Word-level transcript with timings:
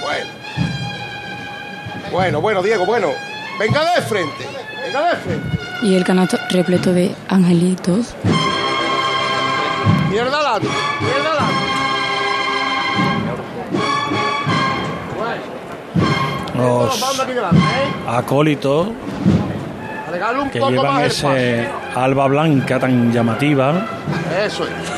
Bueno. 0.00 0.30
Bueno, 2.10 2.40
bueno, 2.40 2.62
Diego, 2.62 2.86
bueno. 2.86 3.08
Venga 3.58 3.94
de 3.94 4.02
frente. 4.02 4.46
Venga 4.84 5.10
de 5.10 5.16
frente. 5.16 5.58
Y 5.82 5.94
el 5.94 6.04
canasto 6.04 6.38
repleto 6.50 6.92
de 6.92 7.14
angelitos. 7.28 8.14
Mierda 10.10 10.42
lado. 10.42 10.68
Mierda 11.00 11.34
lado. 11.34 11.76
Los 16.56 17.00
Vamos 17.00 17.20
aquí 17.20 17.32
delante, 17.32 17.58
¿eh? 17.58 18.08
acólitos 18.08 18.88
que 20.52 20.60
llevan 20.60 21.02
ese 21.04 21.68
alba 21.94 22.26
blanca 22.26 22.78
tan 22.78 23.12
llamativa. 23.12 23.86
Eso 24.44 24.64
es. 24.64 24.95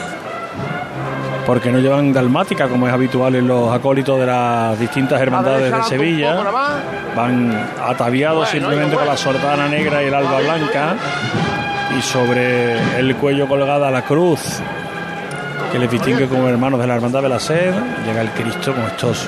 Porque 1.49 1.73
no 1.73 1.79
llevan 1.79 2.13
dalmática 2.13 2.69
como 2.69 2.87
es 2.87 2.93
habitual 2.93 3.35
en 3.35 3.49
los 3.49 3.73
acólitos 3.73 4.21
de 4.21 4.27
las 4.27 4.79
distintas 4.79 5.19
hermandades 5.19 5.73
de 5.73 5.83
Sevilla. 5.85 6.35
Van 7.17 7.71
ataviados 7.83 8.51
simplemente 8.51 8.97
con 8.97 9.07
la 9.07 9.17
sordana 9.17 9.67
negra 9.67 10.03
y 10.03 10.09
el 10.09 10.15
alba 10.15 10.41
blanca 10.41 10.97
y 11.99 12.03
sobre 12.03 12.99
el 12.99 13.17
cuello 13.17 13.49
colgada 13.49 13.91
la 13.91 14.03
cruz 14.03 14.61
que 15.73 15.79
les 15.79 15.91
distingue 15.91 16.29
como 16.29 16.47
hermanos 16.51 16.81
de 16.81 16.87
la 16.87 16.97
hermandad 16.97 17.23
de 17.23 17.31
la 17.31 17.41
sed. 17.41 17.73
Llega 18.05 18.21
el 18.21 18.29
Cristo 18.33 18.75
con 18.75 18.85
estos 18.85 19.27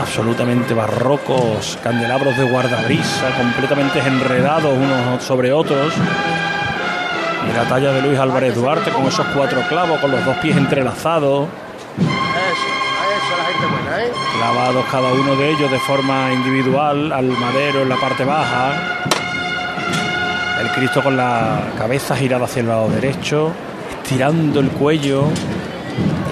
absolutamente 0.00 0.72
barrocos 0.72 1.80
candelabros 1.82 2.36
de 2.36 2.44
guardabrisa 2.44 3.36
completamente 3.36 3.98
enredados 3.98 4.78
unos 4.78 5.24
sobre 5.24 5.52
otros 5.52 5.92
la 7.52 7.68
talla 7.68 7.92
de 7.92 8.02
Luis 8.02 8.18
Álvarez 8.18 8.54
Duarte 8.54 8.90
con 8.90 9.06
esos 9.06 9.26
cuatro 9.34 9.62
clavos 9.68 9.98
con 10.00 10.10
los 10.10 10.24
dos 10.24 10.36
pies 10.38 10.56
entrelazados 10.56 11.48
Eso, 11.98 12.06
eso 12.06 13.32
es 13.32 13.38
la 13.38 13.44
gente 13.44 13.66
buena, 13.66 14.04
¿eh? 14.04 14.12
clavados 14.36 14.84
cada 14.90 15.12
uno 15.12 15.36
de 15.36 15.50
ellos 15.50 15.70
de 15.70 15.78
forma 15.80 16.32
individual 16.32 17.12
al 17.12 17.26
madero 17.26 17.82
en 17.82 17.88
la 17.88 17.96
parte 17.96 18.24
baja. 18.24 18.72
El 20.60 20.68
Cristo 20.72 21.02
con 21.02 21.16
la 21.16 21.60
cabeza 21.76 22.16
girada 22.16 22.44
hacia 22.44 22.60
el 22.60 22.68
lado 22.68 22.88
derecho, 22.88 23.52
estirando 24.02 24.60
el 24.60 24.68
cuello 24.70 25.24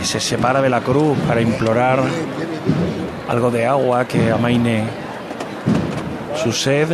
y 0.01 0.05
se 0.05 0.21
separa 0.21 0.63
de 0.63 0.71
la 0.71 0.81
cruz 0.81 1.19
para 1.27 1.41
implorar 1.41 2.03
algo 3.29 3.51
de 3.51 3.67
agua 3.67 4.07
que 4.07 4.31
amaine 4.31 4.85
su 6.43 6.53
sed. 6.53 6.89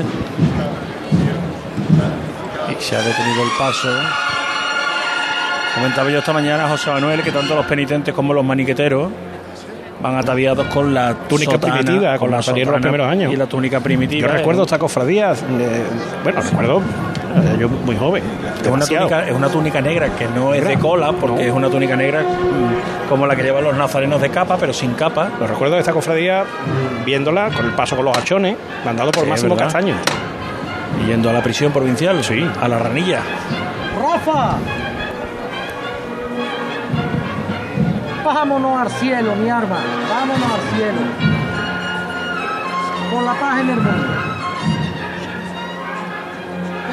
Y 2.78 2.82
se 2.82 2.96
ha 2.96 3.00
detenido 3.02 3.42
el 3.42 3.50
paso. 3.58 3.88
Comentaba 5.74 6.08
yo 6.10 6.18
esta 6.20 6.32
mañana 6.32 6.66
a 6.66 6.68
José 6.68 6.90
Manuel 6.90 7.22
que 7.22 7.32
tanto 7.32 7.54
los 7.56 7.66
penitentes 7.66 8.14
como 8.14 8.32
los 8.32 8.44
maniqueteros 8.44 9.10
van 10.00 10.16
ataviados 10.16 10.66
con 10.68 10.92
la 10.92 11.14
Túnica 11.14 11.52
sotana, 11.52 11.78
primitiva, 11.78 12.18
con 12.18 12.30
la 12.30 12.42
salieron 12.42 12.72
los 12.74 12.82
primeros 12.82 13.08
años. 13.08 13.32
Y 13.32 13.36
la 13.36 13.46
túnica 13.46 13.80
primitiva. 13.80 14.28
Yo 14.28 14.34
recuerdo 14.34 14.62
esta 14.64 14.78
cofradía, 14.78 15.32
eh, 15.32 15.82
bueno, 16.22 16.42
recuerdo, 16.42 16.78
eh, 16.80 17.56
yo 17.58 17.68
muy 17.68 17.96
joven. 17.96 18.22
Es 18.62 18.68
una, 18.68 18.84
túnica, 18.86 19.26
es 19.26 19.32
una 19.34 19.48
túnica 19.48 19.80
negra 19.80 20.08
que 20.10 20.26
no 20.28 20.52
es 20.52 20.64
de 20.64 20.78
cola, 20.78 21.12
porque 21.12 21.36
No. 21.36 21.48
es 21.48 21.52
una 21.52 21.70
túnica 21.70 21.96
negra 21.96 22.20
mm, 22.22 23.08
como 23.08 23.26
la 23.26 23.34
que 23.34 23.42
llevan 23.42 23.64
los 23.64 23.74
nazarenos 23.76 24.20
de 24.20 24.28
capa, 24.30 24.58
pero 24.58 24.72
sin 24.74 24.92
capa. 24.92 25.30
Lo 25.40 25.46
recuerdo 25.46 25.74
de 25.76 25.80
esta 25.80 25.92
cofradía 25.92 26.44
viéndola 27.06 27.48
con 27.50 27.64
el 27.64 27.72
paso 27.72 27.96
con 27.96 28.04
los 28.04 28.16
hachones, 28.16 28.56
mandado 28.84 29.10
por 29.10 29.24
Sí, 29.24 29.30
Máximo. 29.30 29.56
Castaño. 29.56 29.94
Yendo 31.06 31.28
a 31.28 31.32
la 31.32 31.42
prisión 31.42 31.72
provincial, 31.72 32.22
Sí. 32.24 32.48
a 32.62 32.68
la 32.68 32.78
ranilla. 32.78 33.20
Rafa. 34.00 34.56
Vámonos 38.24 38.80
al 38.80 38.88
cielo, 38.90 39.34
mi 39.36 39.50
arma. 39.50 39.76
Vámonos 40.08 40.50
al 40.50 40.76
cielo. 40.76 41.00
Por 43.12 43.22
la 43.22 43.34
paz 43.34 43.60
en 43.60 43.68
el 43.70 43.76
mundo. 43.76 44.06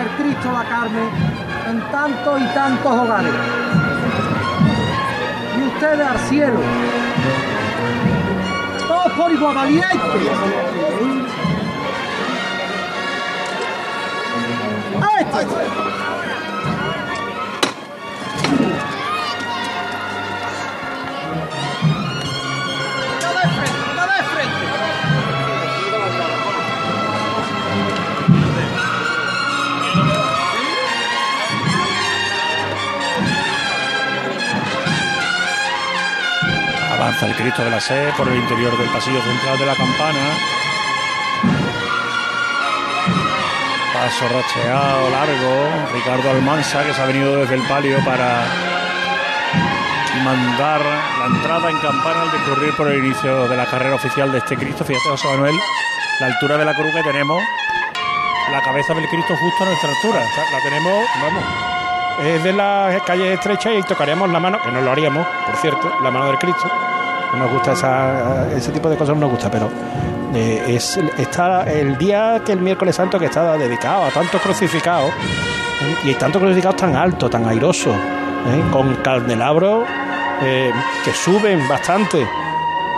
El 0.01 0.23
Cristo 0.23 0.51
la 0.51 0.63
carne 0.65 1.01
en 1.69 1.81
tantos 1.91 2.41
y 2.41 2.45
tantos 2.53 2.91
hogares. 2.91 3.33
Y 5.57 5.67
ustedes 5.67 6.07
al 6.07 6.19
cielo. 6.19 6.59
Todos 8.87 9.11
por 9.13 9.31
igual 9.31 9.55
valientes. 9.55 10.01
Avanza 36.91 37.27
el 37.27 37.35
Cristo 37.35 37.63
de 37.63 37.69
la 37.71 37.79
Sed 37.79 38.13
por 38.15 38.27
el 38.27 38.37
interior 38.37 38.77
del 38.77 38.89
pasillo 38.89 39.21
central 39.21 39.57
de 39.57 39.65
la 39.65 39.75
campana. 39.75 40.19
Paso 44.01 44.27
racheado 44.29 45.11
largo. 45.11 45.69
Ricardo 45.93 46.31
Almansa 46.31 46.83
que 46.83 46.91
se 46.91 46.99
ha 46.99 47.05
venido 47.05 47.35
desde 47.35 47.53
el 47.53 47.61
palio 47.67 48.03
para 48.03 48.41
mandar 50.23 50.81
la 51.19 51.25
entrada 51.27 51.69
en 51.69 51.77
campana 51.77 52.23
al 52.23 52.31
discurrir 52.31 52.75
por 52.75 52.87
el 52.87 53.05
inicio 53.05 53.47
de 53.47 53.55
la 53.55 53.67
carrera 53.67 53.93
oficial 53.93 54.31
de 54.31 54.39
este 54.39 54.57
Cristo. 54.57 54.83
Fíjate, 54.83 55.07
José 55.07 55.27
Manuel, 55.27 55.55
la 56.19 56.25
altura 56.25 56.57
de 56.57 56.65
la 56.65 56.73
cruz 56.73 56.91
que 56.95 57.03
tenemos, 57.03 57.43
la 58.51 58.61
cabeza 58.61 58.95
del 58.95 59.07
Cristo 59.07 59.35
justo 59.37 59.63
a 59.63 59.67
nuestra 59.67 59.89
altura. 59.91 60.19
La 60.51 60.61
tenemos, 60.63 61.05
vamos, 61.21 61.43
es 62.23 62.43
de 62.43 62.53
las 62.53 63.03
calles 63.03 63.35
estrechas 63.35 63.73
y 63.77 63.83
tocaríamos 63.83 64.31
la 64.31 64.39
mano, 64.39 64.59
que 64.63 64.71
no 64.71 64.81
lo 64.81 64.91
haríamos, 64.91 65.27
por 65.45 65.55
cierto, 65.57 65.99
la 66.01 66.09
mano 66.09 66.25
del 66.25 66.39
Cristo. 66.39 66.90
No 67.33 67.39
nos 67.39 67.51
gusta 67.51 67.71
esa, 67.71 68.51
ese 68.55 68.71
tipo 68.71 68.89
de 68.89 68.97
cosas, 68.97 69.15
no 69.15 69.21
nos 69.21 69.31
gusta, 69.31 69.49
pero 69.49 69.69
eh, 70.33 70.75
es 70.75 70.97
está 71.17 71.63
el 71.63 71.97
día 71.97 72.41
que 72.45 72.53
el 72.53 72.61
miércoles 72.61 72.95
santo 72.95 73.19
que 73.19 73.25
está 73.25 73.57
dedicado 73.57 74.05
a 74.05 74.09
tantos 74.11 74.41
crucificados 74.41 75.09
¿eh? 75.09 75.95
y 76.05 76.09
hay 76.09 76.15
tantos 76.15 76.41
crucificados 76.41 76.77
tan 76.77 76.95
altos, 76.95 77.29
tan 77.29 77.45
airosos, 77.45 77.93
¿eh? 77.93 78.63
con 78.71 78.95
candelabros 78.95 79.85
que 80.39 81.13
suben 81.13 81.67
bastante. 81.67 82.27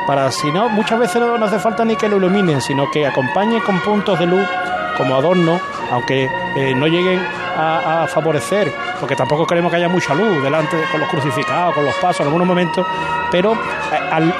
Para 0.08 0.32
si 0.32 0.50
no, 0.52 0.70
muchas 0.70 0.98
veces 1.00 1.22
no, 1.22 1.36
hace 1.44 1.60
falta 1.60 1.84
ni 1.84 1.96
que 1.96 2.08
lo 2.08 2.18
iluminen, 2.18 2.62
sino 2.62 2.90
que 2.90 3.06
acompañen 3.06 3.60
con 3.62 3.80
puntos 3.82 4.18
de 4.18 4.28
luz 4.28 4.48
como 4.98 5.16
adorno, 5.16 5.60
aunque 5.92 6.30
no 6.78 6.88
lleguen 6.88 7.20
a 7.58 8.06
favorecer, 8.08 8.72
porque 9.04 9.18
tampoco 9.18 9.46
queremos 9.46 9.70
que 9.70 9.76
haya 9.76 9.90
mucha 9.90 10.14
luz 10.16 10.42
delante 10.42 10.78
de- 10.78 10.86
con 10.86 11.02
los 11.02 11.10
crucificados, 11.10 11.74
con 11.76 11.84
los 11.84 11.94
pasos 11.96 12.22
en 12.22 12.28
algunos 12.28 12.48
momentos, 12.48 12.88
pero 13.30 13.52
eh, 13.52 13.58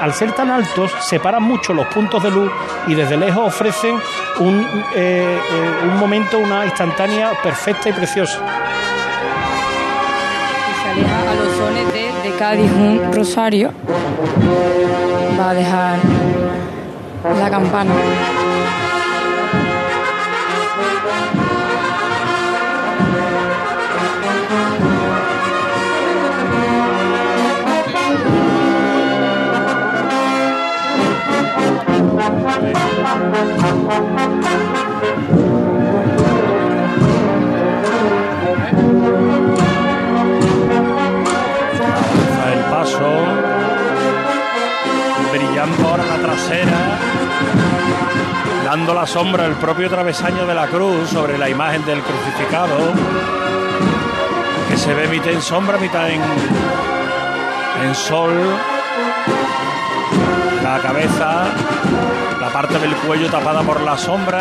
al, 0.00 0.14
ser 0.14 0.32
tan 0.32 0.48
altos 0.50 0.90
separan 1.00 1.42
mucho 1.42 1.74
los 1.74 1.86
puntos 1.88 2.22
de 2.22 2.30
luz 2.30 2.50
y 2.86 2.94
desde 2.94 3.18
lejos 3.18 3.46
ofrecen 3.46 3.94
un, 4.38 4.66
eh, 4.94 5.38
eh, 5.52 5.80
un 5.82 5.98
momento, 5.98 6.38
una 6.38 6.64
instantánea 6.64 7.32
perfecta 7.42 7.90
y 7.90 7.92
preciosa. 7.92 8.38
Y 10.70 10.82
sale 10.82 11.06
a, 11.12 11.34
los 11.34 11.56
sones 11.58 11.92
de, 11.92 12.30
de 12.30 12.36
Cádiz 12.38 12.70
un 12.72 13.12
rosario. 13.12 13.70
Va 15.38 15.50
a 15.50 15.54
dejar 15.54 15.98
la 17.38 17.50
campana. 17.50 17.92
El 42.52 42.64
paso. 42.70 43.12
Brillando 45.32 45.88
ahora 45.88 46.04
la 46.04 46.16
trasera. 46.16 46.98
Dando 48.64 48.94
la 48.94 49.06
sombra 49.06 49.46
el 49.46 49.54
propio 49.56 49.90
travesaño 49.90 50.46
de 50.46 50.54
la 50.54 50.66
cruz 50.68 51.10
sobre 51.10 51.36
la 51.36 51.50
imagen 51.50 51.84
del 51.84 52.00
crucificado. 52.00 52.94
Que 54.70 54.76
se 54.78 54.94
ve 54.94 55.08
mitad 55.08 55.30
en 55.30 55.42
sombra, 55.42 55.76
mitad 55.76 56.08
en, 56.08 56.22
en 57.82 57.94
sol. 57.94 58.32
La 60.74 60.80
cabeza, 60.80 61.44
la 62.40 62.48
parte 62.48 62.76
del 62.80 62.94
cuello 62.96 63.28
tapada 63.30 63.62
por 63.62 63.80
la 63.82 63.96
sombra. 63.96 64.40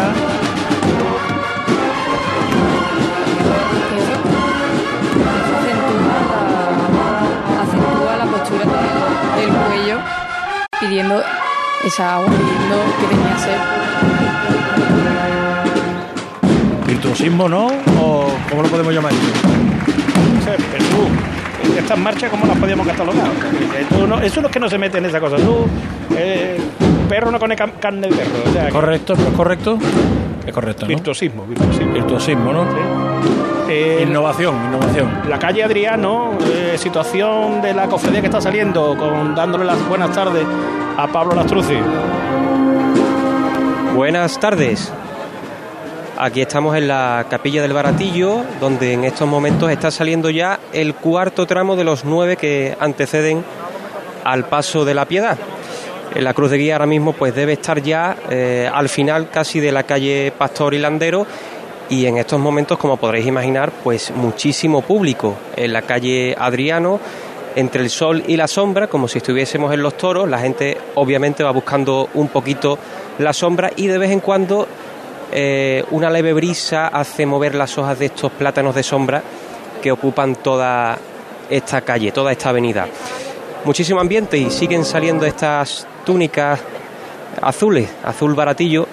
Eso 3.96 4.14
acentúa 5.54 6.18
la, 7.56 7.62
acentúa 7.62 8.18
la 8.18 8.26
postura 8.26 8.66
de- 8.66 9.42
del 9.42 9.52
cuello 9.68 9.98
pidiendo 10.80 11.22
esa 11.86 12.16
agua, 12.16 12.30
pidiendo 12.30 12.76
que 13.00 13.06
tenía 13.16 13.38
sed. 13.38 13.58
Virtuosismo, 16.88 17.48
¿no? 17.48 17.68
¿O 18.02 18.28
cómo 18.50 18.64
lo 18.64 18.70
podemos 18.70 18.92
llamar? 18.94 19.12
Tú, 19.12 19.18
estas 21.78 21.98
marchas, 21.98 22.30
¿cómo 22.30 22.46
las 22.46 22.58
podíamos 22.58 22.86
catalogar? 22.88 23.28
Tú 23.90 24.06
no- 24.08 24.20
eso 24.20 24.42
no 24.42 24.48
es 24.48 24.54
que 24.54 24.60
no 24.60 24.70
se 24.70 24.78
mete 24.78 24.98
en 24.98 25.06
esa 25.06 25.20
cosa. 25.20 25.38
Tú, 25.38 25.66
eh, 26.18 26.58
perro 27.10 27.32
no 27.32 27.40
come 27.40 27.56
carne 27.56 28.08
de 28.08 28.16
perro. 28.16 28.50
O 28.50 28.54
sea, 28.54 28.70
¿Correcto? 28.70 29.14
¿Pero 29.16 29.30
es 29.30 29.36
correcto? 29.36 29.78
Es 30.46 30.54
correcto, 30.54 30.82
¿no? 30.84 30.88
virtuosismo, 30.90 31.46
virtuosismo. 31.46 31.94
Virtuosismo, 31.94 32.54
¿no? 32.54 32.66
Eh, 33.70 34.06
Innovación, 34.08 34.56
innovación. 34.68 35.10
La 35.30 35.40
calle 35.40 35.64
Adriano, 35.64 36.32
eh, 36.46 36.76
situación 36.78 37.62
de 37.62 37.74
la 37.74 37.88
cofradía 37.88 38.20
que 38.20 38.28
está 38.28 38.42
saliendo, 38.42 38.96
con 38.98 39.34
dándole 39.36 39.64
las 39.64 39.88
buenas 39.88 40.12
tardes 40.12 40.46
a 40.98 41.08
Pablo 41.08 41.34
Lastruzzi. 41.36 41.78
Buenas 43.96 44.40
tardes. 44.40 44.92
Aquí 46.18 46.42
estamos 46.42 46.76
en 46.76 46.88
la 46.88 47.26
capilla 47.30 47.62
del 47.62 47.74
Baratillo, 47.74 48.44
donde 48.60 48.94
en 48.94 49.04
estos 49.04 49.28
momentos 49.28 49.72
está 49.72 49.92
saliendo 49.92 50.30
ya 50.30 50.60
el 50.72 50.94
cuarto 50.94 51.46
tramo 51.48 51.76
de 51.76 51.84
los 51.84 52.06
nueve 52.06 52.36
que 52.38 52.76
anteceden 52.80 53.44
al 54.24 54.46
paso 54.46 54.86
de 54.86 54.94
la 54.94 55.06
piedad. 55.06 55.38
La 56.16 56.34
cruz 56.34 56.52
de 56.52 56.58
guía 56.58 56.76
ahora 56.76 56.86
mismo 56.86 57.14
pues 57.14 57.34
debe 57.34 57.54
estar 57.54 57.82
ya 57.82 58.16
eh, 58.30 58.70
al 58.72 58.88
final 58.88 59.30
casi 59.32 59.60
de 59.60 59.72
la 59.72 59.84
calle 59.84 60.32
Pastor 60.38 60.76
y 60.76 60.80
Landero 60.80 61.26
y 61.90 62.06
en 62.06 62.18
estos 62.18 62.40
momentos 62.40 62.78
como 62.78 62.98
podréis 62.98 63.26
imaginar 63.26 63.72
pues 63.84 64.12
muchísimo 64.12 64.82
público 64.82 65.36
en 65.56 65.74
la 65.74 65.82
calle 65.82 66.36
Adriano 66.38 67.00
entre 67.56 67.82
el 67.82 67.90
sol 67.90 68.24
y 68.28 68.38
la 68.38 68.48
sombra 68.48 68.88
como 68.88 69.08
si 69.08 69.18
estuviésemos 69.18 69.74
en 69.74 69.82
los 69.82 69.98
toros 69.98 70.30
la 70.30 70.40
gente 70.40 70.78
obviamente 70.96 71.44
va 71.44 71.52
buscando 71.52 72.10
un 72.14 72.28
poquito 72.28 72.78
la 73.18 73.34
sombra 73.34 73.72
y 73.76 73.88
de 73.88 73.98
vez 73.98 74.12
en 74.12 74.20
cuando 74.20 74.68
eh, 75.32 75.84
una 75.90 76.12
leve 76.12 76.32
brisa 76.34 76.90
hace 76.90 77.26
mover 77.26 77.56
las 77.56 77.76
hojas 77.80 77.98
de 77.98 78.06
estos 78.06 78.32
plátanos 78.32 78.76
de 78.76 78.84
sombra 78.84 79.24
que 79.82 79.92
ocupan 79.92 80.36
toda 80.36 80.96
esta 81.50 81.82
calle, 81.82 82.12
toda 82.12 82.32
esta 82.32 82.50
avenida. 82.50 82.88
Muchísimo 83.66 84.00
ambiente 84.02 84.38
y 84.38 84.50
siguen 84.50 84.84
saliendo 84.84 85.26
estas 85.26 85.88
túnicas 86.06 86.60
azules, 87.42 87.90
azul 88.04 88.34
baratillo, 88.36 88.88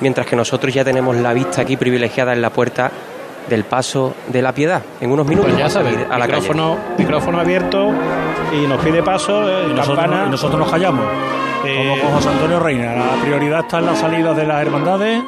mientras 0.00 0.26
que 0.26 0.34
nosotros 0.36 0.72
ya 0.72 0.82
tenemos 0.84 1.14
la 1.16 1.32
vista 1.32 1.60
aquí 1.62 1.76
privilegiada 1.76 2.32
en 2.32 2.40
la 2.42 2.50
puerta 2.50 2.90
del 3.48 3.64
paso 3.64 4.14
de 4.28 4.40
la 4.40 4.52
piedad. 4.52 4.80
En 5.00 5.10
unos 5.12 5.26
minutos 5.26 5.50
Pues 5.52 5.58
ya 5.58 5.66
vamos 5.66 5.76
a 5.76 5.80
sabes, 5.92 6.10
a 6.10 6.18
la 6.18 6.26
calle. 6.26 6.40
micrófono, 6.40 6.78
micrófono 6.96 7.40
abierto 7.40 7.90
y 8.52 8.66
nos 8.66 8.82
pide 8.82 9.02
paso, 9.02 9.46
eh, 9.48 9.66
Y 9.70 9.74
nosotros, 9.74 9.98
campana. 9.98 10.24
y 10.26 10.30
nosotros 10.30 10.58
nos 10.60 10.70
callamos. 10.70 11.04
Eh, 11.66 11.76
Como 11.76 12.00
con 12.00 12.10
José 12.16 12.28
Antonio 12.30 12.60
Reina. 12.60 12.94
La 12.94 13.22
prioridad 13.22 13.60
está 13.60 13.78
en 13.80 13.86
las 13.86 13.98
salidas 13.98 14.34
de 14.36 14.46
las 14.46 14.62
hermandades 14.62 15.22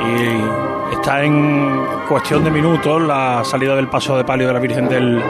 y 0.00 0.67
está 0.92 1.22
en 1.22 1.84
cuestión 2.08 2.44
de 2.44 2.50
minutos 2.50 3.00
la 3.02 3.42
salida 3.44 3.74
del 3.74 3.88
paso 3.88 4.16
de 4.16 4.24
palio 4.24 4.46
de 4.46 4.52
la 4.52 4.58
Virgen 4.58 4.88
del 4.88 5.22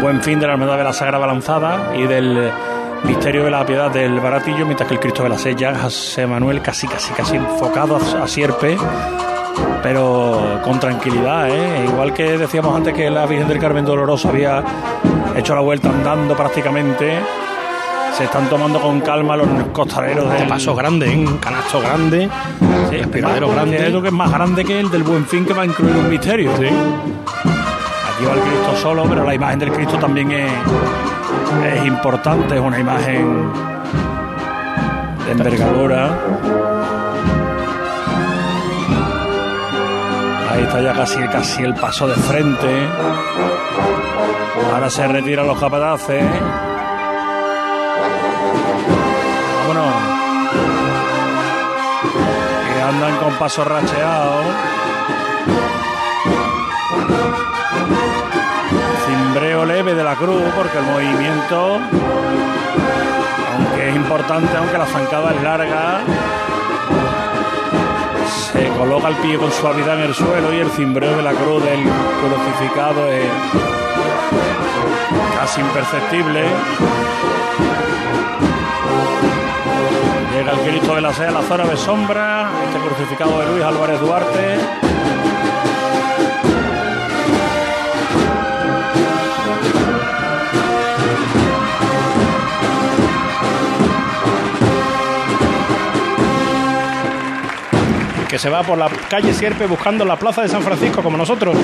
Buen 0.00 0.22
Fin 0.22 0.38
de 0.38 0.46
la 0.46 0.52
Hermandad 0.54 0.78
de 0.78 0.84
la 0.84 0.92
Sagrada 0.92 1.18
Balanzada 1.18 1.92
y 1.96 2.06
del 2.06 2.50
Misterio 3.04 3.44
de 3.44 3.50
la 3.50 3.64
Piedad 3.64 3.90
del 3.90 4.20
Baratillo, 4.20 4.64
mientras 4.64 4.88
que 4.88 4.94
el 4.94 5.00
Cristo 5.00 5.22
de 5.22 5.28
la 5.28 5.38
Sella, 5.38 5.78
José 5.78 6.26
Manuel, 6.26 6.60
casi, 6.60 6.86
casi, 6.86 7.12
casi 7.14 7.36
enfocado 7.36 7.96
a, 7.96 8.24
a 8.24 8.28
sierpe, 8.28 8.76
pero 9.82 10.60
con 10.64 10.80
tranquilidad, 10.80 11.48
¿eh? 11.48 11.84
Igual 11.88 12.12
que 12.12 12.36
decíamos 12.36 12.74
antes 12.74 12.94
que 12.94 13.08
la 13.10 13.26
Virgen 13.26 13.48
del 13.48 13.58
Carmen 13.58 13.84
Doloroso 13.84 14.28
había 14.28 14.62
hecho 15.36 15.54
la 15.54 15.60
vuelta 15.60 15.88
andando 15.88 16.36
prácticamente, 16.36 17.18
se 18.16 18.24
están 18.24 18.48
tomando 18.48 18.80
con 18.80 19.00
calma 19.00 19.36
los 19.36 19.48
costaleros 19.72 20.32
del 20.32 20.48
paso 20.48 20.74
grande, 20.74 21.12
¿eh? 21.12 21.16
un 21.16 21.38
canasto 21.38 21.80
grande, 21.80 22.28
Sí, 22.90 22.96
respiradero 22.96 23.50
grande. 23.50 23.76
Creo 23.76 24.02
que 24.02 24.08
es 24.08 24.14
más 24.14 24.30
grande 24.32 24.64
que 24.64 24.80
el 24.80 24.90
del 24.90 25.02
Buen 25.02 25.26
Fin 25.26 25.44
que 25.44 25.52
va 25.52 25.62
a 25.62 25.66
incluir 25.66 25.94
un 25.94 26.08
misterio. 26.08 26.50
Aquí 26.52 26.64
va 28.26 28.32
el 28.32 28.40
Cristo 28.40 28.76
solo, 28.80 29.04
pero 29.08 29.24
la 29.24 29.34
imagen 29.34 29.58
del 29.58 29.72
Cristo 29.72 29.98
también 29.98 30.30
es, 30.32 30.50
es 31.74 31.86
importante, 31.86 32.54
es 32.56 32.60
una 32.60 32.78
imagen 32.78 33.52
de 35.26 35.32
envergadura. 35.32 36.18
Ahí 40.50 40.62
está 40.62 40.80
ya 40.80 40.92
casi, 40.94 41.20
casi 41.28 41.62
el 41.62 41.74
paso 41.74 42.08
de 42.08 42.14
frente. 42.14 42.88
Ahora 44.74 44.90
se 44.90 45.06
retiran 45.06 45.46
los 45.46 45.58
capataces. 45.58 46.24
Andan 52.88 53.16
con 53.18 53.34
paso 53.34 53.64
racheado. 53.64 54.40
Cimbreo 59.06 59.64
leve 59.66 59.94
de 59.94 60.02
la 60.02 60.16
cruz 60.16 60.42
porque 60.56 60.78
el 60.78 60.84
movimiento, 60.84 61.80
aunque 63.54 63.90
es 63.90 63.96
importante, 63.96 64.56
aunque 64.56 64.78
la 64.78 64.86
zancada 64.86 65.34
es 65.34 65.42
larga, 65.42 66.00
se 68.52 68.68
coloca 68.68 69.08
el 69.08 69.16
pie 69.16 69.36
con 69.36 69.52
suavidad 69.52 69.98
en 69.98 70.04
el 70.08 70.14
suelo 70.14 70.54
y 70.54 70.60
el 70.60 70.70
cimbreo 70.70 71.14
de 71.16 71.22
la 71.22 71.32
cruz 71.32 71.62
del 71.62 71.82
crucificado 71.82 73.12
es 73.12 73.26
casi 75.38 75.60
imperceptible. 75.60 76.44
El 80.50 80.58
Cristo 80.60 80.94
de 80.94 81.02
la 81.02 81.12
Sea 81.12 81.30
la 81.30 81.42
zona 81.42 81.64
de 81.64 81.76
sombra, 81.76 82.50
este 82.64 82.78
crucificado 82.78 83.38
de 83.40 83.50
Luis 83.50 83.64
Álvarez 83.64 84.00
Duarte. 84.00 84.58
que 98.28 98.38
se 98.38 98.50
va 98.50 98.62
por 98.62 98.76
la 98.76 98.90
calle 99.08 99.32
Sierpe 99.32 99.66
buscando 99.66 100.04
la 100.04 100.16
plaza 100.16 100.42
de 100.42 100.48
San 100.48 100.62
Francisco 100.62 101.02
como 101.02 101.16
nosotros. 101.16 101.56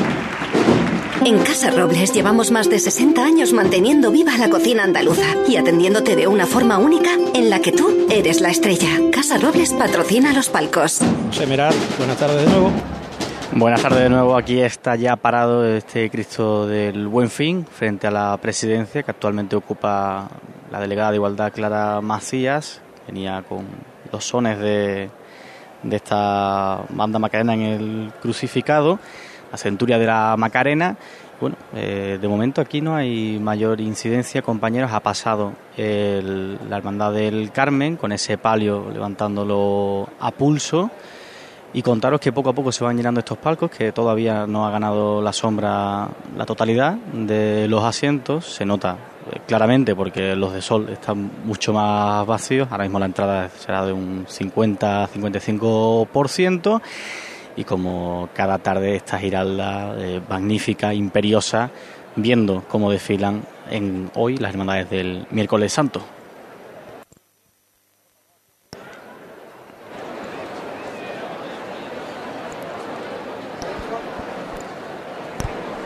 En 1.26 1.38
Casa 1.42 1.70
Robles 1.70 2.12
llevamos 2.12 2.50
más 2.50 2.68
de 2.68 2.78
60 2.78 3.24
años 3.24 3.54
manteniendo 3.54 4.10
viva 4.10 4.36
la 4.36 4.50
cocina 4.50 4.84
andaluza 4.84 5.24
y 5.48 5.56
atendiéndote 5.56 6.16
de 6.16 6.26
una 6.26 6.44
forma 6.44 6.76
única 6.76 7.14
en 7.34 7.48
la 7.48 7.60
que 7.60 7.72
tú 7.72 8.06
eres 8.10 8.42
la 8.42 8.50
estrella. 8.50 8.88
Casa 9.10 9.38
Robles 9.38 9.72
patrocina 9.72 10.34
los 10.34 10.50
palcos. 10.50 11.00
José 11.28 11.46
Merat, 11.46 11.74
buenas 11.96 12.18
tardes 12.18 12.44
de 12.44 12.50
nuevo. 12.50 12.70
Buenas 13.52 13.80
tardes 13.80 14.00
de 14.00 14.10
nuevo. 14.10 14.36
Aquí 14.36 14.60
está 14.60 14.96
ya 14.96 15.16
parado 15.16 15.64
este 15.64 16.10
Cristo 16.10 16.66
del 16.66 17.08
Buen 17.08 17.30
Fin 17.30 17.64
frente 17.64 18.06
a 18.06 18.10
la 18.10 18.36
presidencia 18.36 19.02
que 19.02 19.10
actualmente 19.10 19.56
ocupa 19.56 20.28
la 20.70 20.78
delegada 20.78 21.10
de 21.10 21.16
Igualdad 21.16 21.52
Clara 21.54 22.02
Macías. 22.02 22.82
Venía 23.06 23.42
con 23.48 23.64
los 24.12 24.26
sones 24.26 24.58
de, 24.58 25.08
de 25.84 25.96
esta 25.96 26.82
banda 26.90 27.18
macarena 27.18 27.54
en 27.54 27.62
el 27.62 28.12
crucificado, 28.20 28.98
la 29.52 29.58
centuria 29.58 29.98
de 29.98 30.06
la 30.06 30.34
Macarena. 30.36 30.96
Bueno, 31.44 31.58
eh, 31.74 32.16
de 32.18 32.26
momento 32.26 32.62
aquí 32.62 32.80
no 32.80 32.96
hay 32.96 33.38
mayor 33.38 33.78
incidencia, 33.82 34.40
compañeros. 34.40 34.90
Ha 34.92 35.00
pasado 35.00 35.52
el- 35.76 36.58
la 36.70 36.78
Hermandad 36.78 37.12
del 37.12 37.52
Carmen 37.52 37.96
con 37.96 38.12
ese 38.12 38.38
palio 38.38 38.86
levantándolo 38.90 40.08
a 40.20 40.30
pulso. 40.30 40.90
Y 41.74 41.82
contaros 41.82 42.18
que 42.18 42.32
poco 42.32 42.48
a 42.48 42.54
poco 42.54 42.72
se 42.72 42.82
van 42.82 42.96
llenando 42.96 43.18
estos 43.18 43.36
palcos, 43.36 43.70
que 43.70 43.92
todavía 43.92 44.46
no 44.46 44.66
ha 44.66 44.70
ganado 44.70 45.20
la 45.20 45.34
sombra 45.34 46.08
la 46.34 46.46
totalidad 46.46 46.94
de 47.12 47.68
los 47.68 47.84
asientos. 47.84 48.46
Se 48.46 48.64
nota 48.64 48.96
eh, 49.30 49.40
claramente 49.46 49.94
porque 49.94 50.34
los 50.34 50.54
de 50.54 50.62
sol 50.62 50.88
están 50.90 51.30
mucho 51.44 51.74
más 51.74 52.26
vacíos. 52.26 52.68
Ahora 52.70 52.84
mismo 52.84 52.98
la 52.98 53.04
entrada 53.04 53.50
será 53.50 53.84
de 53.84 53.92
un 53.92 54.24
50-55%. 54.26 56.80
Y 57.56 57.64
como 57.64 58.28
cada 58.34 58.58
tarde 58.58 58.96
esta 58.96 59.18
giralda 59.18 59.94
eh, 59.98 60.20
magnífica, 60.28 60.92
imperiosa, 60.92 61.70
viendo 62.16 62.64
cómo 62.68 62.90
desfilan 62.90 63.42
en 63.70 64.10
hoy 64.14 64.36
las 64.36 64.50
hermandades 64.52 64.90
del 64.90 65.26
miércoles 65.30 65.72
santo. 65.72 66.02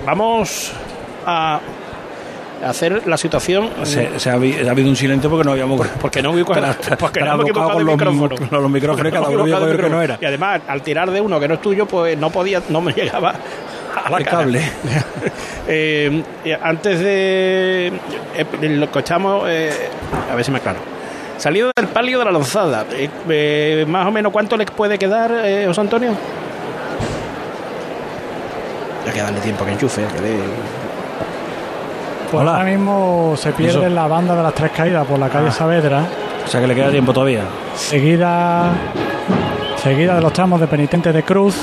Vamos 0.05 0.73
a 1.27 1.61
hacer 2.65 3.07
la 3.07 3.17
situación. 3.17 3.71
Se, 3.85 4.19
se 4.19 4.31
ha, 4.31 4.35
ha 4.35 4.37
habido 4.37 4.89
un 4.89 4.97
silencio 4.97 5.29
porque 5.31 5.45
no 5.45 5.53
habíamos. 5.53 5.87
Porque 6.01 6.23
no 6.23 6.33
ubico 6.33 6.53
porque 6.99 7.21
no 7.21 7.37
me 7.39 7.51
con 7.53 7.85
los, 7.85 7.97
micrófono. 7.97 8.37
con 8.51 8.63
los 8.63 8.71
micrófonos, 8.71 9.13
cada 9.13 9.27
No 9.29 9.33
uno 9.33 9.45
vio 9.45 9.77
que 9.77 9.89
no 9.89 10.03
era. 10.03 10.19
Y 10.21 10.25
además, 10.25 10.61
al 10.69 10.83
tirar 10.83 11.11
de 11.11 11.21
uno 11.21 11.39
que 11.41 11.49
no 11.49 11.55
es 11.55 11.61
tuyo, 11.63 11.87
pues 11.87 12.17
no 12.19 12.31
podía, 12.31 12.63
no 12.69 12.81
me 12.81 12.93
llegaba 12.93 13.35
a 14.05 14.11
la 14.11 14.19
El 14.19 14.25
cara. 14.25 14.39
cable. 14.39 14.63
Eh, 15.67 16.23
antes 16.63 17.01
de 17.01 17.89
eh, 18.37 18.69
lo 18.69 18.85
escuchamos, 18.85 19.45
eh, 19.49 19.71
a 20.31 20.35
ver 20.35 20.45
si 20.45 20.51
me 20.51 20.59
aclaro. 20.59 20.79
Salida 21.37 21.71
del 21.77 21.89
palio 21.89 22.19
de 22.19 22.25
la 22.25 22.33
lanzada. 22.33 22.85
Eh, 22.93 23.09
eh, 23.29 23.85
más 23.89 24.07
o 24.07 24.11
menos, 24.11 24.33
¿cuánto 24.33 24.57
le 24.57 24.65
puede 24.67 24.99
quedar, 24.99 25.31
eh, 25.45 25.65
José 25.67 25.81
Antonio? 25.83 26.11
Hay 29.07 29.13
que 29.13 29.21
darle 29.23 29.41
tiempo 29.41 29.63
a 29.65 29.67
que 29.67 29.73
enchufe, 29.73 30.03
que 30.17 30.21
dé- 30.21 30.39
Pues 32.31 32.43
Hola. 32.43 32.59
ahora 32.59 32.65
mismo 32.65 33.35
se 33.37 33.53
pierde 33.53 33.87
Eso. 33.87 33.89
la 33.89 34.07
banda 34.07 34.35
de 34.37 34.43
las 34.43 34.55
tres 34.55 34.71
caídas 34.73 35.07
por 35.07 35.19
la 35.19 35.29
calle 35.29 35.49
Ah. 35.49 35.53
Saavedra. 35.53 36.03
O 36.45 36.49
sea 36.49 36.61
que 36.61 36.67
le 36.67 36.75
queda 36.75 36.91
tiempo 36.91 37.13
todavía. 37.13 37.43
Seguida, 37.75 38.71
seguida 39.83 40.15
de 40.17 40.21
los 40.21 40.33
tramos 40.33 40.61
de 40.61 40.67
penitentes 40.67 41.13
de 41.15 41.23
Cruz. 41.23 41.57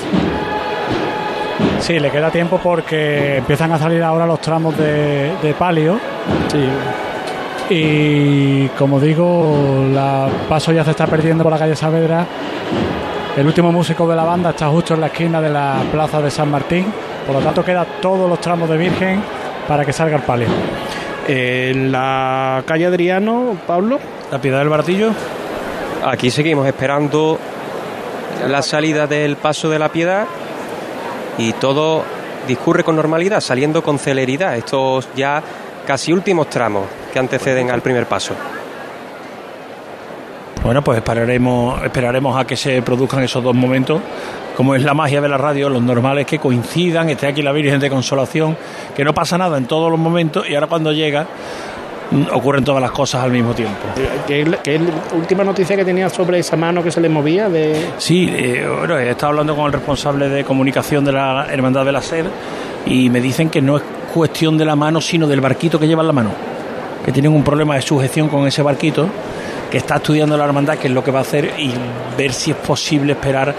Sí, 1.79 1.99
le 1.99 2.09
queda 2.09 2.31
tiempo 2.31 2.59
porque 2.61 3.37
empiezan 3.37 3.71
a 3.71 3.77
salir 3.79 4.01
ahora 4.03 4.25
los 4.25 4.39
tramos 4.41 4.75
de, 4.77 5.33
de 5.41 5.53
palio. 5.53 5.99
Y 7.69 8.67
como 8.69 8.99
digo, 8.99 9.85
la 9.91 10.27
paso 10.47 10.71
ya 10.71 10.83
se 10.83 10.91
está 10.91 11.07
perdiendo 11.07 11.43
por 11.43 11.51
la 11.51 11.59
calle 11.59 11.75
Saavedra. 11.75 12.25
El 13.37 13.45
último 13.45 13.71
músico 13.71 14.07
de 14.07 14.15
la 14.15 14.23
banda 14.23 14.51
está 14.51 14.67
justo 14.67 14.93
en 14.93 15.01
la 15.01 15.07
esquina 15.07 15.41
de 15.41 15.49
la 15.49 15.77
plaza 15.91 16.21
de 16.21 16.29
San 16.31 16.49
Martín. 16.49 16.85
Por 17.25 17.35
lo 17.35 17.41
tanto, 17.41 17.63
queda 17.65 17.85
todos 18.01 18.29
los 18.29 18.39
tramos 18.39 18.69
de 18.69 18.77
Virgen 18.77 19.21
para 19.67 19.85
que 19.85 19.93
salga 19.93 20.17
el 20.17 20.23
palio. 20.23 20.47
En 21.27 21.91
la 21.91 22.63
calle 22.65 22.85
Adriano, 22.85 23.57
Pablo. 23.65 23.99
La 24.31 24.39
piedad 24.39 24.59
del 24.59 24.69
baratillo. 24.69 25.11
Aquí 26.03 26.29
seguimos 26.29 26.67
esperando 26.67 27.39
la 28.47 28.61
salida 28.61 29.07
del 29.07 29.37
paso 29.37 29.69
de 29.69 29.79
la 29.79 29.89
piedad 29.89 30.25
y 31.37 31.53
todo 31.53 32.03
discurre 32.47 32.83
con 32.83 32.95
normalidad, 32.95 33.41
saliendo 33.41 33.81
con 33.81 33.97
celeridad 33.97 34.55
estos 34.55 35.09
ya 35.15 35.41
casi 35.87 36.13
últimos 36.13 36.49
tramos 36.49 36.85
que 37.11 37.19
anteceden 37.19 37.71
al 37.71 37.81
primer 37.81 38.05
paso. 38.05 38.35
Bueno, 40.65 40.83
pues 40.83 40.97
esperaremos, 40.97 41.83
esperaremos 41.83 42.35
a 42.35 42.45
que 42.45 42.57
se 42.57 42.81
produzcan 42.81 43.21
esos 43.23 43.43
dos 43.43 43.53
momentos. 43.55 44.01
Como 44.57 44.73
es 44.73 44.81
la 44.83 44.95
magia 44.95 45.21
de 45.21 45.29
la 45.29 45.37
radio, 45.37 45.69
lo 45.69 45.79
normal 45.79 46.17
es 46.17 46.25
que 46.25 46.39
coincidan, 46.39 47.07
esté 47.09 47.27
aquí 47.27 47.43
la 47.43 47.51
Virgen 47.51 47.79
de 47.79 47.87
Consolación, 47.89 48.57
que 48.95 49.03
no 49.03 49.13
pasa 49.13 49.37
nada 49.37 49.57
en 49.59 49.65
todos 49.65 49.91
los 49.91 49.99
momentos 49.99 50.49
y 50.49 50.55
ahora 50.55 50.65
cuando 50.65 50.91
llega 50.91 51.27
mm, 52.09 52.23
ocurren 52.33 52.63
todas 52.63 52.81
las 52.81 52.89
cosas 52.91 53.23
al 53.23 53.31
mismo 53.31 53.53
tiempo. 53.53 53.77
¿Qué 54.25 54.41
es 54.41 54.47
la- 54.47 54.57
qué 54.63 54.75
es 54.75 54.81
la 54.81 54.89
última 55.15 55.43
noticia 55.43 55.75
que 55.75 55.85
tenía 55.85 56.09
sobre 56.09 56.39
esa 56.39 56.55
mano 56.55 56.81
que 56.81 56.89
se 56.89 56.99
le 56.99 57.09
movía? 57.09 57.47
De... 57.47 57.89
Sí, 57.99 58.27
eh, 58.33 58.65
bueno, 58.79 58.97
he 58.97 59.11
estado 59.11 59.31
hablando 59.33 59.55
con 59.55 59.65
el 59.67 59.73
responsable 59.73 60.29
de 60.29 60.43
comunicación 60.45 61.05
de 61.05 61.11
la 61.11 61.45
Hermandad 61.51 61.85
de 61.85 61.91
la 61.91 62.01
Sed 62.01 62.25
y 62.87 63.09
me 63.11 63.21
dicen 63.21 63.49
que 63.49 63.61
no 63.61 63.77
es 63.77 63.83
cuestión 64.13 64.57
de 64.57 64.65
la 64.65 64.75
mano, 64.75 64.99
sino 64.99 65.27
del 65.27 65.41
barquito 65.41 65.77
que 65.79 65.85
lleva 65.87 66.01
en 66.01 66.07
la 66.07 66.13
mano. 66.13 66.29
Que 67.05 67.11
tienen 67.11 67.33
un 67.33 67.43
problema 67.43 67.75
de 67.75 67.81
sujeción 67.83 68.29
con 68.29 68.47
ese 68.47 68.63
barquito, 68.63 69.07
que 69.75 69.79
está 69.79 69.97
estudiando 69.97 70.37
la 70.37 70.45
hermandad 70.45 70.77
qué 70.77 70.87
es 70.87 70.93
lo 70.93 71.03
que 71.03 71.11
va 71.11 71.19
a 71.19 71.23
hacer 71.23 71.51
y 71.57 71.69
ver 72.17 72.31
si 72.31 72.51
es 72.51 72.55
posible 72.55 73.11
esperar 73.11 73.53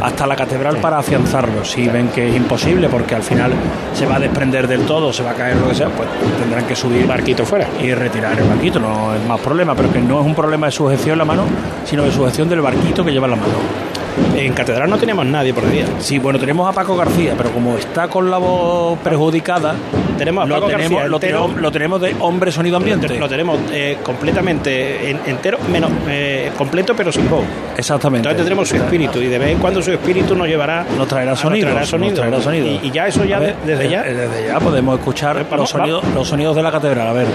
hasta 0.00 0.24
la 0.24 0.36
catedral 0.36 0.76
para 0.76 0.98
afianzarlo. 0.98 1.64
Si 1.64 1.88
ven 1.88 2.06
que 2.10 2.28
es 2.28 2.36
imposible, 2.36 2.88
porque 2.88 3.16
al 3.16 3.24
final 3.24 3.50
se 3.92 4.06
va 4.06 4.14
a 4.14 4.20
desprender 4.20 4.68
del 4.68 4.82
todo, 4.82 5.12
se 5.12 5.24
va 5.24 5.32
a 5.32 5.34
caer 5.34 5.56
lo 5.56 5.68
que 5.68 5.74
sea, 5.74 5.88
pues 5.88 6.08
tendrán 6.38 6.66
que 6.66 6.76
subir 6.76 7.04
barquito 7.04 7.44
fuera 7.44 7.66
y 7.82 7.92
retirar 7.92 8.38
el 8.38 8.48
barquito. 8.48 8.78
No 8.78 9.12
es 9.12 9.26
más 9.26 9.40
problema, 9.40 9.74
pero 9.74 9.92
que 9.92 9.98
no 9.98 10.20
es 10.20 10.26
un 10.26 10.36
problema 10.36 10.66
de 10.66 10.72
sujeción 10.72 11.14
en 11.14 11.18
la 11.18 11.24
mano, 11.24 11.42
sino 11.84 12.04
de 12.04 12.12
sujeción 12.12 12.48
del 12.48 12.60
barquito 12.60 13.04
que 13.04 13.10
lleva 13.10 13.26
en 13.26 13.32
la 13.32 13.36
mano. 13.36 13.54
En 14.36 14.52
Catedral 14.52 14.88
no 14.88 14.98
teníamos 14.98 15.26
nadie 15.26 15.52
por 15.52 15.68
día. 15.68 15.86
Sí, 15.98 16.20
bueno, 16.20 16.38
tenemos 16.38 16.70
a 16.70 16.72
Paco 16.72 16.96
García, 16.96 17.34
pero 17.36 17.50
como 17.50 17.76
está 17.76 18.06
con 18.06 18.30
la 18.30 18.38
voz 18.38 19.00
perjudicada, 19.00 19.74
Tenemos 20.18 20.44
a 20.44 20.46
lo, 20.46 20.54
Paco 20.56 20.66
tenemos, 20.66 20.90
García 20.90 21.08
lo, 21.08 21.20
tenemos, 21.20 21.56
lo 21.56 21.72
tenemos 21.72 22.00
de 22.00 22.16
hombre 22.20 22.50
sonido 22.52 22.76
ambiente. 22.76 23.18
Lo 23.18 23.28
tenemos 23.28 23.58
eh, 23.72 23.98
completamente 24.02 25.10
en- 25.10 25.20
entero, 25.26 25.58
menos 25.70 25.90
eh, 26.08 26.50
completo, 26.56 26.94
pero 26.96 27.12
sin 27.12 27.28
voz. 27.28 27.44
Exactamente. 27.76 28.18
Entonces 28.28 28.36
tendremos 28.38 28.68
su 28.68 28.76
espíritu 28.76 29.20
y 29.20 29.26
de 29.26 29.38
vez 29.38 29.50
en 29.52 29.58
cuando 29.58 29.82
su 29.82 29.92
espíritu 29.92 30.34
nos 30.34 30.46
llevará 30.48 30.84
Nos 30.96 31.06
traerá 31.08 31.30
nos 31.32 31.40
sonido. 31.40 31.66
traerá 31.68 31.86
sonido. 31.86 32.14
traerá 32.16 32.40
sonido. 32.40 32.66
Y, 32.66 32.80
y 32.84 32.90
ya 32.90 33.06
eso 33.06 33.24
ya 33.24 33.38
ver, 33.38 33.54
desde 33.64 33.86
eh, 33.86 33.90
ya. 33.90 34.06
eh, 34.06 34.14
Desde 34.14 34.48
ya 34.48 34.58
podemos 34.60 34.98
escuchar 34.98 35.36
vamos, 35.44 35.58
los 35.58 35.70
sonidos, 35.70 36.04
los 36.14 36.28
sonidos 36.28 36.56
de 36.56 36.62
la 36.62 36.70
catedral. 36.72 37.06
A 37.08 37.12
ver. 37.12 37.26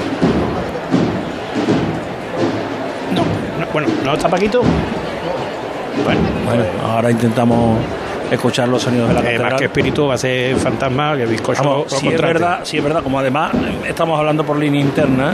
No, 3.16 3.22
no, 3.66 3.72
bueno, 3.72 3.88
¿no 4.06 4.14
está 4.14 4.30
Paquito? 4.30 4.62
Bueno, 6.04 6.20
Bueno, 6.46 6.64
ahora 6.84 7.12
intentamos 7.12 7.78
escuchar 8.32 8.68
los 8.68 8.82
sonidos 8.82 9.10
de 9.10 9.14
la 9.14 9.20
eh, 9.20 9.24
catedral. 9.24 9.52
más 9.52 9.60
que 9.60 9.66
espíritu 9.66 10.08
va 10.08 10.16
a 10.16 10.18
ser 10.18 10.56
fantasma, 10.56 11.16
que 11.16 11.26
bizcocho 11.26 11.64
Vamos, 11.64 11.92
si 11.92 12.08
es 12.08 12.22
verdad, 12.22 12.62
si 12.64 12.78
es 12.78 12.84
verdad, 12.84 13.04
como 13.04 13.20
además 13.20 13.54
eh, 13.54 13.90
estamos 13.90 14.18
hablando 14.18 14.44
por 14.44 14.58
línea 14.58 14.82
interna, 14.82 15.34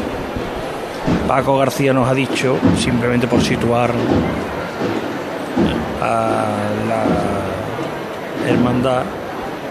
Paco 1.28 1.58
García 1.58 1.94
nos 1.94 2.10
ha 2.10 2.14
dicho, 2.14 2.58
simplemente 2.78 3.28
por 3.28 3.42
situar 3.42 3.92
a 6.02 6.46
la 6.88 8.50
hermandad, 8.50 9.04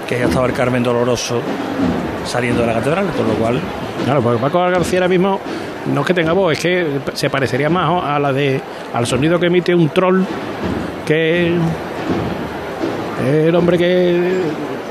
que 0.09 0.19
ya 0.19 0.27
estaba 0.27 0.47
el 0.47 0.53
Carmen 0.53 0.83
Doloroso 0.83 1.41
saliendo 2.25 2.63
de 2.63 2.69
la 2.69 2.75
catedral, 2.75 3.07
con 3.17 3.29
lo 3.29 3.35
cual 3.35 3.61
Claro, 4.05 4.23
porque 4.23 4.41
Paco 4.41 4.61
García 4.61 5.01
ahora 5.01 5.09
mismo 5.09 5.41
no 5.93 6.01
es 6.03 6.07
que 6.07 6.15
tenga 6.15 6.33
voz, 6.33 6.53
es 6.53 6.61
que 6.61 6.87
se 7.15 7.29
parecería 7.29 7.69
más 7.69 8.05
a 8.05 8.19
la 8.19 8.33
de 8.33 8.61
al 8.95 9.07
sonido 9.07 9.41
que 9.41 9.47
emite 9.47 9.75
un 9.75 9.89
troll 9.89 10.23
que 11.05 11.53
el 13.25 13.55
hombre 13.55 13.79
que 13.79 14.41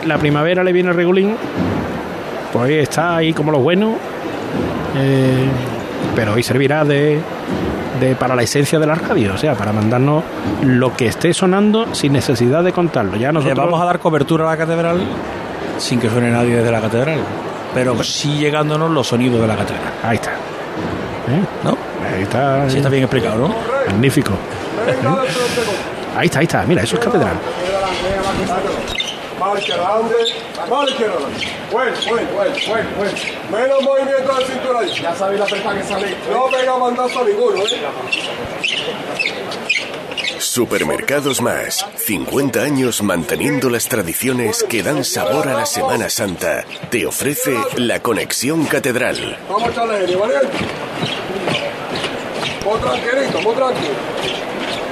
la 0.05 0.17
primavera 0.17 0.63
le 0.63 0.71
viene 0.71 0.93
regulín, 0.93 1.35
pues 2.51 2.71
está 2.71 3.17
ahí 3.17 3.33
como 3.33 3.51
lo 3.51 3.59
bueno, 3.59 3.95
eh, 4.97 5.47
pero 6.15 6.33
hoy 6.33 6.43
servirá 6.43 6.83
de, 6.85 7.19
de 7.99 8.15
para 8.15 8.35
la 8.35 8.43
esencia 8.43 8.79
de 8.79 8.87
la 8.87 8.95
radio, 8.95 9.33
o 9.33 9.37
sea, 9.37 9.55
para 9.55 9.73
mandarnos 9.73 10.23
lo 10.63 10.95
que 10.95 11.07
esté 11.07 11.33
sonando 11.33 11.93
sin 11.93 12.13
necesidad 12.13 12.63
de 12.63 12.71
contarlo. 12.71 13.17
Ya 13.17 13.27
le 13.27 13.33
nosotros 13.33 13.57
vamos 13.57 13.81
a 13.81 13.85
dar 13.85 13.99
cobertura 13.99 14.45
a 14.47 14.51
la 14.51 14.57
catedral 14.57 15.01
sin 15.77 15.99
que 15.99 16.09
suene 16.09 16.31
nadie 16.31 16.55
desde 16.55 16.71
la 16.71 16.81
catedral, 16.81 17.19
pero 17.73 18.01
sí 18.03 18.37
llegándonos 18.37 18.89
los 18.89 19.07
sonidos 19.07 19.41
de 19.41 19.47
la 19.47 19.55
catedral. 19.55 19.93
Ahí 20.03 20.15
está. 20.15 20.31
¿Eh? 20.31 21.43
¿No? 21.63 21.77
Ahí 22.15 22.23
está. 22.23 22.69
Sí 22.69 22.77
está 22.77 22.89
bien 22.89 23.03
explicado, 23.03 23.47
¿no? 23.47 23.55
Magnífico. 23.87 24.33
Ahí 26.15 26.27
está, 26.27 26.39
ahí 26.39 26.45
está. 26.45 26.63
Mira, 26.65 26.81
eso 26.81 26.95
es 26.95 27.03
catedral. 27.03 27.35
Izquierda, 29.57 29.87
adelante. 29.89 30.33
Mano 30.69 30.87
izquierda. 30.87 31.17
Bueno, 31.71 31.97
bueno, 32.07 32.27
bueno, 32.33 32.55
bueno, 32.67 32.89
bueno. 32.97 33.11
Menos 33.51 33.81
movimiento 33.83 34.33
de 34.35 34.45
cintura 34.45 34.79
ahí. 34.79 35.01
Ya 35.01 35.15
sabéis 35.15 35.39
la 35.39 35.45
fecha 35.45 35.73
que 35.75 35.83
salí. 35.83 36.15
No 36.31 36.45
pega 36.49 36.77
mandazo 36.77 37.19
a 37.19 37.23
ninguno, 37.23 37.61
¿eh? 37.63 37.81
Supermercados 40.39 41.41
Más, 41.41 41.85
50 41.97 42.61
años 42.61 43.01
manteniendo 43.01 43.69
las 43.69 43.87
tradiciones 43.87 44.63
que 44.63 44.83
dan 44.83 45.03
sabor 45.03 45.47
a 45.47 45.53
la 45.53 45.65
Semana 45.65 46.09
Santa. 46.09 46.63
Te 46.89 47.05
ofrece 47.05 47.57
la 47.77 48.01
conexión 48.01 48.65
catedral. 48.65 49.37
Vamos 49.49 49.63
a 49.63 49.71
echarle 49.71 50.15
¿valiente? 50.15 50.57
Muy 52.63 52.79
tranquilito, 52.79 53.41
muy 53.41 53.55
tranquilo. 53.55 53.93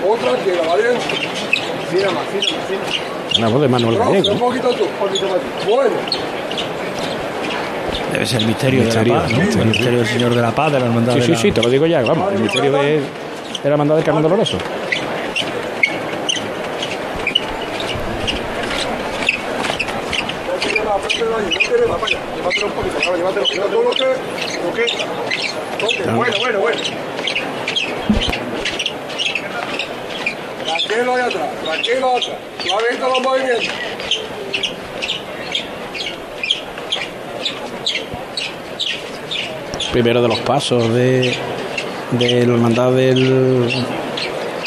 Muy 0.05 0.17
tranquilo, 0.17 0.63
¿valiente? 0.67 1.62
Mira 1.93 2.12
más, 2.12 2.23
mira 2.33 2.47
más, 2.57 2.69
mira 2.69 3.39
La 3.39 3.47
voz 3.50 3.62
de 3.62 3.67
Manuel. 3.67 3.97
Gallego. 3.97 4.31
Un 4.31 4.39
poquito 4.39 4.69
tú, 4.73 4.83
un 4.83 4.89
poquito 5.07 5.27
más. 5.27 5.39
Bueno. 5.67 5.95
Debe 8.12 8.25
ser 8.27 8.41
el 8.41 8.47
misterio, 8.47 8.83
Misterio, 8.83 9.13
de 9.13 9.19
la 9.19 9.23
paz, 9.23 9.31
¿no? 9.31 9.51
sí. 9.51 9.59
El 9.59 9.65
misterio 9.65 10.00
del 10.00 10.07
Señor 10.07 10.35
de 10.35 10.41
la 10.41 10.51
Paz, 10.51 10.71
de 10.71 10.79
la 10.79 10.85
hermandad 10.85 11.13
Sí, 11.13 11.19
de 11.19 11.25
sí, 11.25 11.31
la- 11.31 11.38
sí, 11.39 11.51
te 11.51 11.62
lo 11.63 11.69
digo 11.69 11.85
ya, 11.88 12.01
vamos. 12.03 12.31
El 12.33 12.39
misterio 12.39 12.71
de, 12.71 13.01
de 13.63 13.69
la 13.69 13.77
mandada 13.77 14.00
de 14.00 14.05
Carmen 14.05 14.21
Doloroso. 14.23 14.57
No 20.47 20.53
tiene 20.62 20.83
más, 20.83 21.01
préndelo 21.01 21.38
ahí, 21.38 21.45
no 21.53 21.59
tiene 21.59 21.85
más, 21.88 22.01
vaya. 22.01 22.17
Llévatelo 22.35 22.67
un 22.67 22.73
poquito, 22.73 22.97
ahora, 23.05 23.17
llévatelo. 23.17 23.45
Mira 23.50 23.65
todo 23.65 23.83
lo 23.83 23.91
que... 23.91 24.05
Lo 24.05 24.73
que... 24.73 24.85
Toque, 25.79 26.03
bueno, 26.12 26.38
bueno, 26.39 26.59
bueno. 26.59 26.81
Tranquilo 30.65 31.15
ahí 31.15 31.21
atrás, 31.21 31.50
tranquilo 31.63 32.17
atrás. 32.17 32.38
Suavito 32.65 33.09
los 33.09 33.21
movimientos. 33.21 33.69
Primero 39.93 40.23
de 40.23 40.27
los 40.27 40.39
pasos 40.39 40.91
de, 40.91 41.35
de 42.12 42.45
la 42.47 42.53
hermandad 42.53 42.93
del 42.93 43.71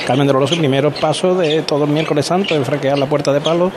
Carmen 0.06 0.24
Doloroso. 0.24 0.56
Primero 0.56 0.92
paso 0.92 1.34
de 1.34 1.62
todo 1.62 1.84
el 1.84 1.90
miércoles 1.90 2.26
santo 2.26 2.54
en 2.54 2.64
franquear 2.64 2.96
la 2.96 3.06
puerta 3.06 3.32
de 3.32 3.40
palo, 3.40 3.72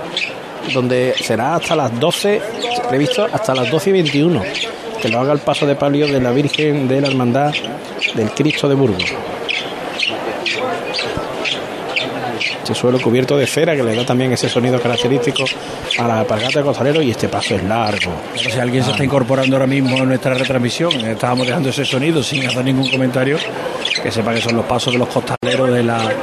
donde 0.76 1.16
será 1.20 1.56
hasta 1.56 1.76
las 1.76 2.00
12, 2.00 2.40
previsto 2.88 3.26
hasta 3.26 3.56
las 3.56 3.72
12 3.72 3.90
y 3.90 3.94
21, 3.94 4.44
que 5.02 5.10
lo 5.10 5.20
haga 5.20 5.34
el 5.34 5.40
paso 5.40 5.66
de 5.66 5.76
palio 5.76 6.08
de 6.08 6.22
la 6.22 6.30
Virgen 6.30 6.88
de 6.88 7.02
la 7.02 7.08
Hermandad 7.08 7.52
del 8.14 8.30
Cristo 8.30 8.70
de 8.70 8.76
Burgos. 8.76 9.06
Ese 12.70 12.82
suelo 12.82 13.02
cubierto 13.02 13.36
de 13.36 13.48
cera 13.48 13.76
que 13.76 13.82
le 13.82 13.96
da 13.96 14.06
también 14.06 14.32
ese 14.32 14.48
sonido 14.48 14.80
característico 14.80 15.44
a 15.98 16.08
la 16.08 16.20
alpargata 16.20 16.60
de 16.60 16.66
costalero 16.66 17.02
y 17.02 17.10
este 17.10 17.28
paso 17.28 17.56
es 17.56 17.64
largo. 17.64 18.12
Pero 18.36 18.48
si 18.52 18.60
alguien 18.60 18.84
se 18.84 18.92
está 18.92 19.04
incorporando 19.04 19.56
ahora 19.56 19.66
mismo 19.66 19.98
a 19.98 20.06
nuestra 20.06 20.36
retransmisión, 20.36 20.94
estábamos 20.94 21.48
dejando 21.48 21.70
ese 21.70 21.84
sonido 21.84 22.22
sin 22.22 22.46
hacer 22.46 22.64
ningún 22.64 22.88
comentario, 22.92 23.40
que 24.04 24.12
sepa 24.12 24.36
que 24.36 24.42
son 24.42 24.56
los 24.56 24.66
pasos 24.66 24.94
de 24.94 25.00
los 25.00 25.08
costaleros 25.08 25.72
de 25.72 25.82
la 25.82 26.14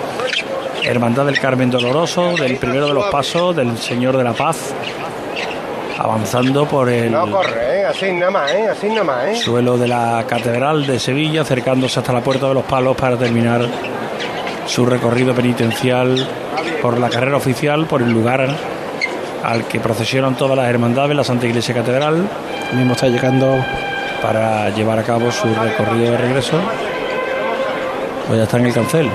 Hermandad 0.85 1.27
del 1.27 1.41
Carmen 1.41 1.69
Doloroso, 1.69 2.37
del 2.37 2.59
primero 2.59 2.87
de 2.87 2.95
los 2.95 3.07
pasos 3.07 3.57
del 3.57 3.77
Señor 3.77 4.17
de 4.17 4.23
la 4.23 4.33
Paz, 4.33 4.73
avanzando 5.99 6.65
por 6.69 6.89
el 6.89 7.11
No 7.11 7.29
corre, 7.29 7.81
¿eh? 7.81 7.85
así 7.87 8.13
nada 8.13 8.31
más, 8.31 8.53
¿eh? 8.53 8.69
así 8.69 8.87
nada 8.87 9.03
más. 9.03 9.25
¿eh? 9.25 9.35
suelo 9.35 9.77
de 9.77 9.89
la 9.89 10.25
Catedral 10.29 10.87
de 10.87 11.01
Sevilla, 11.01 11.41
acercándose 11.41 11.99
hasta 11.99 12.13
la 12.13 12.21
Puerta 12.21 12.47
de 12.47 12.55
los 12.55 12.65
Palos 12.65 12.97
para 12.97 13.17
terminar 13.17 13.67
su 14.67 14.85
recorrido 14.85 15.35
penitencial 15.35 16.29
por 16.83 16.99
la 16.99 17.09
carrera 17.09 17.37
oficial, 17.37 17.87
por 17.87 18.03
el 18.03 18.11
lugar 18.11 18.49
al 19.43 19.65
que 19.65 19.81
procesionan 19.81 20.37
todas 20.37 20.57
las 20.57 20.69
hermandades, 20.69 21.17
la 21.17 21.25
Santa 21.25 21.47
Iglesia 21.47 21.75
Catedral. 21.75 22.29
Mismo 22.75 22.93
está 22.93 23.09
llegando 23.09 23.65
para 24.23 24.71
llevar 24.71 24.99
a 24.99 25.03
cabo 25.03 25.31
su 25.31 25.47
recorrido 25.55 26.13
de 26.13 26.19
regreso. 26.19 26.59
Pues 28.27 28.39
ya 28.39 28.45
está 28.45 28.59
en 28.59 28.67
el 28.67 28.75
cancel. 28.75 29.09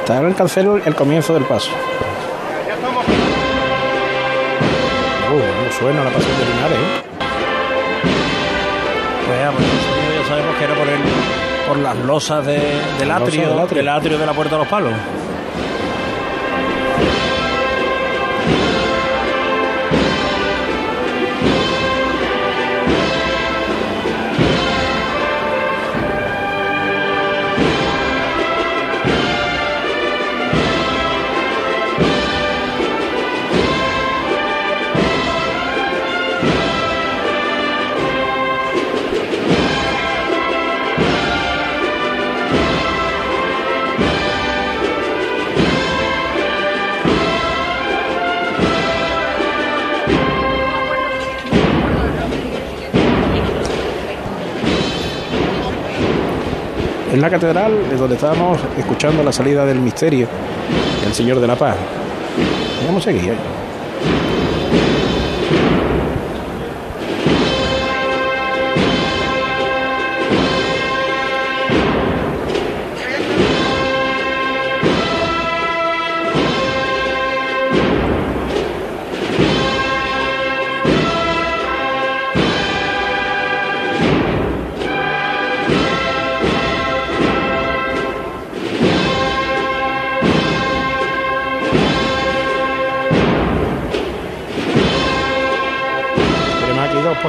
Está 0.00 0.18
en 0.18 0.26
el 0.26 0.34
cancelo 0.34 0.76
el 0.76 0.94
comienzo 0.94 1.34
del 1.34 1.44
paso. 1.44 1.70
Uh, 5.30 5.36
no 5.36 5.72
suena 5.78 6.04
la 6.04 6.10
pasión 6.10 6.38
de 6.38 6.44
Linares, 6.46 6.78
¿eh? 6.78 7.02
Pues 9.26 9.38
ya, 9.38 9.50
pues, 9.50 9.66
el 9.66 10.22
ya 10.22 10.28
sabemos 10.28 10.56
que 10.56 10.64
era 10.64 10.74
por, 10.74 10.88
el, 10.88 11.00
por 11.68 11.78
las 11.78 11.96
losas 11.98 12.44
de- 12.46 12.60
del, 12.98 13.10
atrio, 13.10 13.48
del 13.50 13.58
atrio. 13.58 13.78
del 13.78 13.88
atrio 13.88 14.18
de 14.18 14.26
la 14.26 14.32
Puerta 14.32 14.54
de 14.56 14.58
los 14.60 14.68
Palos. 14.68 14.92
En 57.18 57.22
la 57.22 57.30
catedral 57.30 57.72
es 57.92 57.98
donde 57.98 58.14
estábamos 58.14 58.60
escuchando 58.78 59.24
la 59.24 59.32
salida 59.32 59.66
del 59.66 59.80
misterio 59.80 60.28
del 61.02 61.12
Señor 61.12 61.40
de 61.40 61.48
la 61.48 61.56
Paz. 61.56 61.74
Vamos 62.86 63.04
a 63.04 63.10
seguir. 63.10 63.57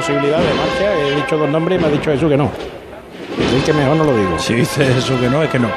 Posibilidades 0.00 0.48
de 0.48 0.54
marcha. 0.54 0.98
He 0.98 1.16
dicho 1.16 1.36
dos 1.36 1.48
nombres 1.50 1.78
y 1.78 1.82
me 1.82 1.88
ha 1.88 1.90
dicho 1.90 2.10
Jesús 2.10 2.30
que 2.30 2.36
no. 2.36 2.44
Así 2.44 3.60
que 3.66 3.72
mejor 3.74 3.96
no 3.96 4.04
lo 4.04 4.16
digo. 4.16 4.38
Si 4.38 4.54
dice 4.54 4.90
eso 4.96 5.20
que 5.20 5.28
no, 5.28 5.42
es 5.42 5.50
que 5.50 5.58
no. 5.58 5.68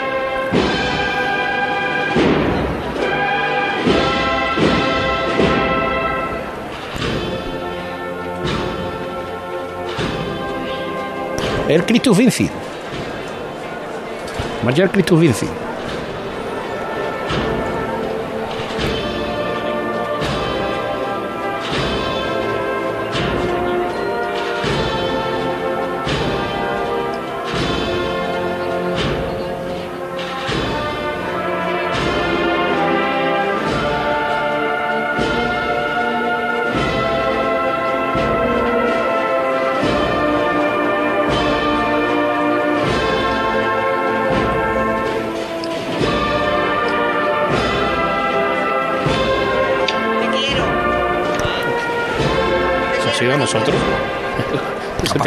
El 11.67 11.85
Christus 11.85 12.17
Vinci. 12.17 12.49
Marcha 14.63 14.83
el 14.83 14.89
Christus 14.89 15.19
Vinci. 15.19 15.47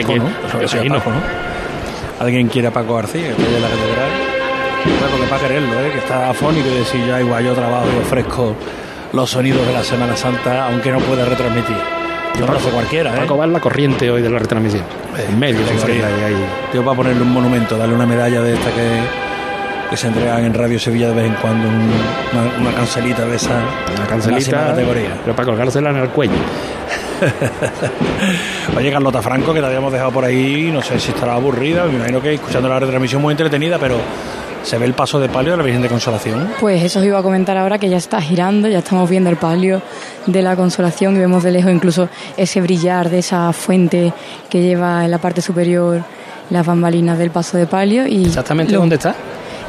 Paco, 0.06 0.18
¿no? 0.18 0.98
Paco, 0.98 1.10
¿no? 1.10 1.20
Alguien 2.24 2.48
quiere 2.48 2.68
a 2.68 2.70
Paco 2.70 2.94
García, 2.96 3.34
que 3.36 3.42
en 3.42 3.62
la 3.62 3.68
catedral. 3.68 4.10
Claro, 4.98 5.16
que 5.22 5.28
para 5.28 5.42
quererlo, 5.42 5.80
¿eh? 5.80 5.90
que 5.92 5.98
está 5.98 6.30
afónico 6.30 6.68
y 6.68 6.78
decir 6.78 7.04
ya 7.06 7.20
igual 7.20 7.44
yo 7.44 7.52
trabajo 7.54 7.86
y 7.94 8.00
ofrezco 8.00 8.54
los 9.12 9.28
sonidos 9.30 9.66
de 9.66 9.72
la 9.72 9.82
Semana 9.82 10.16
Santa, 10.16 10.66
aunque 10.66 10.90
no 10.92 10.98
pueda 11.00 11.24
retransmitir. 11.24 11.76
No 12.40 12.46
lo 12.46 12.52
hace 12.58 12.68
cualquiera, 12.70 13.14
¿eh? 13.14 13.18
Paco 13.20 13.36
va 13.38 13.44
en 13.44 13.52
la 13.52 13.60
corriente 13.60 14.10
hoy 14.10 14.22
de 14.22 14.30
la 14.30 14.38
retransmisión. 14.38 14.82
En 15.28 15.38
medio, 15.38 15.58
ahí, 15.86 16.02
ahí. 16.02 16.36
Tío, 16.70 16.84
para 16.84 16.96
ponerle 16.96 17.22
un 17.22 17.32
monumento, 17.32 17.76
darle 17.78 17.94
una 17.94 18.06
medalla 18.06 18.42
de 18.42 18.52
esta 18.54 18.70
que, 18.70 19.00
que 19.90 19.96
se 19.96 20.08
entregan 20.08 20.44
en 20.44 20.52
Radio 20.54 20.78
Sevilla 20.78 21.08
de 21.08 21.14
vez 21.14 21.26
en 21.26 21.34
cuando, 21.34 21.66
un- 21.68 21.90
una, 22.32 22.60
una 22.68 22.76
cancelita 22.76 23.24
de 23.24 23.36
esa 23.36 23.54
Una 23.96 24.06
cancelita, 24.06 24.66
categoría. 24.68 25.18
pero 25.24 25.34
para 25.34 25.46
colgársela 25.46 25.90
en 25.90 25.96
el 25.96 26.08
cuello. 26.10 26.34
Oye, 28.76 28.90
Carlota 28.90 29.22
Franco, 29.22 29.52
que 29.54 29.60
te 29.60 29.66
habíamos 29.66 29.92
dejado 29.92 30.10
por 30.12 30.24
ahí, 30.24 30.70
no 30.72 30.82
sé 30.82 30.98
si 30.98 31.10
estará 31.10 31.34
aburrida, 31.34 31.84
me 31.84 31.94
imagino 31.96 32.20
que 32.20 32.34
escuchando 32.34 32.68
la 32.68 32.78
retransmisión 32.78 33.22
muy 33.22 33.32
entretenida, 33.32 33.78
pero 33.78 33.96
se 34.62 34.78
ve 34.78 34.86
el 34.86 34.94
paso 34.94 35.20
de 35.20 35.28
palio 35.28 35.52
de 35.52 35.58
la 35.58 35.62
Virgen 35.62 35.82
de 35.82 35.88
Consolación. 35.88 36.48
Pues 36.60 36.82
eso 36.82 36.98
os 36.98 37.04
iba 37.06 37.18
a 37.18 37.22
comentar 37.22 37.56
ahora 37.56 37.78
que 37.78 37.88
ya 37.88 37.96
está 37.98 38.20
girando, 38.20 38.68
ya 38.68 38.78
estamos 38.78 39.08
viendo 39.08 39.30
el 39.30 39.36
palio 39.36 39.80
de 40.26 40.42
la 40.42 40.56
consolación 40.56 41.16
y 41.16 41.20
vemos 41.20 41.42
de 41.44 41.52
lejos 41.52 41.70
incluso 41.72 42.08
ese 42.36 42.60
brillar 42.60 43.08
de 43.08 43.20
esa 43.20 43.52
fuente 43.52 44.12
que 44.50 44.62
lleva 44.62 45.04
en 45.04 45.10
la 45.12 45.18
parte 45.18 45.40
superior 45.40 46.02
las 46.50 46.66
bambalinas 46.66 47.16
del 47.18 47.30
paso 47.30 47.56
de 47.56 47.66
palio. 47.66 48.06
Y 48.06 48.24
¿Exactamente 48.26 48.72
lo- 48.72 48.80
dónde 48.80 48.96
está? 48.96 49.14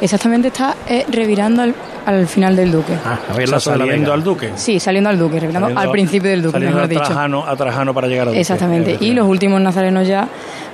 Exactamente 0.00 0.48
está 0.48 0.74
eh, 0.88 1.04
revirando 1.10 1.62
al, 1.62 1.74
al 2.06 2.26
final 2.26 2.54
del 2.56 2.70
Duque. 2.72 2.94
Ah, 3.04 3.18
a 3.28 3.32
O 3.34 3.46
sea, 3.46 3.60
saliendo 3.60 4.12
al 4.12 4.22
Duque. 4.22 4.52
Sí, 4.56 4.78
saliendo 4.80 5.10
al 5.10 5.18
Duque, 5.18 5.40
revirando 5.40 5.66
Saliendo- 5.68 5.80
al 5.80 5.90
principio 5.90 6.30
del 6.30 6.42
Duque, 6.42 6.58
mejor 6.60 6.82
a 6.82 6.86
dicho. 6.86 7.02
Trajano, 7.02 7.44
a 7.46 7.56
Trajano 7.56 7.92
para 7.94 8.06
llegar 8.06 8.28
al 8.28 8.32
Duque. 8.34 8.40
Exactamente. 8.40 8.96
Y 9.00 9.12
los 9.12 9.26
últimos 9.26 9.60
nazarenos 9.60 10.06
ya 10.06 10.28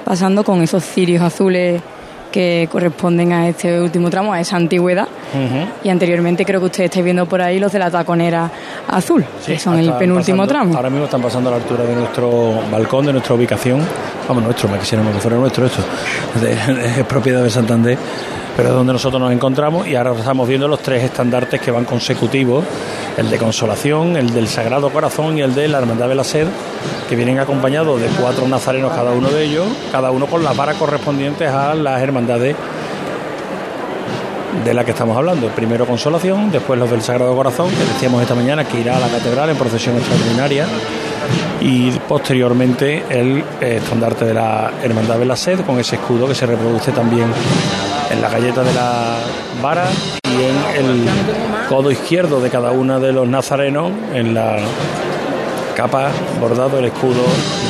pasando 0.05 0.45
con 0.45 0.63
esos 0.63 0.85
cirios 0.85 1.23
azules 1.23 1.81
que 2.31 2.69
corresponden 2.71 3.33
a 3.33 3.49
este 3.49 3.81
último 3.81 4.11
tramo, 4.11 4.33
a 4.33 4.41
esa 4.41 4.57
antigüedad. 4.57 5.07
Y 5.85 5.89
anteriormente 5.89 6.45
creo 6.45 6.59
que 6.61 6.67
ustedes 6.67 6.87
estáis 6.91 7.05
viendo 7.05 7.27
por 7.27 7.41
ahí 7.41 7.61
los 7.61 7.71
de 7.73 7.79
la 7.79 7.91
taconera 7.93 8.51
azul, 8.89 9.25
que 9.47 9.57
son 9.59 9.79
el 9.79 9.93
penúltimo 9.93 10.39
pasando- 10.43 10.47
tramo. 10.49 10.77
Ahora 10.77 10.91
mismo 10.91 11.05
están 11.05 11.23
pasando 11.23 11.49
a 11.49 11.53
la 11.53 11.57
altura 11.59 11.85
de 11.85 11.95
nuestro 11.95 12.61
balcón, 12.73 13.07
de 13.07 13.13
nuestra 13.13 13.35
ubicación. 13.37 13.81
Vamos, 14.29 14.43
nuestro, 14.43 14.69
me 14.69 14.79
quisiéramos 14.79 15.15
que 15.15 15.21
fuera 15.21 15.37
nuestro 15.37 15.65
esto. 15.67 15.81
Es 16.99 17.05
propiedad 17.07 17.43
de 17.43 17.51
Santander, 17.51 17.97
pero 18.57 18.71
es 18.71 18.75
donde 18.75 18.93
nosotros 18.93 19.21
nos 19.21 19.33
encontramos. 19.33 19.87
Y 19.87 19.97
ahora 19.97 20.13
estamos 20.13 20.49
viendo 20.49 20.69
los 20.69 20.81
tres 20.81 21.03
estandartes 21.03 21.61
que 21.61 21.71
van 21.71 21.85
consecutivos: 21.85 22.65
el 23.17 23.31
de 23.31 23.39
Consolación, 23.39 24.17
el 24.17 24.33
del 24.33 24.49
Sagrado 24.49 24.91
Corazón 24.91 25.39
y 25.39 25.43
el 25.43 25.55
de 25.55 25.69
la 25.69 25.79
Hermandad 25.79 26.09
de 26.09 26.15
la 26.15 26.25
Sed, 26.25 26.47
que 27.09 27.17
vienen 27.17 27.39
acompañados 27.39 28.01
de 28.01 28.09
cuatro 28.21 28.47
nazarenos 28.49 28.93
cada 28.93 29.13
uno 29.13 29.29
de 29.31 29.45
ellos, 29.45 29.67
cada 29.93 30.11
uno 30.11 30.27
con 30.27 30.45
las 30.45 30.57
varas 30.57 30.77
correspondientes 30.77 31.49
a 31.49 31.75
las 31.75 32.01
hermandades 32.03 32.57
de 34.65 34.75
la 34.75 34.85
que 34.85 34.93
estamos 34.93 35.17
hablando. 35.17 35.49
Primero 35.49 35.87
Consolación, 35.87 36.51
después 36.51 36.79
los 36.79 36.91
del 36.91 37.03
Sagrado 37.03 37.35
Corazón, 37.35 37.71
que 37.71 37.85
decíamos 37.93 38.23
esta 38.23 38.35
mañana 38.35 38.65
que 38.65 38.81
irá 38.81 38.97
a 38.97 39.01
la 39.01 39.09
catedral 39.09 39.51
en 39.51 39.57
procesión 39.57 39.97
extraordinaria 39.97 40.67
y 41.61 41.91
posteriormente 42.09 43.05
el 43.09 43.45
eh, 43.61 43.79
estandarte 43.83 44.25
de 44.25 44.35
la 44.35 44.71
Hermandad 44.83 45.19
de 45.19 45.25
la 45.25 45.37
Sed 45.37 45.61
con 45.61 45.79
ese 45.79 45.97
escudo 45.97 46.27
que 46.27 46.35
se 46.35 46.47
reproduce 46.47 46.93
también 46.93 47.27
en 48.11 48.23
la 48.23 48.29
galleta 48.29 48.63
de 48.63 48.75
la 48.75 49.17
vara 49.63 49.87
y 50.23 50.79
en 50.79 50.87
el 50.87 51.05
codo 51.69 51.91
izquierdo 51.91 52.41
de 52.41 52.51
cada 52.51 52.73
uno 52.73 53.01
de 53.01 53.13
los 53.13 53.29
nazarenos 53.29 53.91
en 54.13 54.35
la 54.35 54.57
capa 55.75 56.11
bordado 56.41 56.79
el 56.79 56.87
escudo 56.87 57.23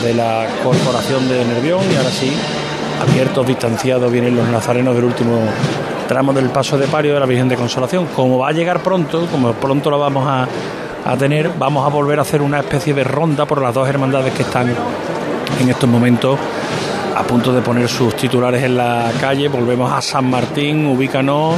de 0.03 0.15
la 0.15 0.47
corporación 0.63 1.29
de 1.29 1.45
Nervión 1.45 1.81
y 1.91 1.97
ahora 1.97 2.11
sí 2.11 2.33
abiertos, 3.01 3.47
distanciados 3.47 4.11
vienen 4.11 4.37
los 4.37 4.49
nazarenos 4.49 4.95
del 4.95 5.05
último 5.05 5.41
tramo 6.09 6.33
del 6.33 6.51
paso 6.51 6.79
de 6.79 6.87
pario 6.87 7.15
de 7.15 7.21
la 7.21 7.27
Virgen 7.27 7.49
de 7.49 7.57
Consolación. 7.57 8.07
Como 8.15 8.39
va 8.39 8.49
a 8.49 8.53
llegar 8.53 8.83
pronto, 8.83 9.27
como 9.27 9.53
pronto 9.53 9.91
lo 9.91 9.99
vamos 9.99 10.27
a, 10.27 10.47
a 11.05 11.17
tener, 11.17 11.51
vamos 11.59 11.87
a 11.87 11.91
volver 11.91 12.19
a 12.19 12.23
hacer 12.23 12.43
una 12.43 12.61
especie 12.61 12.95
de 12.95 13.05
ronda 13.05 13.45
por 13.47 13.61
las 13.61 13.75
dos 13.75 13.89
hermandades 13.89 14.33
que 14.33 14.43
están 14.43 14.69
en 15.61 15.69
estos 15.69 15.89
momentos 15.89 16.39
a 17.15 17.23
punto 17.23 17.53
de 17.53 17.61
poner 17.61 17.89
sus 17.89 18.17
titulares 18.17 18.63
en 18.63 18.77
la 18.77 19.13
calle. 19.21 19.49
Volvemos 19.49 19.93
a 19.93 20.01
San 20.01 20.29
Martín, 20.29 20.87
ubícanos 20.87 21.57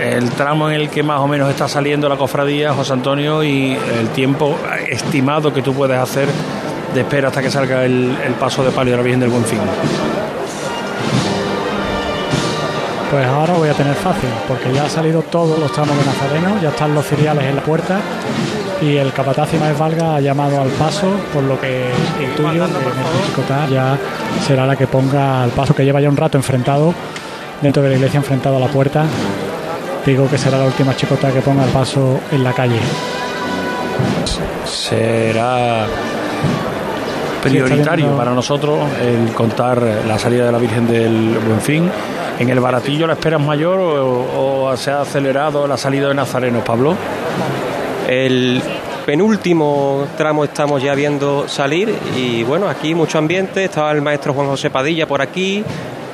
el 0.00 0.28
tramo 0.30 0.68
en 0.68 0.76
el 0.80 0.90
que 0.90 1.02
más 1.02 1.20
o 1.20 1.26
menos 1.26 1.48
está 1.48 1.68
saliendo 1.68 2.08
la 2.08 2.16
cofradía, 2.16 2.74
José 2.74 2.92
Antonio, 2.92 3.42
y 3.42 3.78
el 3.98 4.08
tiempo 4.10 4.56
estimado 4.88 5.52
que 5.52 5.62
tú 5.62 5.72
puedes 5.72 5.98
hacer 5.98 6.28
de 6.92 7.00
espera 7.00 7.28
hasta 7.28 7.40
que 7.40 7.50
salga 7.50 7.84
el, 7.84 8.16
el 8.24 8.34
paso 8.34 8.62
de 8.62 8.70
palio 8.70 8.92
de 8.92 8.96
la 8.98 9.02
Virgen 9.02 9.20
del 9.20 9.30
Buen 9.30 9.44
Fin. 9.44 9.60
Pues 13.10 13.26
ahora 13.26 13.54
voy 13.54 13.68
a 13.68 13.74
tener 13.74 13.94
fácil, 13.94 14.28
porque 14.48 14.72
ya 14.72 14.82
han 14.82 14.90
salido 14.90 15.22
todos 15.22 15.58
los 15.58 15.72
tramos 15.72 15.96
de 15.96 16.04
Nazareno, 16.04 16.60
ya 16.60 16.70
están 16.70 16.94
los 16.94 17.06
cereales 17.06 17.44
en 17.44 17.56
la 17.56 17.62
puerta 17.62 18.00
y 18.82 18.96
el 18.96 19.12
capataz 19.12 19.54
Imaez 19.54 19.78
Valga 19.78 20.16
ha 20.16 20.20
llamado 20.20 20.60
al 20.60 20.68
paso, 20.70 21.08
por 21.32 21.42
lo 21.42 21.58
que 21.60 21.90
que 22.18 22.26
Mercedes 22.98 23.26
Chicotá 23.26 23.66
ya 23.68 23.98
será 24.46 24.66
la 24.66 24.76
que 24.76 24.86
ponga 24.86 25.42
al 25.42 25.50
paso, 25.50 25.74
que 25.74 25.84
lleva 25.84 26.00
ya 26.00 26.08
un 26.08 26.16
rato 26.16 26.36
enfrentado 26.36 26.94
dentro 27.62 27.82
de 27.82 27.90
la 27.90 27.94
iglesia, 27.96 28.18
enfrentado 28.18 28.56
a 28.56 28.60
la 28.60 28.68
puerta. 28.68 29.04
Digo 30.04 30.28
que 30.28 30.38
será 30.38 30.58
la 30.58 30.66
última 30.66 30.94
chicota 30.94 31.32
que 31.32 31.40
ponga 31.40 31.64
el 31.64 31.70
paso 31.70 32.20
en 32.30 32.44
la 32.44 32.52
calle. 32.52 32.78
Será 34.64 35.86
prioritario 37.42 38.16
para 38.16 38.32
nosotros 38.32 38.78
el 39.00 39.32
contar 39.32 39.82
la 40.06 40.18
salida 40.18 40.46
de 40.46 40.52
la 40.52 40.58
Virgen 40.58 40.86
del 40.86 41.38
Buen 41.46 41.60
Fin. 41.60 41.90
¿En 42.38 42.50
el 42.50 42.60
baratillo 42.60 43.06
la 43.06 43.14
espera 43.14 43.38
es 43.38 43.42
mayor 43.42 43.78
o, 43.78 44.66
o 44.68 44.76
se 44.76 44.90
ha 44.90 45.00
acelerado 45.00 45.66
la 45.66 45.76
salida 45.76 46.08
de 46.08 46.14
Nazareno, 46.14 46.62
Pablo? 46.62 46.94
El 48.06 48.62
penúltimo 49.06 50.06
tramo 50.18 50.44
estamos 50.44 50.82
ya 50.82 50.94
viendo 50.94 51.48
salir 51.48 51.94
y 52.16 52.42
bueno, 52.42 52.68
aquí 52.68 52.94
mucho 52.94 53.18
ambiente, 53.18 53.64
estaba 53.64 53.92
el 53.92 54.02
maestro 54.02 54.34
Juan 54.34 54.48
José 54.48 54.68
Padilla 54.68 55.06
por 55.06 55.22
aquí, 55.22 55.64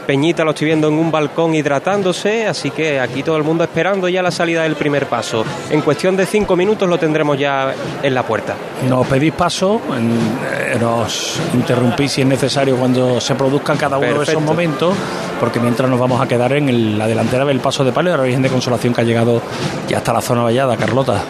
Peñita 0.06 0.42
lo 0.44 0.50
estoy 0.50 0.66
viendo 0.66 0.88
en 0.88 0.94
un 0.94 1.10
balcón 1.12 1.54
hidratándose, 1.54 2.46
así 2.46 2.70
que 2.70 2.98
aquí 2.98 3.22
todo 3.22 3.36
el 3.36 3.44
mundo 3.44 3.62
esperando 3.62 4.08
ya 4.08 4.20
la 4.22 4.30
salida 4.32 4.64
del 4.64 4.74
primer 4.74 5.06
paso. 5.06 5.44
En 5.70 5.80
cuestión 5.80 6.16
de 6.16 6.26
cinco 6.26 6.56
minutos 6.56 6.88
lo 6.88 6.98
tendremos 6.98 7.38
ya 7.38 7.72
en 8.02 8.12
la 8.14 8.24
puerta. 8.24 8.54
Nos 8.88 9.06
pedís 9.06 9.32
paso, 9.32 9.80
en- 9.96 10.72
eh, 10.72 10.76
nos 10.80 11.38
interrumpís 11.54 12.10
si 12.12 12.22
es 12.22 12.26
necesario 12.26 12.76
cuando 12.76 13.20
se 13.20 13.34
produzcan 13.36 13.76
cada 13.76 13.96
uno 13.98 14.06
de 14.18 14.22
esos 14.24 14.42
momentos, 14.42 14.94
porque 15.38 15.60
mientras 15.60 15.88
nos 15.88 16.00
vamos 16.00 16.20
a 16.20 16.26
quedar 16.26 16.52
en 16.54 16.68
el- 16.68 16.98
la 16.98 17.06
delantera 17.06 17.44
del 17.44 17.60
paso 17.60 17.84
de 17.84 17.92
palio 17.92 18.10
de 18.12 18.18
la 18.18 18.24
Virgen 18.24 18.42
de 18.42 18.48
Consolación 18.48 18.92
que 18.92 19.02
ha 19.02 19.04
llegado 19.04 19.40
ya 19.88 19.98
hasta 19.98 20.12
la 20.12 20.20
zona 20.20 20.42
vallada, 20.42 20.76
Carlota. 20.76 21.22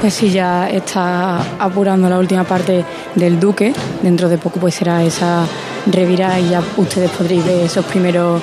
Pues 0.00 0.14
sí, 0.14 0.30
ya 0.30 0.68
está 0.70 1.38
apurando 1.58 2.08
la 2.08 2.18
última 2.18 2.44
parte 2.44 2.84
del 3.14 3.38
Duque. 3.38 3.72
Dentro 4.02 4.28
de 4.28 4.38
poco 4.38 4.58
pues 4.60 4.74
será 4.74 5.02
esa 5.02 5.46
revirada 5.86 6.38
y 6.40 6.50
ya 6.50 6.62
ustedes 6.76 7.10
podréis 7.10 7.44
ver 7.44 7.64
esos 7.64 7.84
primeros 7.84 8.42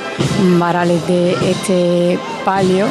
varales 0.60 1.06
de 1.08 1.32
este 1.50 2.20
palio. 2.46 2.88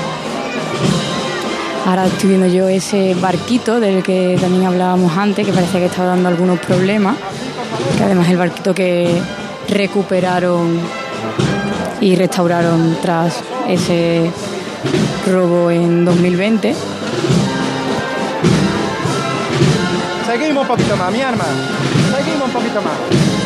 Ahora 1.86 2.06
estoy 2.06 2.30
viendo 2.30 2.46
yo 2.46 2.68
ese 2.68 3.14
barquito 3.14 3.80
del 3.80 4.02
que 4.02 4.36
también 4.40 4.66
hablábamos 4.66 5.16
antes, 5.16 5.46
que 5.46 5.52
parecía 5.52 5.80
que 5.80 5.86
estaba 5.86 6.08
dando 6.08 6.28
algunos 6.28 6.58
problemas. 6.60 7.16
Que 7.96 8.04
además 8.04 8.28
el 8.28 8.36
barquito 8.36 8.74
que 8.74 9.20
recuperaron 9.68 10.78
y 12.00 12.14
restauraron 12.16 12.96
tras 13.00 13.42
ese 13.68 14.30
robo 15.26 15.70
en 15.70 16.04
2020. 16.04 16.74
Seguimos 20.26 20.62
un 20.62 20.68
poquito 20.68 20.96
más, 20.96 21.12
mi 21.12 21.20
arma. 21.22 21.44
Seguimos 22.16 22.46
un 22.46 22.52
poquito 22.52 22.82
más. 22.82 23.39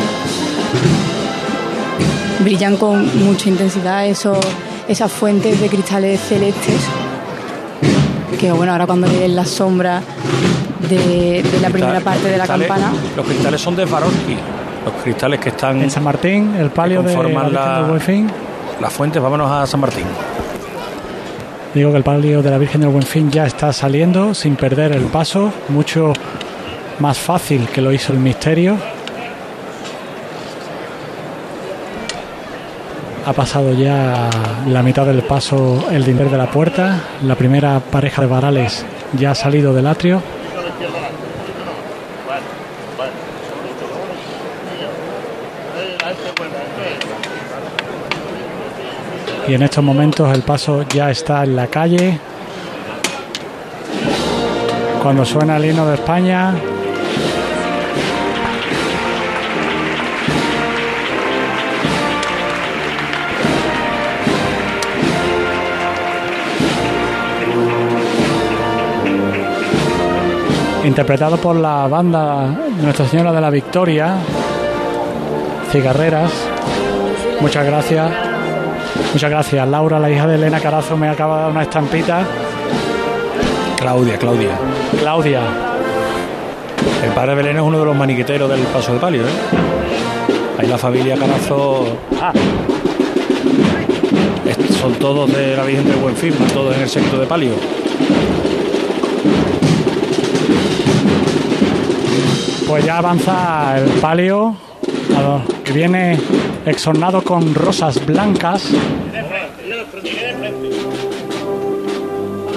Brillan 2.39 2.77
con 2.77 3.25
mucha 3.25 3.49
intensidad 3.49 4.05
esos, 4.05 4.37
esas 4.87 5.11
fuentes 5.11 5.59
de 5.59 5.67
cristales 5.67 6.19
celestes 6.21 6.75
que 8.39 8.51
bueno 8.51 8.71
ahora 8.73 8.85
cuando 8.85 9.07
le 9.07 9.17
den 9.19 9.35
la 9.35 9.45
sombra 9.45 10.01
de, 10.89 11.41
de 11.41 11.59
la 11.61 11.69
primera 11.69 11.99
parte 12.01 12.27
de 12.29 12.37
la 12.37 12.45
campana 12.45 12.91
Los 13.15 13.25
cristales 13.25 13.61
son 13.61 13.75
de 13.75 13.87
Swarovski, 13.87 14.35
los 14.85 14.93
cristales 15.03 15.39
que 15.39 15.49
están 15.49 15.81
En 15.81 15.89
San 15.89 16.03
Martín, 16.03 16.53
el 16.59 16.69
palio 16.69 17.01
de 17.01 17.07
la 17.09 17.13
conforman 17.15 17.49
Virgen 17.49 17.65
la- 17.65 17.77
del 17.77 17.85
Buen 17.85 18.01
Fin. 18.01 18.31
las 18.81 18.91
fuentes. 18.93 19.21
Vámonos 19.21 19.49
a 19.49 19.65
San 19.65 19.79
Martín. 19.79 20.03
Digo 21.73 21.91
que 21.91 21.97
el 21.97 22.03
palio 22.03 22.41
de 22.43 22.51
la 22.51 22.57
Virgen 22.57 22.81
del 22.81 22.89
Buen 22.89 23.03
Fin 23.05 23.31
ya 23.31 23.45
está 23.45 23.71
saliendo 23.73 24.33
sin 24.33 24.55
perder 24.55 24.91
el 24.91 25.03
paso, 25.05 25.51
mucho 25.69 26.13
más 26.99 27.17
fácil 27.17 27.67
que 27.69 27.81
lo 27.81 27.91
hizo 27.91 28.13
el 28.13 28.19
misterio. 28.19 28.77
Ha 33.27 33.33
pasado 33.33 33.73
ya 33.73 34.29
la 34.67 34.83
mitad 34.83 35.03
del 35.05 35.23
paso 35.23 35.87
el 35.89 36.05
dinero 36.05 36.29
de 36.29 36.37
la 36.37 36.45
puerta. 36.45 37.01
La 37.23 37.33
primera 37.33 37.79
pareja 37.79 38.21
de 38.21 38.27
varales 38.27 38.85
ya 39.13 39.31
ha 39.31 39.35
salido 39.35 39.73
del 39.73 39.87
atrio. 39.87 40.21
Y 49.47 49.53
en 49.55 49.61
estos 49.63 49.83
momentos 49.83 50.31
el 50.31 50.43
paso 50.43 50.83
ya 50.83 51.09
está 51.09 51.43
en 51.43 51.55
la 51.55 51.65
calle. 51.65 52.19
Cuando 55.01 55.25
suena 55.25 55.57
el 55.57 55.65
himno 55.65 55.87
de 55.87 55.95
España, 55.95 56.53
interpretado 70.85 71.37
por 71.37 71.55
la 71.55 71.87
banda 71.87 72.45
Nuestra 72.81 73.07
Señora 73.07 73.31
de 73.31 73.41
la 73.41 73.49
Victoria, 73.49 74.15
Cigarreras. 75.71 76.31
Muchas 77.41 77.65
gracias. 77.65 78.11
Muchas 79.13 79.29
gracias. 79.29 79.67
Laura, 79.67 79.99
la 79.99 80.09
hija 80.09 80.27
de 80.27 80.35
Elena 80.35 80.59
Carazo, 80.59 80.95
me 80.95 81.09
acaba 81.09 81.37
de 81.37 81.41
dar 81.43 81.51
una 81.51 81.63
estampita. 81.63 82.23
Claudia, 83.77 84.17
Claudia. 84.17 84.57
Claudia, 84.99 85.41
El 87.03 87.11
padre 87.11 87.35
Belén 87.35 87.57
es 87.57 87.61
uno 87.61 87.79
de 87.79 87.85
los 87.85 87.95
maniqueteros 87.95 88.49
del 88.49 88.61
paso 88.61 88.93
de 88.93 88.99
palio. 88.99 89.21
¿eh? 89.23 90.59
Ahí 90.59 90.67
la 90.67 90.77
familia 90.77 91.17
Carazo. 91.17 91.97
Ah. 92.21 92.31
Son 94.79 94.93
todos 94.93 95.31
de 95.33 95.57
la 95.57 95.63
Virgen 95.63 95.87
del 95.87 95.97
Buen 95.97 96.15
Fin, 96.15 96.33
van 96.39 96.49
todos 96.49 96.75
en 96.75 96.81
el 96.83 96.89
secto 96.89 97.17
de 97.17 97.25
palio. 97.25 97.53
Pues 102.75 102.87
ya 102.87 102.97
avanza 102.97 103.77
el 103.77 103.89
palio, 104.01 104.53
que 105.63 105.71
viene 105.71 106.19
exornado 106.65 107.23
con 107.23 107.55
rosas 107.55 108.05
blancas. 108.05 108.69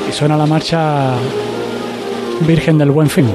Y 0.09 0.12
suena 0.12 0.37
la 0.37 0.46
marcha 0.46 1.12
Virgen 2.40 2.78
del 2.78 2.90
Buen 2.90 3.09
Fin. 3.09 3.28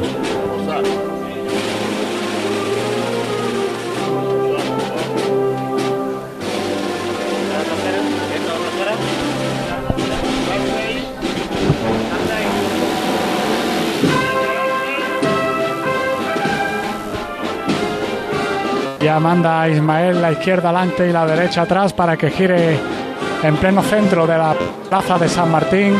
Ya 19.13 19.19
manda 19.19 19.69
Ismael 19.69 20.19
la 20.19 20.31
izquierda 20.31 20.69
adelante 20.69 21.07
y 21.07 21.11
la 21.13 21.23
derecha 21.27 21.61
atrás 21.61 21.93
para 21.93 22.17
que 22.17 22.31
gire 22.31 22.79
en 23.43 23.57
pleno 23.57 23.83
centro 23.83 24.25
de 24.25 24.35
la 24.35 24.55
plaza 24.89 25.19
de 25.19 25.29
San 25.29 25.51
Martín. 25.51 25.93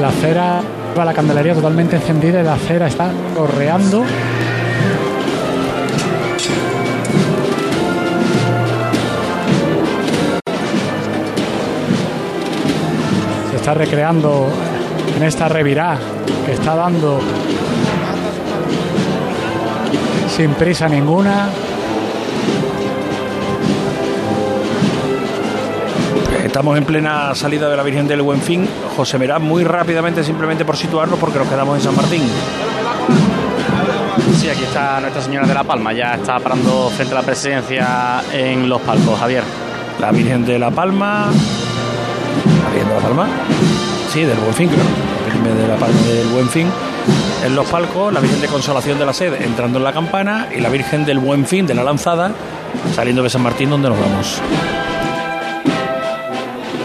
La 0.00 0.08
acera 0.08 0.60
Va 0.98 1.04
la 1.04 1.14
candelería 1.14 1.54
totalmente 1.54 1.94
encendida 1.94 2.40
y 2.40 2.44
la 2.44 2.56
cera 2.56 2.88
está 2.88 3.08
correando. 3.36 4.02
Se 13.50 13.56
está 13.56 13.74
recreando 13.74 14.48
en 15.16 15.22
esta 15.22 15.48
revirá 15.48 15.96
que 16.44 16.52
está 16.54 16.74
dando 16.74 17.20
sin 20.36 20.54
prisa 20.54 20.88
ninguna. 20.88 21.50
Estamos 26.42 26.78
en 26.78 26.84
plena 26.84 27.34
salida 27.34 27.68
de 27.68 27.76
la 27.76 27.82
Virgen 27.82 28.08
del 28.08 28.22
Buen 28.22 28.40
Fin. 28.40 28.66
José 28.96 29.18
Merá, 29.18 29.38
muy 29.38 29.62
rápidamente, 29.62 30.24
simplemente 30.24 30.64
por 30.64 30.76
situarnos, 30.76 31.18
porque 31.18 31.38
nos 31.38 31.48
quedamos 31.48 31.76
en 31.76 31.82
San 31.82 31.96
Martín. 31.96 32.22
Sí, 34.38 34.48
aquí 34.48 34.64
está 34.64 35.00
Nuestra 35.00 35.22
Señora 35.22 35.46
de 35.46 35.54
la 35.54 35.64
Palma, 35.64 35.92
ya 35.92 36.14
está 36.14 36.38
parando 36.40 36.90
frente 36.90 37.14
a 37.14 37.18
la 37.20 37.26
presidencia 37.26 38.22
en 38.32 38.68
los 38.68 38.80
palcos, 38.80 39.18
Javier. 39.18 39.44
La 40.00 40.12
Virgen 40.12 40.46
de 40.46 40.58
la 40.58 40.70
Palma. 40.70 41.26
La 42.64 42.70
Virgen 42.70 42.88
de 42.88 42.94
la 42.94 43.00
Palma. 43.00 43.26
Sí, 44.10 44.22
del 44.22 44.38
Buen 44.38 44.54
Fin, 44.54 44.68
creo. 44.68 44.84
La 45.28 45.34
Virgen 45.34 45.58
de 45.58 45.68
la 45.68 45.76
Palma 45.76 46.00
del 46.00 46.28
Buen 46.28 46.48
Fin. 46.48 46.68
En 47.44 47.56
los 47.56 47.66
palcos, 47.66 48.12
la 48.12 48.20
Virgen 48.20 48.40
de 48.40 48.48
Consolación 48.48 48.98
de 48.98 49.06
la 49.06 49.12
Sede 49.12 49.44
entrando 49.44 49.78
en 49.78 49.84
la 49.84 49.92
campana 49.92 50.48
y 50.56 50.60
la 50.60 50.68
Virgen 50.68 51.04
del 51.04 51.18
Buen 51.18 51.46
Fin 51.46 51.66
de 51.66 51.74
la 51.74 51.82
Lanzada 51.82 52.32
saliendo 52.94 53.22
de 53.22 53.30
San 53.30 53.42
Martín, 53.42 53.70
donde 53.70 53.88
nos 53.88 53.98
vamos. 53.98 54.40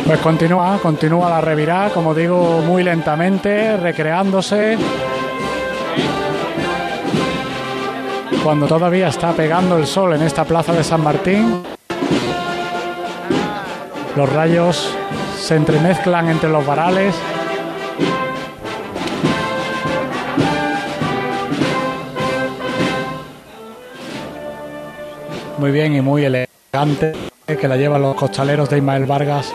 Pues 0.06 0.20
continúa, 0.20 0.80
continúa 0.82 1.30
la 1.30 1.42
revirá, 1.42 1.90
como 1.94 2.16
digo, 2.16 2.62
muy 2.66 2.82
lentamente, 2.82 3.76
recreándose. 3.76 4.78
Cuando 8.44 8.68
todavía 8.68 9.10
está 9.10 9.34
pegando 9.34 9.78
el 9.78 9.86
sol 9.86 10.14
en 10.14 10.22
esta 10.22 10.46
plaza 10.46 10.72
de 10.72 10.84
San 10.84 11.04
Martín, 11.04 11.62
los 14.16 14.32
rayos 14.32 14.90
se 15.38 15.56
entremezclan 15.56 16.30
entre 16.30 16.50
los 16.50 16.66
varales. 16.66 17.14
Muy 25.68 25.74
bien 25.74 25.96
y 25.96 26.00
muy 26.00 26.24
elegante, 26.24 27.12
que 27.46 27.68
la 27.68 27.76
llevan 27.76 28.02
los 28.02 28.16
costaleros 28.16 28.70
de 28.70 28.78
Ismael 28.78 29.06
Vargas 29.06 29.54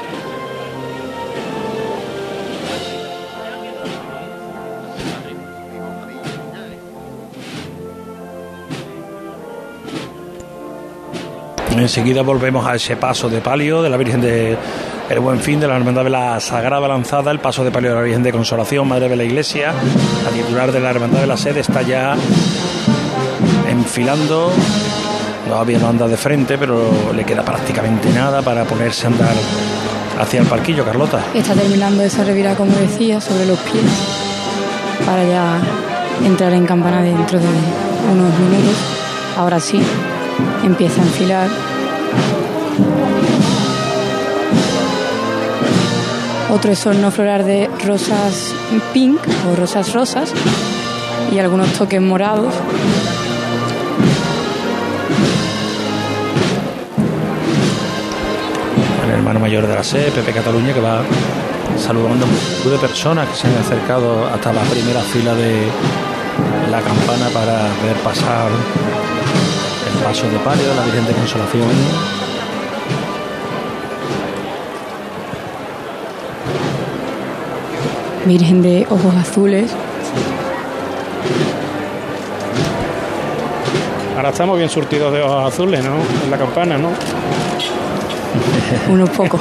Enseguida 11.71 12.21
volvemos 12.21 12.67
a 12.67 12.75
ese 12.75 12.97
paso 12.97 13.31
de 13.31 13.41
palio 13.41 13.81
de 13.83 13.89
la 13.89 13.97
Virgen 13.97 14.21
de 14.21 14.59
El 15.09 15.21
Buen 15.21 15.41
Fin, 15.41 15.61
de 15.61 15.67
la 15.67 15.77
Hermandad 15.77 16.05
de 16.05 16.11
la 16.11 16.39
Sagrada 16.41 16.87
Lanzada, 16.89 17.31
el 17.31 17.39
paso 17.39 17.65
de 17.65 17.71
palio 17.71 17.89
de 17.89 17.97
la 17.97 18.03
Virgen 18.03 18.23
de 18.23 18.33
Consolación, 18.33 18.87
Madre 18.87 19.09
de 19.09 19.17
la 19.17 19.25
Iglesia. 19.25 19.73
La 20.25 20.31
titular 20.31 20.73
de 20.73 20.81
la 20.81 20.91
Hermandad 20.91 21.23
de 21.23 21.27
la 21.27 21.39
Sede 21.39 21.61
está 21.61 21.81
ya 21.81 22.15
enfilando. 23.67 24.53
Todavía 25.49 25.79
no 25.79 25.89
anda 25.89 26.09
de 26.09 26.17
frente, 26.17 26.57
pero 26.57 27.13
le 27.15 27.25
queda 27.25 27.43
prácticamente 27.43 28.11
nada 28.11 28.43
para 28.43 28.65
ponerse 28.65 29.07
a 29.07 29.11
andar 29.11 29.35
hacia 30.21 30.41
el 30.41 30.47
parquillo, 30.47 30.85
Carlota. 30.85 31.25
Está 31.35 31.55
terminando 31.55 32.03
esa 32.03 32.25
revira, 32.25 32.55
como 32.55 32.73
decía, 32.77 33.21
sobre 33.21 33.47
los 33.47 33.59
pies, 33.59 33.85
para 35.05 35.25
ya 35.25 35.61
entrar 36.25 36.53
en 36.53 36.65
campana 36.65 37.03
dentro 37.03 37.39
de 37.39 37.47
unos 37.47 38.39
minutos. 38.39 38.77
Ahora 39.37 39.61
sí, 39.61 39.81
empieza 40.65 41.01
a 41.01 41.05
enfilar. 41.05 41.49
Otro 46.51 46.71
esorno 46.71 47.11
floral 47.11 47.47
de 47.47 47.71
rosas 47.85 48.55
pink 48.93 49.19
o 49.51 49.57
rosas 49.57 49.93
rosas 49.95 50.33
y 51.33 51.39
algunos 51.39 51.73
toques 51.73 52.01
morados. 52.01 52.53
Hermano 59.23 59.39
mayor 59.39 59.69
de 59.69 59.75
la 59.77 59.85
SE, 59.85 60.11
Pepe 60.11 60.33
Cataluña, 60.33 60.75
que 60.75 60.81
va 60.81 61.01
saludando 61.79 62.27
a 62.27 62.29
un 62.29 62.35
grupo 62.35 62.71
de 62.71 62.79
personas 62.79 63.29
que 63.29 63.37
se 63.37 63.47
han 63.47 63.55
acercado 63.55 64.27
hasta 64.27 64.53
la 64.53 64.63
primera 64.63 65.01
fila 65.01 65.33
de 65.37 65.69
la 66.69 66.81
campana 66.81 67.29
para 67.33 67.53
ver 67.85 67.97
pasar 68.03 68.51
el 69.87 70.05
paso 70.05 70.29
de 70.29 70.39
palio 70.39 70.69
de 70.69 70.75
la 70.75 70.83
Virgen 70.83 71.07
de 71.07 71.13
Consolación. 71.13 71.69
Virgen 78.27 78.63
de 78.63 78.87
ojos 78.91 79.15
azules. 79.15 79.71
Ahora 84.17 84.31
estamos 84.31 84.59
bien 84.59 84.69
surtidos 84.69 85.13
de 85.13 85.23
ojos 85.23 85.53
azules, 85.53 85.85
¿no? 85.85 85.95
En 86.25 86.31
la 86.31 86.39
campana, 86.39 86.77
¿no? 86.77 86.91
Unos 88.91 89.11
pocos. 89.11 89.41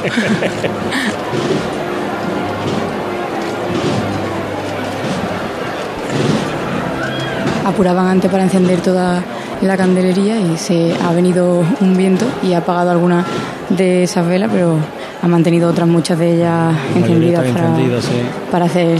Apuraban 7.64 8.06
antes 8.08 8.30
para 8.30 8.42
encender 8.42 8.80
toda 8.80 9.22
la 9.62 9.76
candelería 9.76 10.36
y 10.40 10.56
se 10.58 10.92
ha 11.04 11.12
venido 11.12 11.62
un 11.80 11.96
viento 11.96 12.26
y 12.42 12.54
ha 12.54 12.58
apagado 12.58 12.90
algunas 12.90 13.24
de 13.68 14.02
esas 14.02 14.26
velas, 14.26 14.50
pero 14.52 14.74
ha 15.22 15.28
mantenido 15.28 15.70
otras 15.70 15.86
muchas 15.88 16.18
de 16.18 16.34
ellas 16.34 16.74
encendidas 16.96 17.44
para, 17.52 18.00
sí. 18.00 18.08
para 18.50 18.64
hacer 18.64 18.98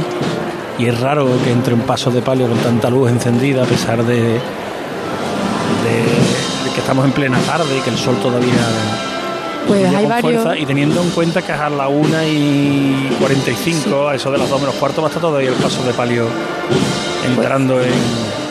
Y 0.79 0.87
es 0.87 1.01
raro 1.01 1.27
que 1.45 1.51
entre 1.51 1.75
un 1.75 1.81
paso 1.81 2.13
de 2.13 2.23
palio 2.23 2.47
con 2.49 2.59
tanta 2.59 2.89
luz 2.89 3.11
encendida, 3.11 3.65
a 3.65 3.67
pesar 3.67 4.05
de, 4.05 4.15
de- 4.15 4.29
de 4.29 4.41
que 6.73 6.81
estamos 6.81 7.05
en 7.05 7.11
plena 7.11 7.39
tarde 7.39 7.77
y 7.77 7.81
que 7.81 7.91
el 7.91 7.99
sol 7.99 8.15
todavía 8.23 8.53
Pues 9.67 9.87
hay 9.87 10.03
con 10.03 10.09
varios. 10.09 10.43
fuerza. 10.43 10.59
Y 10.59 10.67
teniendo 10.67 11.03
en 11.03 11.11
cuenta 11.11 11.43
que 11.43 11.53
a 11.53 11.69
la 11.71 11.89
1 11.89 12.25
y 12.25 13.17
45, 13.21 14.09
a 14.09 14.15
eso 14.15 14.31
de 14.31 14.39
las 14.39 14.49
2 14.49 14.61
menos 14.61 14.75
cuarto, 14.77 15.01
va 15.03 15.09
a 15.09 15.11
estar 15.11 15.21
todavía 15.21 15.51
el 15.51 15.57
paso 15.57 15.83
de 15.85 15.93
palio 15.93 16.27
entrando 17.25 17.81
en 17.81 17.93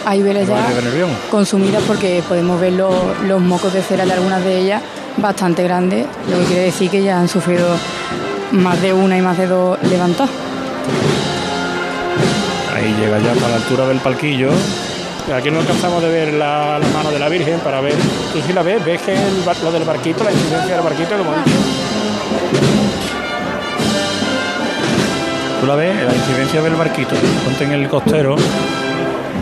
Hay 0.05 0.21
velas 0.21 0.43
el 0.43 0.49
ya 0.49 1.07
consumidas 1.29 1.83
porque 1.85 2.23
podemos 2.27 2.59
ver 2.59 2.73
los, 2.73 2.95
los 3.27 3.41
mocos 3.41 3.73
de 3.73 3.81
cera 3.81 4.05
de 4.05 4.13
algunas 4.13 4.43
de 4.43 4.59
ellas 4.59 4.81
bastante 5.17 5.63
grandes, 5.63 6.05
lo 6.29 6.39
que 6.39 6.45
quiere 6.45 6.63
decir 6.63 6.89
que 6.89 7.03
ya 7.03 7.19
han 7.19 7.27
sufrido 7.27 7.67
más 8.51 8.81
de 8.81 8.93
una 8.93 9.17
y 9.17 9.21
más 9.21 9.37
de 9.37 9.47
dos 9.47 9.77
levantados. 9.83 10.31
Ahí 12.73 12.95
llega 12.99 13.19
ya 13.19 13.33
hasta 13.33 13.49
la 13.49 13.55
altura 13.57 13.87
del 13.87 13.99
palquillo. 13.99 14.51
Aquí 15.33 15.51
no 15.51 15.59
alcanzamos 15.59 16.01
de 16.01 16.09
ver 16.09 16.33
la, 16.33 16.77
la 16.79 16.87
mano 16.89 17.11
de 17.11 17.19
la 17.19 17.29
Virgen 17.29 17.59
para 17.59 17.79
ver. 17.79 17.93
Tú 18.33 18.41
si 18.45 18.53
la 18.53 18.63
ves, 18.63 18.83
ves 18.83 19.01
que 19.01 19.13
el 19.13 19.63
lo 19.63 19.71
del 19.71 19.83
barquito, 19.83 20.23
la 20.23 20.31
incidencia 20.31 20.75
del 20.75 20.83
barquito, 20.83 21.17
como 21.17 21.33
he 21.33 21.37
dicho. 21.37 21.57
Tú 25.61 25.67
la 25.67 25.75
ves, 25.75 25.95
la 25.95 26.13
incidencia 26.15 26.61
del 26.61 26.73
barquito. 26.75 27.15
Ponte 27.45 27.63
en 27.63 27.71
el 27.71 27.87
costero. 27.87 28.35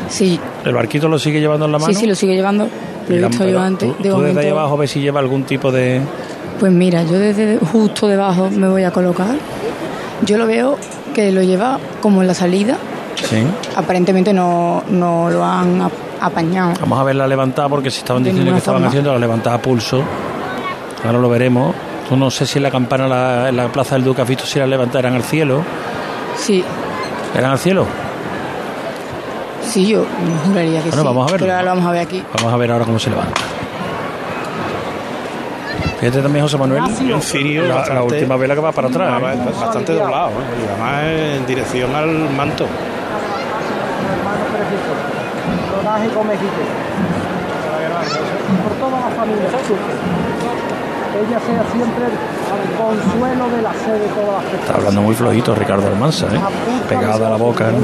Sí, 0.10 0.40
El 0.66 0.74
barquito 0.74 1.08
lo 1.08 1.18
sigue 1.18 1.40
llevando 1.40 1.66
en 1.66 1.72
la 1.72 1.80
mano. 1.80 1.94
sí, 1.94 2.00
sí, 2.02 2.08
lo 2.08 2.16
sigue 2.16 2.36
llevando. 2.36 2.68
Lo 3.08 3.16
he 3.16 3.28
visto 3.28 3.48
yo 3.48 3.60
antes. 3.60 3.96
Tú, 3.98 4.04
de 4.04 4.10
tú 4.10 4.22
desde 4.22 4.40
ahí 4.42 4.50
abajo 4.50 4.78
ves 4.78 4.92
si 4.92 5.00
lleva 5.00 5.20
algún 5.20 5.44
tipo 5.44 5.72
de. 5.72 6.02
Pues 6.60 6.72
mira, 6.72 7.04
yo 7.04 7.18
desde 7.18 7.58
justo 7.58 8.08
debajo 8.08 8.50
me 8.52 8.68
voy 8.68 8.84
a 8.84 8.92
colocar. 8.92 9.36
Yo 10.26 10.38
lo 10.38 10.46
veo 10.46 10.78
que 11.16 11.32
lo 11.32 11.42
lleva 11.42 11.80
como 12.02 12.22
en 12.22 12.28
la 12.28 12.34
salida. 12.34 12.78
Sí. 13.28 13.44
Aparentemente 13.76 14.34
no, 14.34 14.84
no 14.90 15.30
lo 15.30 15.44
han 15.44 15.82
ap- 15.82 15.92
apañado. 16.22 16.74
Vamos 16.80 17.00
a 17.00 17.04
ver 17.04 17.16
la 17.16 17.28
levantada 17.28 17.68
porque 17.70 17.92
si 17.92 18.00
estaban 18.00 18.24
De 18.24 18.30
diciendo 18.30 18.52
que 18.54 18.58
estaban 18.60 18.80
forma. 18.82 18.88
haciendo 18.90 19.12
la 19.14 19.20
levantada 19.20 19.56
a 19.58 19.62
pulso. 19.62 20.02
Ahora 21.06 21.18
lo 21.20 21.30
veremos. 21.30 21.76
Tú 22.08 22.16
no 22.18 22.32
sé 22.32 22.46
si 22.48 22.60
la 22.60 22.72
campana 22.72 23.08
la- 23.08 23.50
en 23.50 23.56
la 23.58 23.68
plaza 23.68 23.96
del 23.96 24.04
Duque 24.04 24.22
has 24.22 24.28
visto 24.28 24.46
si 24.46 24.58
la 24.60 24.66
levantada 24.68 25.00
eran 25.00 25.14
al 25.16 25.24
cielo. 25.24 25.62
Sí, 26.38 26.64
¿Eran 27.38 27.52
al 27.52 27.60
cielo? 27.60 27.86
sí, 29.62 29.86
yo 29.88 30.04
juraría 30.48 30.82
que 30.82 30.90
Bueno, 30.90 31.04
sí. 31.04 31.08
vamos 31.08 31.28
a 31.28 31.32
verlo. 31.32 31.46
Pero 31.46 31.54
ahora 31.58 31.64
lo 31.66 31.70
vamos 31.76 31.86
a 31.88 31.92
ver 31.92 32.02
aquí. 32.02 32.24
Vamos 32.38 32.54
a 32.54 32.58
ver 32.58 32.72
ahora 32.72 32.86
cómo 32.86 32.98
se 32.98 33.10
levanta. 33.12 33.42
Fíjate 36.00 36.22
también, 36.22 36.46
José 36.46 36.58
Manuel, 36.58 36.82
Un 37.14 37.22
cirio 37.22 37.64
la, 37.68 38.02
última 38.04 38.38
vela 38.38 38.56
que 38.56 38.62
va 38.62 38.72
para 38.72 38.88
atrás. 38.88 39.20
¿eh? 39.20 39.22
Bastante, 39.22 39.60
bastante 39.60 39.94
doblado, 39.94 40.30
¿eh? 40.30 40.32
y 40.62 40.72
además 40.72 41.04
en 41.40 41.46
dirección 41.46 41.94
al 41.96 42.08
manto. 42.36 42.66
Rodaje 45.76 46.10
con 46.10 46.28
mejite. 46.28 46.64
Por 48.64 48.74
toda 48.74 49.00
la 49.00 49.16
familia, 49.16 49.48
ella 51.20 51.40
sea 51.40 51.64
siempre 51.72 52.06
el 52.06 52.16
consuelo 52.78 53.50
de 53.50 53.62
la 53.62 53.74
sed 53.74 53.94
de 53.94 54.08
todas 54.08 54.34
las 54.34 54.44
personas. 54.44 54.62
Está 54.62 54.76
hablando 54.76 55.02
muy 55.02 55.16
flojito 55.16 55.56
Ricardo 55.56 55.88
Almanza, 55.88 56.28
¿eh? 56.28 56.40
Pegado 56.88 57.26
a 57.26 57.30
la 57.30 57.36
boca. 57.36 57.72
¿no? 57.72 57.80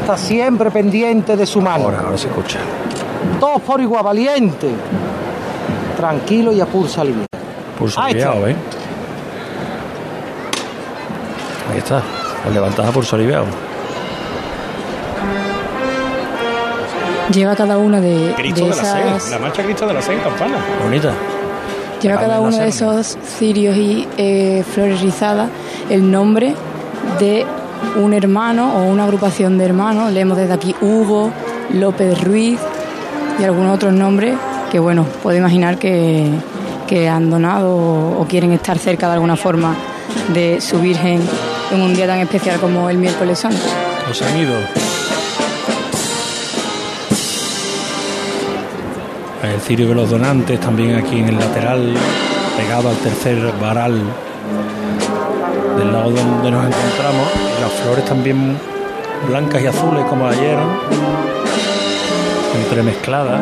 Está 0.00 0.16
siempre 0.16 0.70
pendiente 0.70 1.36
de 1.36 1.46
su 1.46 1.60
mano. 1.60 1.84
Ahora, 1.84 2.00
ahora 2.00 2.18
se 2.18 2.28
escucha. 2.28 2.58
Todos 3.38 3.62
por 3.62 3.80
igual, 3.80 4.02
valiente. 4.04 4.70
Tranquilo 5.96 6.52
y 6.52 6.60
a 6.60 6.64
Ahí 6.64 7.86
está. 7.86 8.04
aliviado, 8.04 8.48
¿eh? 8.48 8.56
Ahí 11.70 11.78
está. 11.78 12.02
Levantada 12.52 12.90
pulso 12.90 13.16
aliviado. 13.16 13.46
Lleva 17.32 17.56
cada 17.56 17.78
una 17.78 18.00
de, 18.00 18.34
Cristo 18.36 18.64
de 18.66 18.70
de, 18.70 18.76
la 18.76 18.82
esas... 18.82 19.22
Sed, 19.22 19.30
la 19.32 19.38
marcha 19.38 19.62
Cristo 19.62 19.86
de 19.86 19.94
la 19.94 20.00
en 20.00 20.20
campana. 20.20 20.56
Bonita. 20.82 21.12
Lleva 22.02 22.20
cada 22.20 22.40
uno 22.40 22.58
de 22.58 22.68
esos 22.68 23.16
cirios 23.38 23.76
y 23.76 24.06
eh, 24.18 24.62
flores 24.74 25.00
rizadas 25.00 25.48
el 25.88 26.10
nombre 26.10 26.54
de 27.18 27.46
un 27.96 28.12
hermano 28.12 28.76
o 28.76 28.84
una 28.84 29.04
agrupación 29.04 29.56
de 29.56 29.64
hermanos. 29.64 30.12
Leemos 30.12 30.36
desde 30.36 30.52
aquí 30.52 30.76
Hugo, 30.82 31.30
López 31.72 32.22
Ruiz 32.22 32.60
y 33.38 33.44
algunos 33.44 33.74
otros 33.74 33.94
nombres 33.94 34.36
que, 34.70 34.78
bueno, 34.78 35.06
puedo 35.22 35.38
imaginar 35.38 35.78
que, 35.78 36.28
que 36.86 37.08
han 37.08 37.30
donado 37.30 37.74
o, 37.74 38.20
o 38.20 38.26
quieren 38.26 38.52
estar 38.52 38.78
cerca 38.78 39.06
de 39.06 39.14
alguna 39.14 39.36
forma 39.36 39.74
de 40.34 40.60
su 40.60 40.78
Virgen 40.80 41.20
en 41.72 41.80
un 41.80 41.94
día 41.94 42.06
tan 42.06 42.18
especial 42.18 42.60
como 42.60 42.90
el 42.90 42.98
miércoles 42.98 43.38
santo. 43.38 43.64
Los 44.06 44.20
han 44.20 44.36
ido. 44.36 44.54
El 49.52 49.60
cirio 49.60 49.88
de 49.88 49.94
los 49.94 50.10
donantes 50.10 50.58
también 50.58 50.96
aquí 50.96 51.18
en 51.18 51.28
el 51.28 51.38
lateral, 51.38 51.94
pegado 52.56 52.88
al 52.88 52.96
tercer 52.96 53.52
varal 53.60 54.00
del 55.76 55.92
lado 55.92 56.10
donde 56.10 56.50
nos 56.50 56.66
encontramos. 56.66 57.28
Las 57.60 57.72
flores 57.72 58.04
también 58.06 58.58
blancas 59.28 59.62
y 59.62 59.66
azules 59.66 60.04
como 60.06 60.26
ayer, 60.26 60.58
entremezcladas. 62.64 63.40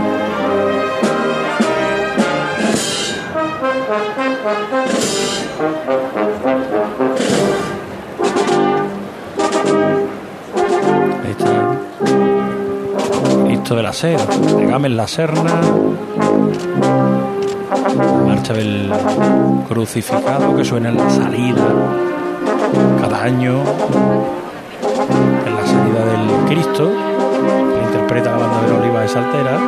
Cristo 13.63 13.77
de 13.77 13.83
la 13.85 13.93
Ser, 13.93 14.19
de 14.19 14.67
Gámez 14.67 14.91
la 14.91 15.07
Serna. 15.07 15.61
La 17.97 18.35
marcha 18.35 18.55
del 18.55 18.93
crucificado 19.69 20.57
que 20.57 20.65
suena 20.65 20.89
en 20.89 20.97
la 20.97 21.09
salida 21.09 21.69
cada 23.01 23.23
año. 23.23 23.63
En 25.47 25.55
la 25.55 25.65
salida 25.65 26.05
del 26.07 26.49
Cristo, 26.49 26.91
que 26.91 27.83
interpreta 27.85 28.33
la 28.33 28.39
banda 28.39 28.63
de 28.63 28.69
la 28.69 28.81
Oliva 28.81 29.01
de 29.03 29.09
Saltera. 29.09 29.61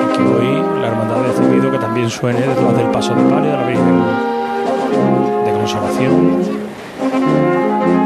Y 0.00 0.16
que 0.16 0.22
hoy 0.22 0.80
la 0.80 0.88
Hermandad 0.88 1.22
ha 1.22 1.28
decidido 1.28 1.70
que 1.70 1.78
también 1.78 2.08
suene 2.08 2.40
detrás 2.40 2.76
del 2.78 2.86
paso 2.86 3.14
de 3.14 3.22
palio 3.24 3.50
de 3.50 3.56
la 3.58 3.66
Virgen 3.66 4.02
de 5.44 5.52
Consolación 5.52 6.38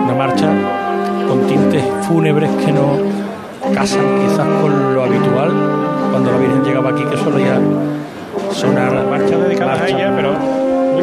una 0.05 0.14
marcha 0.16 0.51
con 1.29 1.46
tintes 1.46 1.85
fúnebres 2.09 2.51
que 2.64 2.72
no 2.72 3.22
casan 3.83 4.21
quizás 4.21 4.47
con 4.61 4.95
lo 4.95 5.03
habitual 5.03 5.51
cuando 6.12 6.31
la 6.31 6.38
Virgen 6.38 6.62
llegaba 6.62 6.90
aquí 6.90 7.03
que 7.03 7.16
solía 7.16 7.61
sonar 8.53 8.92
marcha. 9.11 9.37
Dedicada 9.37 9.73
a 9.73 9.88
ella, 9.88 10.12
pero 10.14 10.37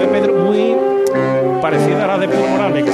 Pedro, 0.09 0.33
muy 0.45 0.77
parecida 1.61 2.05
a 2.05 2.07
la 2.07 2.17
de 2.19 2.29
Pedro 2.29 2.47
Morales, 2.47 2.85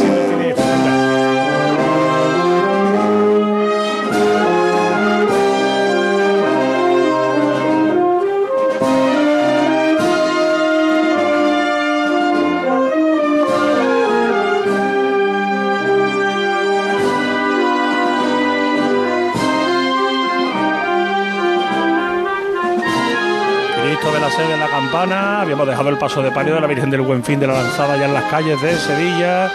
paso 26.15 26.23
de 26.23 26.31
palio 26.31 26.55
de 26.55 26.61
la 26.61 26.67
Virgen 26.67 26.89
del 26.89 27.01
Buen 27.01 27.25
Fin 27.25 27.41
de 27.41 27.47
la 27.47 27.55
Lanzada 27.55 27.97
ya 27.97 28.05
en 28.05 28.13
las 28.13 28.23
calles 28.31 28.61
de 28.61 28.73
Sevilla. 28.77 29.51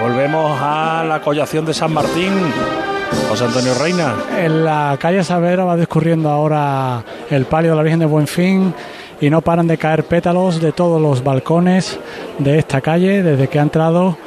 Volvemos 0.00 0.58
a 0.60 1.04
la 1.06 1.20
collación 1.20 1.64
de 1.64 1.72
San 1.72 1.92
Martín. 1.92 2.32
José 3.28 3.44
Antonio 3.44 3.74
Reina. 3.74 4.12
En 4.36 4.64
la 4.64 4.96
calle 4.98 5.22
Savera 5.22 5.62
va 5.62 5.76
discurriendo 5.76 6.30
ahora 6.30 7.04
el 7.30 7.44
palio 7.44 7.70
de 7.70 7.76
la 7.76 7.82
Virgen 7.84 8.00
de 8.00 8.06
Buenfín 8.06 8.74
y 9.20 9.30
no 9.30 9.40
paran 9.40 9.68
de 9.68 9.78
caer 9.78 10.02
pétalos 10.02 10.60
de 10.60 10.72
todos 10.72 11.00
los 11.00 11.22
balcones 11.22 12.00
de 12.40 12.58
esta 12.58 12.80
calle 12.80 13.22
desde 13.22 13.46
que 13.46 13.60
ha 13.60 13.62
entrado. 13.62 14.18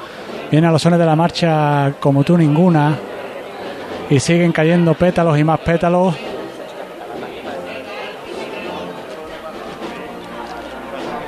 Viene 0.49 0.67
a 0.67 0.71
los 0.71 0.81
sones 0.81 0.99
de 0.99 1.05
la 1.05 1.17
marcha 1.17 1.95
como 1.99 2.23
tú 2.23 2.37
ninguna 2.37 2.95
y 4.09 4.21
siguen 4.21 4.53
cayendo 4.53 4.93
pétalos 4.93 5.37
y 5.37 5.43
más 5.43 5.59
pétalos. 5.59 6.15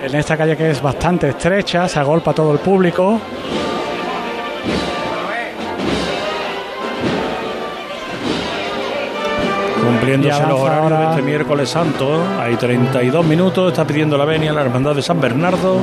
En 0.01 0.15
esta 0.15 0.37
calle 0.37 0.55
que 0.55 0.71
es 0.71 0.81
bastante 0.81 1.27
estrecha, 1.29 1.87
se 1.89 1.99
agolpa 1.99 2.33
todo 2.33 2.53
el 2.53 2.59
público. 2.59 3.19
Cumpliéndose 9.85 10.41
Y 10.41 10.45
los 10.47 10.61
horarios 10.61 10.99
de 10.99 11.05
este 11.09 11.21
miércoles 11.21 11.69
santo. 11.69 12.23
Hay 12.39 12.55
32 12.55 13.25
minutos. 13.25 13.73
Está 13.73 13.85
pidiendo 13.85 14.17
la 14.17 14.23
venia 14.23 14.53
la 14.53 14.61
Hermandad 14.61 14.95
de 14.95 15.01
San 15.01 15.19
Bernardo. 15.19 15.81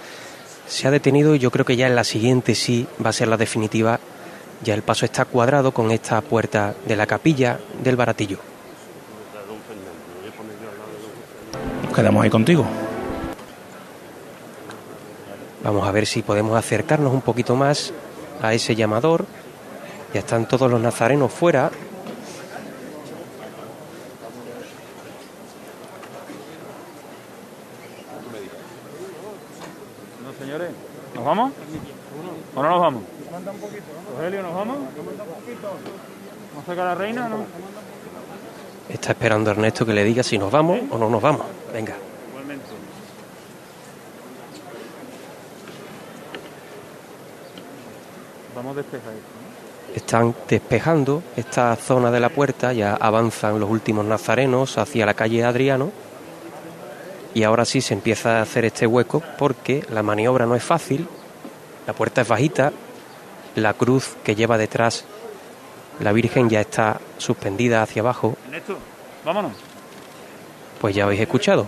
se 0.67 0.87
ha 0.87 0.91
detenido 0.91 1.35
y 1.35 1.39
yo 1.39 1.51
creo 1.51 1.65
que 1.65 1.77
ya 1.77 1.87
en 1.87 1.95
la 1.95 2.05
siguiente 2.05 2.55
sí 2.55 2.87
va 3.05 3.11
a 3.11 3.15
ser 3.15 3.29
la 3.29 3.37
definitiva. 3.37 3.99
Ya 4.63 4.75
el 4.75 4.83
paso 4.83 5.07
está 5.07 5.25
cuadrado 5.25 5.73
con 5.73 5.91
esta 5.91 6.21
puerta 6.21 6.75
de 6.87 6.97
la 6.97 7.07
capilla 7.07 7.59
del 7.83 7.97
baratillo. 7.97 8.39
Nos 11.85 11.95
quedamos 11.95 12.23
ahí 12.23 12.31
contigo. 12.31 12.67
Vamos 15.63 15.87
a 15.87 15.93
ver 15.93 16.07
si 16.07 16.23
podemos 16.23 16.57
acercarnos 16.59 17.13
un 17.13 17.21
poquito 17.21 17.55
más 17.55 17.93
a 18.43 18.55
ese 18.55 18.75
llamador. 18.75 19.27
Ya 20.13 20.21
están 20.21 20.47
todos 20.49 20.71
los 20.71 20.81
nazarenos 20.81 21.33
fuera. 21.33 21.71
No, 30.25 30.33
señores, 30.39 30.71
¿nos 31.15 31.25
vamos? 31.25 31.53
¿O 32.55 32.63
no 32.63 32.69
nos 32.69 32.81
vamos? 32.81 33.03
Rogelio, 34.17 34.43
¿nos 34.43 34.55
vamos? 34.55 34.77
¿Vamos 34.77 36.65
a 36.65 36.67
sacar 36.67 36.87
a 36.87 36.89
la 36.91 36.95
reina 36.95 37.27
o 37.27 37.29
no? 37.29 37.45
Esperando 39.21 39.51
Ernesto 39.51 39.85
que 39.85 39.93
le 39.93 40.03
diga 40.03 40.23
si 40.23 40.39
nos 40.39 40.51
vamos 40.51 40.81
o 40.89 40.97
no 40.97 41.11
nos 41.11 41.21
vamos. 41.21 41.43
Venga. 41.75 41.95
Vamos 48.57 48.77
despejaditos, 48.77 49.23
¿no? 49.45 49.95
están 49.95 50.35
despejando 50.49 51.23
esta 51.37 51.77
zona 51.77 52.11
de 52.11 52.19
la 52.19 52.31
puerta, 52.31 52.73
ya 52.73 52.95
avanzan 52.95 53.61
los 53.61 53.69
últimos 53.69 54.07
nazarenos 54.07 54.79
hacia 54.79 55.05
la 55.05 55.13
calle 55.13 55.45
Adriano 55.45 55.93
y 57.35 57.43
ahora 57.43 57.67
sí 57.67 57.83
se 57.83 57.93
empieza 57.93 58.39
a 58.39 58.43
hacer 58.43 58.65
este 58.65 58.87
hueco 58.87 59.23
porque 59.37 59.85
la 59.91 60.03
maniobra 60.03 60.47
no 60.47 60.55
es 60.55 60.65
fácil, 60.65 61.07
la 61.87 61.93
puerta 61.93 62.23
es 62.23 62.29
bajita, 62.29 62.73
la 63.55 63.75
cruz 63.75 64.17
que 64.25 64.35
lleva 64.35 64.57
detrás 64.57 65.05
la 66.01 66.13
Virgen 66.13 66.49
ya 66.49 66.63
está 66.63 66.99
suspendida 67.19 67.83
hacia 67.83 68.01
abajo, 68.01 68.35
Ernesto, 68.47 68.79
vámonos. 69.25 69.53
pues 70.81 70.95
ya 70.95 71.05
habéis 71.05 71.21
escuchado. 71.21 71.67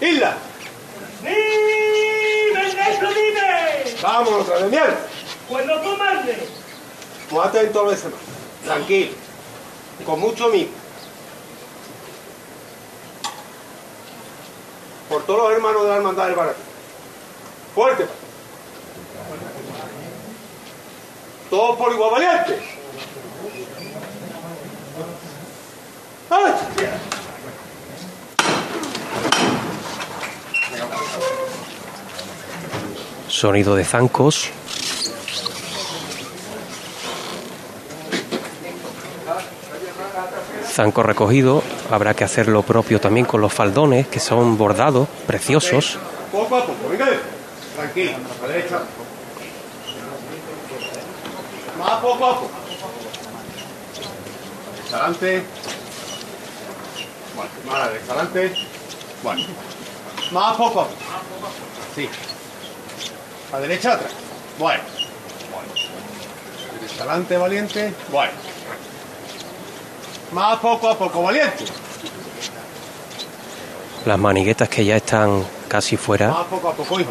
¡Isla! 0.00 0.36
¡Dime, 1.22 2.68
Ernesto, 2.68 3.08
dime! 3.08 3.96
Vámonos 4.02 4.70
mierda. 4.70 4.96
Cuando 5.48 5.80
tú 5.80 5.96
mandes. 5.96 6.38
Muy 7.30 7.44
atento 7.44 7.80
a 7.80 7.84
lo 7.84 7.90
de 7.90 7.96
semana. 7.96 8.22
Tranquilo. 8.64 9.12
Con 10.04 10.20
mucho 10.20 10.48
mimo. 10.48 10.70
Por 15.08 15.24
todos 15.24 15.44
los 15.44 15.52
hermanos 15.52 15.82
de 15.82 15.88
la 15.88 15.96
hermandad 15.96 16.26
del 16.26 16.34
barato. 16.34 16.58
Fuerte. 17.74 18.06
Todos 21.50 21.78
por 21.78 21.92
igual 21.92 22.10
valiente. 22.10 22.58
¡Ay! 26.30 26.52
Sonido 33.28 33.76
de 33.76 33.84
zancos. 33.84 34.50
Zanco 40.70 41.02
recogido, 41.02 41.62
habrá 41.90 42.14
que 42.14 42.24
hacer 42.24 42.46
lo 42.48 42.62
propio 42.62 43.00
también 43.00 43.26
con 43.26 43.40
los 43.40 43.52
faldones, 43.52 44.06
que 44.06 44.20
son 44.20 44.58
bordados, 44.58 45.08
preciosos. 45.26 45.98
Poco 46.30 46.56
a 46.56 46.66
poco, 46.66 46.88
venga. 46.90 47.06
Tranquilo, 47.74 48.12
a 48.12 48.46
la 48.46 48.52
derecha. 48.52 48.80
Más 51.78 52.00
poco 52.00 52.24
a 52.24 52.40
poco. 52.40 52.50
Adelante. 54.92 55.44
Bueno, 57.36 57.50
más 57.66 57.74
a 57.74 57.78
la 57.78 57.88
derecha, 57.88 58.12
adelante. 58.12 58.54
Bueno. 59.22 59.46
Más 60.32 60.56
poco 60.56 60.80
a 60.80 60.84
poco. 60.84 60.96
Sí. 61.94 62.08
A 63.52 63.58
derecha 63.58 63.92
atrás. 63.92 64.12
Bueno. 64.58 64.82
Bueno. 66.96 67.40
Valiente. 67.40 67.94
Bueno. 68.10 68.32
Más 70.32 70.58
poco 70.58 70.88
a 70.88 70.98
poco, 70.98 71.22
valiente. 71.22 71.64
Las 74.04 74.18
maniguetas 74.18 74.68
que 74.68 74.84
ya 74.84 74.96
están 74.96 75.44
casi 75.68 75.96
fuera. 75.96 76.28
Más 76.30 76.46
poco 76.46 76.68
a 76.68 76.74
poco, 76.74 77.00
hijo. 77.00 77.10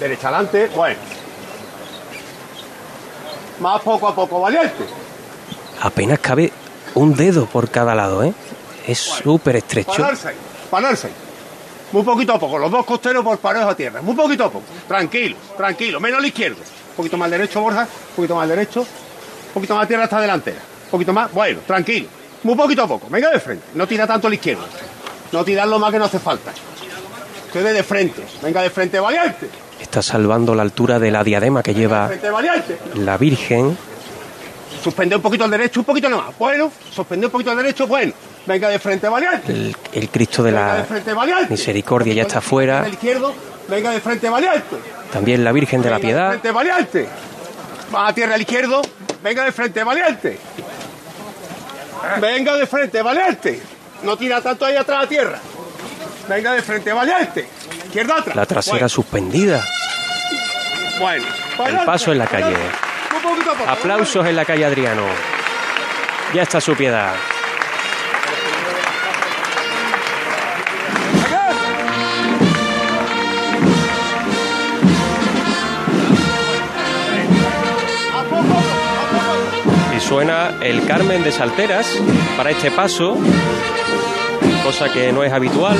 Derecha 0.00 0.28
adelante, 0.28 0.70
bueno. 0.74 0.98
Más 3.60 3.80
poco 3.82 4.08
a 4.08 4.14
poco, 4.14 4.40
valiente. 4.40 4.84
Apenas 5.82 6.18
cabe 6.18 6.52
un 6.94 7.14
dedo 7.14 7.46
por 7.46 7.70
cada 7.70 7.94
lado, 7.94 8.24
¿eh? 8.24 8.32
Es 8.86 8.98
súper 8.98 9.56
estrecho. 9.56 9.92
Pararse 9.92 10.34
pararse. 10.70 11.10
Muy 11.92 12.02
poquito 12.04 12.32
a 12.32 12.38
poco, 12.38 12.56
los 12.56 12.70
dos 12.70 12.86
costeros 12.86 13.24
por 13.24 13.36
parejo 13.38 13.68
a 13.68 13.74
tierra. 13.74 14.00
Muy 14.00 14.14
poquito 14.14 14.44
a 14.44 14.50
poco. 14.50 14.64
Tranquilo, 14.86 15.36
tranquilo. 15.56 16.00
Menos 16.00 16.18
a 16.18 16.20
la 16.22 16.28
izquierda. 16.28 16.58
Un 16.90 16.96
poquito 16.96 17.16
más 17.18 17.26
al 17.26 17.32
derecho, 17.32 17.60
Borja. 17.60 17.82
Un 17.82 18.16
poquito 18.16 18.34
más 18.36 18.42
al 18.44 18.48
derecho. 18.48 18.80
Un 18.80 19.52
poquito 19.54 19.74
más 19.74 19.84
a 19.84 19.88
tierra 19.88 20.04
hasta 20.04 20.20
delantera. 20.20 20.60
Un 20.84 20.90
poquito 20.90 21.12
más. 21.12 21.32
Bueno, 21.32 21.60
tranquilo. 21.66 22.08
Muy 22.44 22.54
poquito 22.54 22.84
a 22.84 22.86
poco. 22.86 23.08
Venga 23.10 23.30
de 23.30 23.40
frente. 23.40 23.66
No 23.74 23.86
tira 23.88 24.06
tanto 24.06 24.28
a 24.28 24.30
la 24.30 24.36
izquierda. 24.36 24.64
No 25.32 25.44
tirarlo 25.44 25.78
más 25.78 25.90
que 25.90 25.98
no 25.98 26.04
hace 26.04 26.20
falta. 26.20 26.52
Quede 27.52 27.72
de 27.72 27.82
frente. 27.82 28.24
Venga 28.40 28.62
de 28.62 28.70
frente, 28.70 29.00
valiente. 29.00 29.50
Está 29.80 30.02
salvando 30.02 30.54
la 30.54 30.62
altura 30.62 30.98
de 30.98 31.10
la 31.10 31.24
diadema 31.24 31.62
que 31.62 31.74
lleva 31.74 32.10
la 32.94 33.16
Virgen. 33.16 33.76
Suspende 34.82 35.16
un 35.16 35.22
poquito 35.22 35.44
al 35.44 35.50
derecho, 35.50 35.80
un 35.80 35.86
poquito 35.86 36.08
nomás. 36.08 36.36
Bueno, 36.38 36.70
suspende 36.94 37.26
un 37.26 37.32
poquito 37.32 37.50
al 37.50 37.56
derecho, 37.56 37.86
bueno. 37.86 38.12
Venga 38.46 38.68
de 38.68 38.78
frente, 38.78 39.08
valiente. 39.08 39.52
El, 39.52 39.76
el 39.92 40.08
Cristo 40.08 40.42
de 40.42 40.52
Venga 40.52 40.72
de 40.74 40.78
la 40.78 40.84
frente. 40.84 41.12
Misericordia 41.50 42.14
ya 42.14 42.22
está 42.22 42.40
fuera. 42.40 42.82
Del 42.82 42.94
izquierdo, 42.94 43.34
venga 43.68 43.90
de 43.90 44.00
frente, 44.00 44.28
valiente. 44.30 44.76
También 45.12 45.44
la 45.44 45.52
Virgen 45.52 45.82
de 45.82 45.90
la 45.90 45.96
Venga 45.98 46.08
de 46.08 46.14
Piedad. 46.14 46.28
frente, 46.30 46.50
valiente. 46.52 47.08
Más 47.92 48.10
a 48.10 48.14
tierra 48.14 48.34
al 48.34 48.40
izquierdo, 48.40 48.80
venga 49.22 49.44
de 49.44 49.52
frente, 49.52 49.82
valiente. 49.84 50.38
Venga 52.20 52.56
de 52.56 52.66
frente, 52.66 53.02
valiente. 53.02 53.60
No 54.04 54.16
tira 54.16 54.40
tanto 54.40 54.64
ahí 54.64 54.76
atrás 54.76 55.04
a 55.04 55.08
tierra. 55.08 55.38
Venga 56.28 56.52
de 56.52 56.62
frente, 56.62 56.92
valiente. 56.92 57.46
Izquierda 57.90 58.18
atrás. 58.18 58.36
La 58.36 58.46
trasera 58.46 58.88
suspendida. 58.88 59.66
Bueno, 61.00 61.24
El 61.66 61.84
paso 61.84 62.12
en 62.12 62.18
la 62.18 62.26
calle. 62.28 62.54
Aplausos 63.66 64.24
en 64.24 64.36
la 64.36 64.44
calle 64.44 64.64
Adriano. 64.64 65.02
Ya 66.32 66.42
está 66.42 66.60
su 66.60 66.76
piedad. 66.76 67.14
Y 79.96 80.00
suena 80.00 80.52
el 80.62 80.86
Carmen 80.86 81.24
de 81.24 81.32
Salteras 81.32 81.92
para 82.36 82.50
este 82.52 82.70
paso, 82.70 83.18
cosa 84.62 84.92
que 84.92 85.10
no 85.10 85.24
es 85.24 85.32
habitual. 85.32 85.76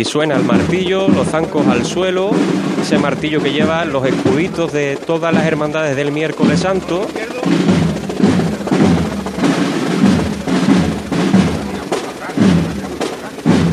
Y 0.00 0.04
suena 0.06 0.34
el 0.34 0.44
martillo, 0.44 1.08
los 1.08 1.28
zancos 1.28 1.66
al 1.66 1.84
suelo, 1.84 2.30
ese 2.80 2.96
martillo 2.96 3.42
que 3.42 3.52
lleva 3.52 3.84
los 3.84 4.06
escuditos 4.06 4.72
de 4.72 4.96
todas 4.96 5.30
las 5.34 5.44
hermandades 5.44 5.94
del 5.94 6.10
miércoles 6.10 6.60
santo. 6.60 7.06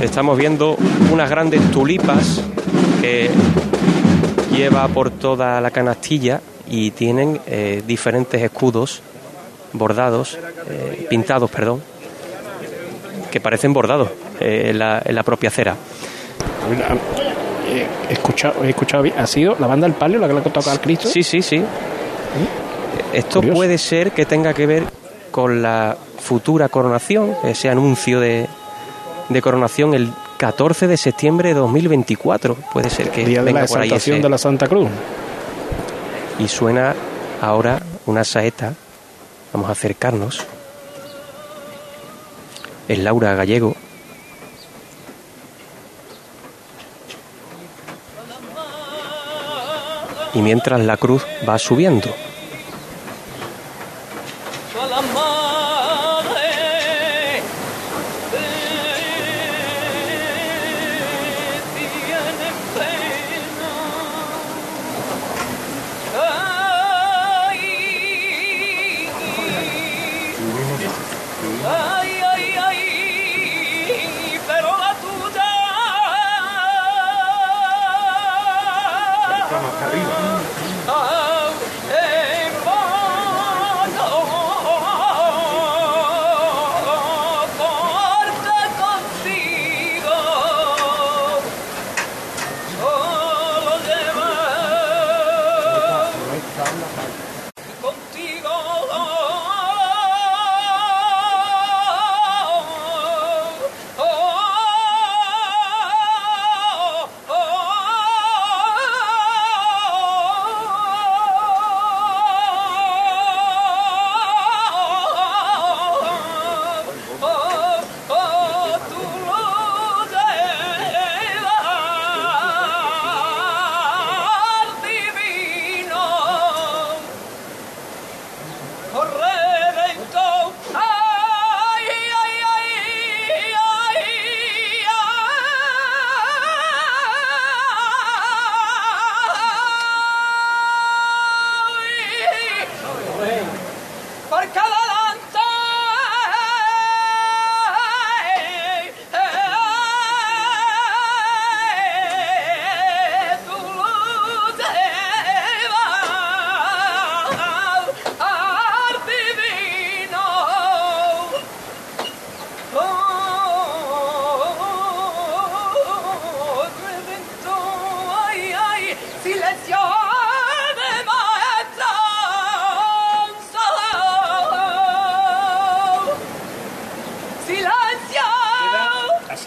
Estamos 0.02 0.38
viendo 0.38 0.76
unas 1.14 1.30
grandes 1.30 1.62
tulipas 1.72 2.44
que 3.00 3.30
lleva 4.54 4.86
por 4.90 5.12
toda 5.12 5.62
la 5.62 5.72
canastilla 5.72 6.42
y 6.70 6.92
tienen 6.92 7.40
eh, 7.48 7.84
diferentes 7.88 8.42
escudos 8.42 9.02
bordados, 9.72 10.38
eh, 10.70 11.08
pintados, 11.10 11.50
perdón, 11.50 11.82
que 13.32 13.40
parecen 13.40 13.72
bordados 13.72 14.10
eh, 14.42 14.72
en, 14.72 14.80
la, 14.80 15.02
en 15.06 15.16
la 15.16 15.24
propia 15.24 15.50
cera. 15.50 15.78
Eh, 16.74 17.86
He 18.10 18.14
escuchado, 18.14 18.64
he 18.64 18.70
escuchado 18.70 19.04
bien. 19.04 19.16
¿Ha 19.20 19.28
sido 19.28 19.56
la 19.60 19.68
banda 19.68 19.88
del 19.88 19.96
palio 19.96 20.20
la 20.20 20.28
que 20.28 20.34
le 20.34 20.40
ha 20.40 20.44
tocado 20.44 20.72
al 20.72 20.80
Cristo? 20.82 21.08
Sí, 21.10 21.22
sí, 21.24 21.42
sí. 21.42 21.62
Esto 23.14 23.40
Curioso. 23.40 23.56
puede 23.56 23.78
ser 23.78 24.12
que 24.12 24.26
tenga 24.26 24.54
que 24.54 24.66
ver 24.66 24.84
con 25.32 25.62
la 25.62 25.98
futura 26.20 26.70
coronación, 26.70 27.36
ese 27.44 27.70
anuncio 27.70 28.20
de, 28.20 28.48
de 29.30 29.42
coronación 29.42 29.94
el 29.94 30.12
14 30.38 30.88
de 30.88 30.98
septiembre 30.98 31.50
de 31.50 31.56
2024. 31.56 32.56
Puede 32.74 32.90
ser 32.90 33.10
que 33.12 33.26
Día 33.26 33.44
de 33.44 33.52
la 33.52 33.60
venga 33.62 33.68
por 33.68 33.80
ahí 33.80 33.88
exaltación 33.88 34.16
ese- 34.18 34.24
de 34.24 34.30
la 34.30 34.38
Santa 34.38 34.68
Cruz. 34.68 34.88
Y 36.40 36.48
suena 36.48 36.96
ahora 37.42 37.82
una 38.06 38.24
saeta. 38.24 38.74
Vamos 39.54 39.70
a 39.70 39.74
acercarnos. 39.74 40.46
Es 42.88 43.00
Laura 43.00 43.36
Gallego. 43.36 43.76
Y 50.34 50.42
mientras 50.42 50.82
la 50.82 50.98
cruz 50.98 51.26
va 51.48 51.58
subiendo. 51.58 52.14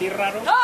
Así 0.01 0.09
raro. 0.09 0.39
Entre 0.39 0.60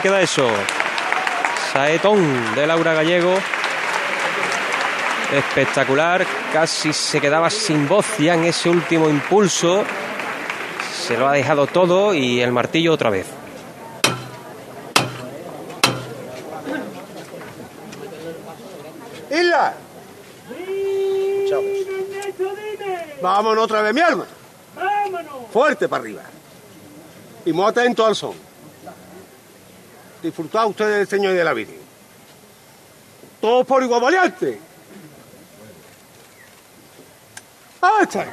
ahí 0.00 0.02
queda 0.02 0.20
eso. 0.20 0.48
Saetón 1.72 2.54
de 2.54 2.66
Laura 2.66 2.94
Gallego. 2.94 3.34
Espectacular. 5.32 6.26
Casi 6.52 6.92
se 6.92 7.20
quedaba 7.20 7.50
sin 7.50 7.86
voz 7.86 8.06
ya 8.18 8.34
en 8.34 8.44
ese 8.44 8.68
último 8.68 9.08
impulso. 9.08 9.84
Se 11.06 11.16
lo 11.16 11.28
ha 11.28 11.32
dejado 11.32 11.66
todo 11.66 12.14
y 12.14 12.40
el 12.40 12.52
martillo 12.52 12.92
otra 12.92 13.10
vez. 13.10 13.26
Isla. 19.30 19.74
Vámonos 23.22 23.64
otra 23.64 23.82
vez, 23.82 23.94
mi 23.94 24.00
alma. 24.00 24.24
Fuerte 25.52 25.88
para 25.88 26.02
arriba. 26.02 26.22
Y 27.44 27.52
muy 27.52 27.66
atento 27.66 28.06
al 28.06 28.16
son. 28.16 28.49
Disfrutad 30.22 30.66
ustedes 30.66 30.98
del 30.98 31.08
Señor 31.08 31.32
y 31.32 31.36
de 31.36 31.44
la 31.44 31.52
Virgen. 31.52 31.78
Todos 33.40 33.66
por 33.66 33.82
igual 33.82 34.02
valiente. 34.02 34.60
¡Ah, 37.80 38.00
está! 38.02 38.26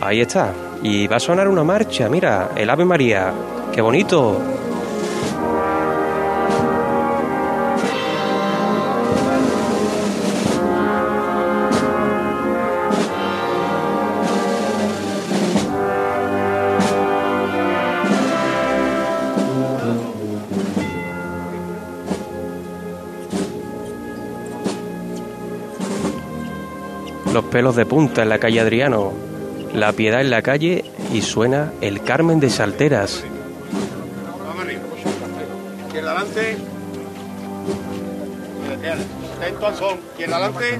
Ahí 0.00 0.20
está. 0.20 0.52
Y 0.82 1.06
va 1.06 1.16
a 1.16 1.20
sonar 1.20 1.48
una 1.48 1.64
marcha. 1.64 2.08
Mira, 2.08 2.50
el 2.56 2.68
Ave 2.70 2.84
María. 2.84 3.32
Qué 3.72 3.80
bonito. 3.80 4.40
Los 27.34 27.46
pelos 27.46 27.74
de 27.74 27.84
punta 27.84 28.22
en 28.22 28.28
la 28.28 28.38
calle 28.38 28.60
Adriano. 28.60 29.12
La 29.74 29.90
piedad 29.90 30.20
en 30.20 30.30
la 30.30 30.40
calle 30.40 30.84
y 31.12 31.20
suena 31.20 31.72
el 31.80 32.00
Carmen 32.00 32.38
de 32.38 32.48
Salteras. 32.48 33.24
Vamos. 34.46 34.72
Izquierda 35.88 36.12
adelante. 36.12 36.56
Atento 39.40 39.66
al 39.66 39.74
son. 39.74 39.98
Izquierda 40.12 40.36
adelante. 40.36 40.78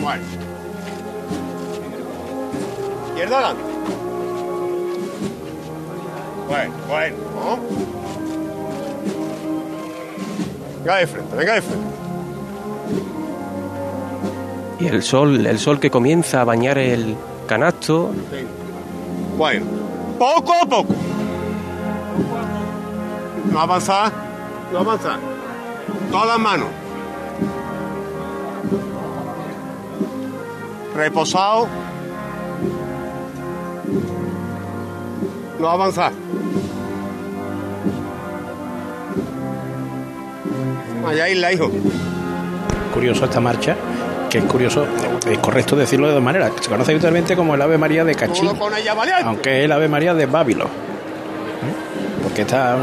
Bueno. 0.00 0.22
Izquierda 3.10 3.38
adelante. 3.38 3.62
Bueno, 6.48 6.74
bueno. 6.88 7.16
¿no? 7.36 7.58
Venga 10.80 10.96
de 10.96 11.06
frente, 11.06 11.36
venga 11.36 11.54
de 11.54 11.62
frente. 11.62 12.01
Y 14.82 14.88
el 14.88 15.04
sol, 15.04 15.46
el 15.46 15.60
sol 15.60 15.78
que 15.78 15.92
comienza 15.92 16.40
a 16.40 16.44
bañar 16.44 16.76
el 16.76 17.16
canasto. 17.46 18.12
Bueno, 19.38 19.64
poco 20.18 20.52
a 20.60 20.66
poco. 20.66 20.94
No 23.52 23.60
avanzar, 23.60 24.10
no 24.72 24.78
avanzar. 24.80 25.20
Todas 26.10 26.26
las 26.26 26.38
manos. 26.40 26.66
Reposado. 30.96 31.68
No 35.60 35.68
avanzar. 35.68 36.12
Allá 41.06 41.28
isla, 41.28 41.52
hijo. 41.52 41.70
Curioso 42.92 43.24
esta 43.24 43.40
marcha, 43.40 43.76
que 44.32 44.38
es 44.38 44.44
curioso, 44.44 44.86
es 45.30 45.38
correcto 45.38 45.76
decirlo 45.76 46.08
de 46.08 46.14
dos 46.14 46.22
maneras. 46.22 46.52
Se 46.58 46.70
conoce 46.70 46.92
habitualmente 46.92 47.36
como 47.36 47.54
el 47.54 47.60
Ave 47.60 47.76
María 47.76 48.02
de 48.02 48.14
Cachín, 48.14 48.48
aunque 49.24 49.58
es 49.58 49.64
el 49.66 49.72
Ave 49.72 49.88
María 49.88 50.14
de 50.14 50.24
Bábilo. 50.24 50.64
¿Eh? 50.64 50.68
Porque 52.22 52.40
está 52.40 52.78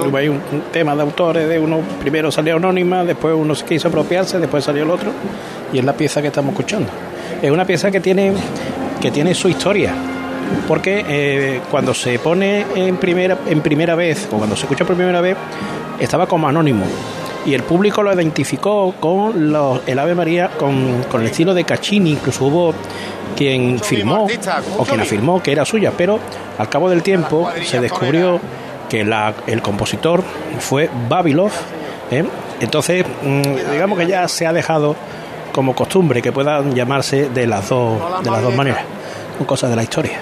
hubo 0.00 0.16
un, 0.16 0.40
un 0.52 0.62
tema 0.72 0.96
de 0.96 1.02
autores, 1.02 1.46
de 1.46 1.58
uno 1.58 1.80
primero 2.00 2.32
salió 2.32 2.56
anónima, 2.56 3.04
después 3.04 3.34
uno 3.36 3.54
se 3.54 3.66
quiso 3.66 3.88
apropiarse, 3.88 4.38
después 4.38 4.64
salió 4.64 4.84
el 4.84 4.90
otro, 4.90 5.12
y 5.70 5.78
es 5.78 5.84
la 5.84 5.92
pieza 5.92 6.22
que 6.22 6.28
estamos 6.28 6.52
escuchando. 6.52 6.88
Es 7.42 7.50
una 7.50 7.66
pieza 7.66 7.90
que 7.90 8.00
tiene, 8.00 8.32
que 8.98 9.10
tiene 9.10 9.34
su 9.34 9.50
historia, 9.50 9.92
porque 10.66 11.04
eh, 11.06 11.60
cuando 11.70 11.92
se 11.92 12.18
pone 12.18 12.64
en 12.74 12.96
primera, 12.96 13.36
en 13.46 13.60
primera 13.60 13.94
vez, 13.96 14.28
o 14.32 14.38
cuando 14.38 14.56
se 14.56 14.62
escucha 14.62 14.86
por 14.86 14.96
primera 14.96 15.20
vez, 15.20 15.36
estaba 16.00 16.26
como 16.26 16.48
anónimo. 16.48 16.86
Y 17.46 17.54
el 17.54 17.62
público 17.62 18.02
lo 18.02 18.12
identificó 18.12 18.92
con 18.98 19.52
los- 19.52 19.80
el 19.86 19.98
Ave 19.98 20.14
María, 20.14 20.48
con, 20.58 21.04
el 21.14 21.26
estilo 21.26 21.54
de 21.54 21.64
Caccini, 21.64 22.10
incluso 22.12 22.44
hubo 22.46 22.74
quien 23.36 23.78
firmó 23.78 24.26
o 24.76 24.84
quien 24.84 25.00
afirmó 25.00 25.42
que 25.42 25.52
era 25.52 25.64
suya, 25.64 25.92
pero 25.96 26.18
al 26.58 26.68
cabo 26.68 26.90
del 26.90 27.02
tiempo 27.02 27.48
se 27.64 27.80
descubrió 27.80 28.40
que 28.88 29.04
la- 29.04 29.32
el 29.46 29.62
compositor 29.62 30.24
fue 30.58 30.90
Babilov. 31.08 31.52
¿eh? 32.10 32.24
Entonces, 32.60 33.04
mm, 33.22 33.42
digamos 33.72 33.98
que 33.98 34.06
ya 34.06 34.26
se 34.28 34.46
ha 34.46 34.52
dejado 34.52 34.96
como 35.52 35.74
costumbre 35.74 36.20
que 36.22 36.32
puedan 36.32 36.74
llamarse 36.74 37.28
de 37.30 37.46
las 37.46 37.68
dos, 37.68 38.22
de 38.24 38.30
las 38.30 38.42
dos 38.42 38.54
maneras. 38.54 38.84
Cosas 39.46 39.70
de 39.70 39.76
la 39.76 39.82
historia. 39.82 40.18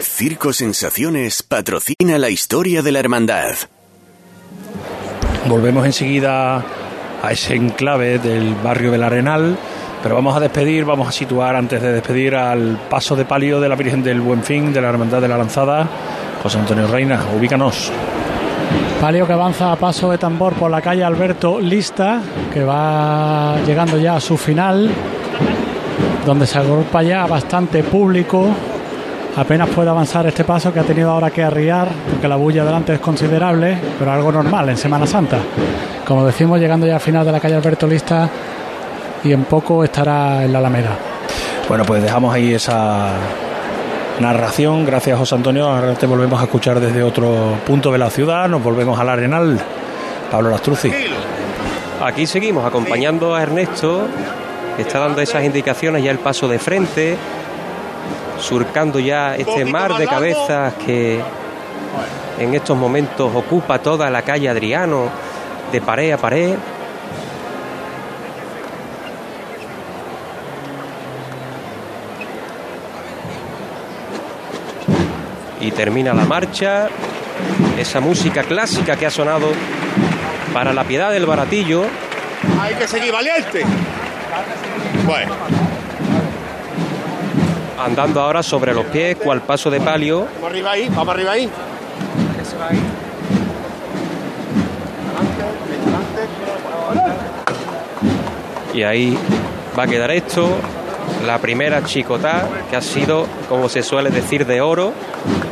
Circo 0.00 0.52
Sensaciones 0.52 1.42
patrocina 1.42 2.18
la 2.18 2.30
historia 2.30 2.82
de 2.82 2.92
la 2.92 2.98
hermandad. 3.00 3.54
Volvemos 5.48 5.86
enseguida 5.86 6.62
a 7.22 7.32
ese 7.32 7.54
enclave 7.54 8.18
del 8.18 8.54
barrio 8.56 8.90
del 8.90 9.04
Arenal, 9.04 9.56
pero 10.02 10.16
vamos 10.16 10.36
a 10.36 10.40
despedir, 10.40 10.84
vamos 10.84 11.08
a 11.08 11.12
situar 11.12 11.54
antes 11.54 11.80
de 11.80 11.92
despedir 11.92 12.34
al 12.34 12.78
paso 12.90 13.14
de 13.14 13.24
palio 13.24 13.60
de 13.60 13.68
la 13.68 13.76
Virgen 13.76 14.02
del 14.02 14.20
Buen 14.20 14.42
Fin, 14.42 14.72
de 14.72 14.80
la 14.80 14.88
Hermandad 14.88 15.20
de 15.20 15.28
la 15.28 15.38
Lanzada. 15.38 15.86
José 16.42 16.58
Antonio 16.58 16.88
Reina, 16.88 17.20
ubícanos. 17.36 17.92
Palio 19.00 19.26
que 19.26 19.32
avanza 19.34 19.72
a 19.72 19.76
paso 19.76 20.10
de 20.10 20.18
tambor 20.18 20.54
por 20.54 20.70
la 20.70 20.80
calle 20.80 21.04
Alberto 21.04 21.60
Lista, 21.60 22.20
que 22.52 22.64
va 22.64 23.56
llegando 23.66 23.98
ya 23.98 24.16
a 24.16 24.20
su 24.20 24.36
final, 24.36 24.90
donde 26.24 26.46
se 26.46 26.58
agrupa 26.58 27.02
ya 27.02 27.26
bastante 27.26 27.84
público. 27.84 28.48
Apenas 29.36 29.68
puede 29.68 29.90
avanzar 29.90 30.26
este 30.26 30.44
paso 30.44 30.72
que 30.72 30.80
ha 30.80 30.82
tenido 30.82 31.10
ahora 31.10 31.30
que 31.30 31.42
arriar, 31.42 31.88
porque 32.10 32.26
la 32.26 32.36
bulla 32.36 32.64
delante 32.64 32.94
es 32.94 33.00
considerable, 33.00 33.76
pero 33.98 34.10
algo 34.10 34.32
normal 34.32 34.70
en 34.70 34.78
Semana 34.78 35.06
Santa. 35.06 35.38
Como 36.06 36.24
decimos, 36.24 36.58
llegando 36.58 36.86
ya 36.86 36.94
al 36.94 37.00
final 37.00 37.26
de 37.26 37.32
la 37.32 37.40
calle 37.40 37.54
Alberto 37.54 37.86
Lista 37.86 38.30
y 39.22 39.32
en 39.32 39.44
poco 39.44 39.84
estará 39.84 40.44
en 40.44 40.52
la 40.52 40.58
Alameda. 40.58 40.96
Bueno, 41.68 41.84
pues 41.84 42.02
dejamos 42.02 42.34
ahí 42.34 42.54
esa 42.54 43.10
narración. 44.20 44.86
Gracias, 44.86 45.18
José 45.18 45.34
Antonio. 45.34 45.66
Ahora 45.66 45.94
te 45.94 46.06
volvemos 46.06 46.40
a 46.40 46.44
escuchar 46.44 46.80
desde 46.80 47.02
otro 47.02 47.58
punto 47.66 47.92
de 47.92 47.98
la 47.98 48.08
ciudad. 48.08 48.48
Nos 48.48 48.62
volvemos 48.62 48.98
al 48.98 49.08
Arenal. 49.10 49.60
Pablo 50.30 50.50
Lastruzzi. 50.50 50.92
Aquí 52.02 52.26
seguimos 52.26 52.64
acompañando 52.64 53.34
a 53.34 53.42
Ernesto, 53.42 54.06
que 54.76 54.82
está 54.82 54.98
dando 54.98 55.20
esas 55.20 55.44
indicaciones 55.44 56.02
ya 56.02 56.10
el 56.10 56.18
paso 56.18 56.46
de 56.48 56.58
frente, 56.58 57.16
surcando 58.38 58.98
ya 58.98 59.34
este 59.36 59.64
mar 59.64 59.96
de 59.96 60.06
cabezas 60.06 60.74
que 60.74 61.20
en 62.38 62.54
estos 62.54 62.76
momentos 62.76 63.34
ocupa 63.34 63.78
toda 63.78 64.10
la 64.10 64.22
calle 64.22 64.48
Adriano, 64.48 65.08
de 65.72 65.80
pared 65.80 66.12
a 66.12 66.18
pared. 66.18 66.54
Y 75.60 75.70
termina 75.72 76.12
la 76.14 76.24
marcha, 76.24 76.88
esa 77.78 78.00
música 78.00 78.42
clásica 78.44 78.96
que 78.96 79.06
ha 79.06 79.10
sonado 79.10 79.48
para 80.52 80.72
la 80.72 80.84
piedad 80.84 81.10
del 81.10 81.26
baratillo. 81.26 81.84
Hay 82.60 82.74
que 82.74 82.86
seguir 82.86 83.12
valiente. 83.12 83.64
Bueno, 85.06 85.34
andando 87.78 88.20
ahora 88.20 88.42
sobre 88.42 88.74
los 88.74 88.84
pies, 88.86 89.16
cual 89.16 89.42
paso 89.42 89.70
de 89.70 89.80
palio. 89.80 90.26
vamos 90.34 90.50
arriba 90.50 90.72
ahí, 90.72 90.88
vamos 90.88 91.08
arriba 91.08 91.32
ahí. 91.32 91.50
Y 98.74 98.82
ahí 98.82 99.18
va 99.78 99.84
a 99.84 99.86
quedar 99.86 100.10
esto. 100.10 100.48
La 101.26 101.38
primera 101.38 101.82
chicotá, 101.84 102.46
que 102.70 102.76
ha 102.76 102.82
sido, 102.82 103.26
como 103.48 103.68
se 103.68 103.82
suele 103.82 104.10
decir, 104.10 104.46
de 104.46 104.60
oro, 104.60 104.92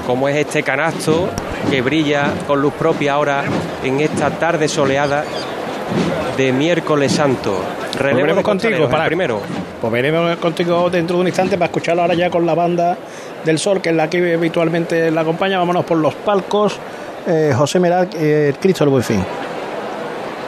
como 0.06 0.28
es 0.28 0.36
este 0.36 0.62
canasto 0.62 1.30
que 1.70 1.80
brilla 1.80 2.32
con 2.46 2.60
luz 2.60 2.74
propia 2.74 3.14
ahora 3.14 3.44
en 3.82 4.00
esta 4.00 4.30
tarde 4.30 4.68
soleada 4.68 5.24
de 6.36 6.52
miércoles 6.52 7.12
santo. 7.12 7.56
Relevo 7.98 8.34
de 8.34 8.42
contigo 8.42 8.88
para 8.88 9.06
primero. 9.06 9.40
Pues 9.80 9.92
veremos 9.92 10.36
contigo 10.38 10.88
dentro 10.90 11.16
de 11.16 11.22
un 11.22 11.26
instante 11.28 11.56
para 11.56 11.66
escucharlo 11.66 12.02
ahora 12.02 12.14
ya 12.14 12.30
con 12.30 12.44
la 12.46 12.54
banda 12.54 12.96
del 13.44 13.58
sol, 13.58 13.80
que 13.80 13.90
es 13.90 13.94
la 13.94 14.08
que 14.08 14.34
habitualmente 14.34 15.10
la 15.10 15.20
acompaña. 15.20 15.58
Vámonos 15.58 15.84
por 15.84 15.98
los 15.98 16.14
palcos. 16.14 16.78
Eh, 17.26 17.52
José 17.56 17.80
Meral, 17.80 18.08
eh, 18.16 18.50
el 18.50 18.58
Cristo 18.58 18.84
del 18.84 18.90
Buen 18.90 19.02
Fin. 19.02 19.24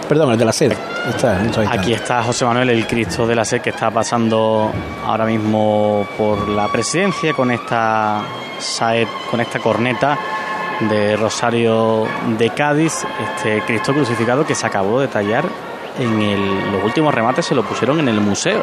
Perdón, 0.09 0.33
el 0.33 0.39
de 0.39 0.45
la 0.45 0.53
sed. 0.53 0.73
Está. 1.09 1.41
Aquí 1.71 1.93
está 1.93 2.23
José 2.23 2.45
Manuel, 2.45 2.71
el 2.71 2.87
Cristo 2.87 3.27
de 3.27 3.35
la 3.35 3.45
Sed, 3.45 3.61
que 3.61 3.71
está 3.71 3.91
pasando 3.91 4.73
ahora 5.05 5.25
mismo 5.25 6.07
por 6.19 6.49
la 6.49 6.67
presidencia 6.69 7.33
con 7.33 7.51
esta 7.51 8.23
saet, 8.59 9.09
con 9.31 9.41
esta 9.41 9.61
corneta 9.61 10.19
de 10.81 11.17
Rosario 11.17 12.07
de 12.39 12.51
Cádiz, 12.51 13.05
este 13.35 13.63
Cristo 13.63 13.93
crucificado 13.95 14.45
que 14.47 14.55
se 14.55 14.67
acabó 14.67 15.01
de 15.01 15.09
tallar 15.09 15.45
en 15.99 16.73
los 16.73 16.85
últimos 16.85 17.15
remates, 17.15 17.47
se 17.47 17.55
lo 17.55 17.63
pusieron 17.63 17.99
en 18.01 18.09
el 18.09 18.21
museo. 18.21 18.63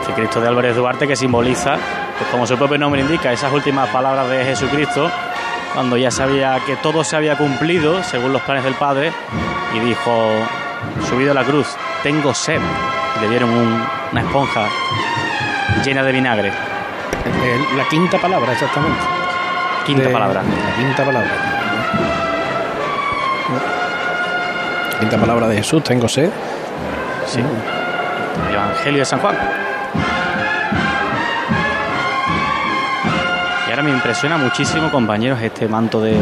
Este 0.00 0.12
Cristo 0.12 0.40
de 0.40 0.48
Álvarez 0.48 0.74
Duarte 0.76 1.06
que 1.06 1.16
simboliza, 1.16 1.76
pues 2.18 2.30
como 2.30 2.46
su 2.46 2.56
propio 2.56 2.78
nombre 2.78 3.00
indica, 3.00 3.32
esas 3.32 3.52
últimas 3.52 3.88
palabras 3.90 4.28
de 4.28 4.44
Jesucristo, 4.44 5.10
cuando 5.72 5.96
ya 5.96 6.10
sabía 6.10 6.58
que 6.66 6.76
todo 6.76 7.04
se 7.04 7.16
había 7.16 7.36
cumplido 7.38 8.02
según 8.02 8.32
los 8.32 8.42
planes 8.42 8.64
del 8.64 8.74
Padre, 8.74 9.12
y 9.74 9.78
dijo, 9.80 10.10
subido 11.08 11.30
a 11.30 11.34
la 11.34 11.44
cruz, 11.44 11.68
tengo 12.02 12.34
sed. 12.34 12.60
Le 13.20 13.28
dieron 13.28 13.50
un- 13.50 13.82
una 14.12 14.20
esponja 14.20 14.68
llena 15.84 16.02
de 16.02 16.12
vinagre. 16.12 16.52
La 17.76 17.84
quinta 17.88 18.18
palabra, 18.18 18.52
exactamente. 18.52 19.00
Quinta 19.86 20.04
De- 20.04 20.10
palabra. 20.10 20.42
La 20.42 20.76
quinta 20.82 21.04
palabra. 21.04 21.30
Quinta 25.00 25.18
palabra 25.18 25.48
de 25.48 25.56
Jesús, 25.56 25.82
tengo 25.82 26.08
sed. 26.08 26.30
Sí. 27.26 27.40
El 28.48 28.54
Evangelio 28.54 29.00
de 29.00 29.04
San 29.04 29.18
Juan. 29.20 29.34
Y 33.66 33.70
ahora 33.70 33.82
me 33.82 33.90
impresiona 33.90 34.36
muchísimo, 34.38 34.90
compañeros, 34.90 35.40
este 35.42 35.68
manto 35.68 36.00
de 36.00 36.14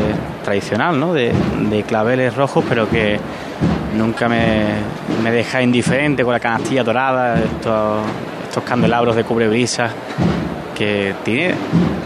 tradicional, 0.44 0.98
¿no? 0.98 1.12
De, 1.12 1.32
de 1.70 1.82
claveles 1.84 2.34
rojos, 2.34 2.64
pero 2.68 2.88
que 2.88 3.18
nunca 3.96 4.28
me, 4.28 4.64
me 5.22 5.30
deja 5.30 5.60
indiferente 5.62 6.24
con 6.24 6.32
la 6.32 6.40
canastilla 6.40 6.82
dorada, 6.82 7.36
estos, 7.38 8.00
estos 8.48 8.64
candelabros 8.64 9.14
de 9.16 9.24
cubrebrisas, 9.24 9.92
que 10.76 11.14
tiene, 11.24 11.54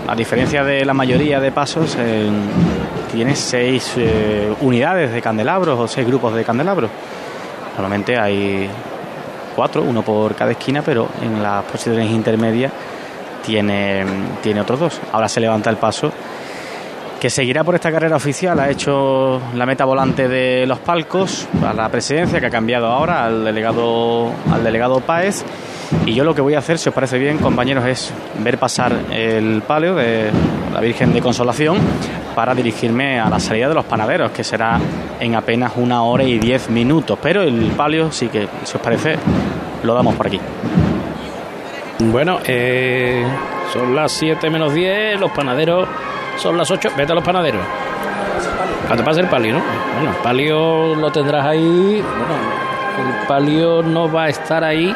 a 0.09 0.15
diferencia 0.15 0.63
de 0.63 0.85
la 0.85 0.95
mayoría 0.95 1.41
de 1.41 1.51
pasos, 1.53 1.97
eh, 1.99 2.29
tiene 3.13 3.35
seis 3.35 3.93
eh, 3.97 4.53
unidades 4.61 5.13
de 5.13 5.21
candelabros 5.21 5.79
o 5.79 5.89
seis 5.89 6.07
grupos 6.07 6.35
de 6.35 6.45
candelabros. 6.45 6.91
Normalmente 7.77 8.19
hay 8.19 8.69
cuatro, 9.55 9.83
uno 9.83 10.03
por 10.03 10.35
cada 10.35 10.53
esquina, 10.53 10.83
pero 10.83 11.09
en 11.23 11.43
las 11.43 11.65
posiciones 11.65 12.11
intermedias 12.11 12.73
tiene, 13.45 14.05
tiene 14.43 14.61
otros 14.61 14.81
dos. 14.81 15.01
Ahora 15.13 15.29
se 15.29 15.41
levanta 15.41 15.71
el 15.71 15.77
paso, 15.77 16.13
que 17.21 17.31
seguirá 17.31 17.65
por 17.65 17.75
esta 17.75 17.91
carrera 17.91 18.17
oficial. 18.17 18.59
Ha 18.61 18.71
hecho 18.71 19.41
la 19.55 19.67
meta 19.67 19.85
volante 19.85 20.29
de 20.29 20.67
los 20.67 20.79
palcos 20.79 21.49
a 21.65 21.73
la 21.73 21.89
presidencia, 21.89 22.41
que 22.41 22.47
ha 22.47 22.51
cambiado 22.51 22.87
ahora 22.87 23.25
al 23.25 23.45
delegado, 23.45 24.31
al 24.53 24.63
delegado 24.63 25.01
Páez. 25.01 25.45
Y 26.05 26.15
yo 26.15 26.25
lo 26.25 26.35
que 26.35 26.41
voy 26.41 26.55
a 26.55 26.59
hacer, 26.59 26.79
si 26.79 26.89
os 26.89 26.95
parece 26.95 27.19
bien, 27.19 27.39
compañeros, 27.39 27.85
es 27.85 28.13
ver 28.39 28.59
pasar 28.59 28.93
el 29.11 29.63
palio 29.63 29.95
de 29.95 30.31
la 30.73 30.81
Virgen 30.81 31.13
de 31.13 31.21
Consolación 31.21 31.79
para 32.35 32.55
dirigirme 32.55 33.19
a 33.21 33.29
la 33.29 33.41
salida 33.41 33.69
de 33.69 33.75
los 33.75 33.85
panaderos, 33.85 34.31
que 34.31 34.45
será 34.45 34.79
en 35.21 35.35
apenas 35.35 35.73
una 35.77 36.03
hora 36.03 36.25
y 36.25 36.39
diez 36.39 36.71
minutos. 36.71 37.19
Pero 37.21 37.43
el 37.43 37.73
palio 37.77 38.11
sí 38.13 38.29
que, 38.29 38.49
si 38.65 38.77
os 38.77 38.83
parece, 38.83 39.17
lo 39.83 39.95
damos 39.95 40.15
por 40.15 40.27
aquí. 40.27 40.41
Bueno, 41.99 42.41
eh, 42.45 43.25
son 43.73 43.95
las 43.95 44.13
7 44.13 44.51
menos 44.51 44.75
10, 44.75 45.19
los 45.19 45.31
panaderos 45.31 45.89
son 46.37 46.59
las 46.59 46.71
8. 46.71 46.91
Vete 46.97 47.13
a 47.13 47.15
los 47.15 47.25
panaderos. 47.25 47.63
Cuando 48.87 49.05
pase 49.05 49.21
el 49.21 49.29
palio, 49.29 49.55
¿no? 49.55 49.63
Bueno, 49.95 50.11
el 50.11 50.23
palio 50.23 50.95
lo 50.95 51.11
tendrás 51.11 51.47
ahí. 51.47 51.61
Bueno, 52.03 53.21
el 53.21 53.27
palio 53.27 53.83
no 53.83 54.11
va 54.11 54.25
a 54.25 54.29
estar 54.29 54.63
ahí 54.63 54.95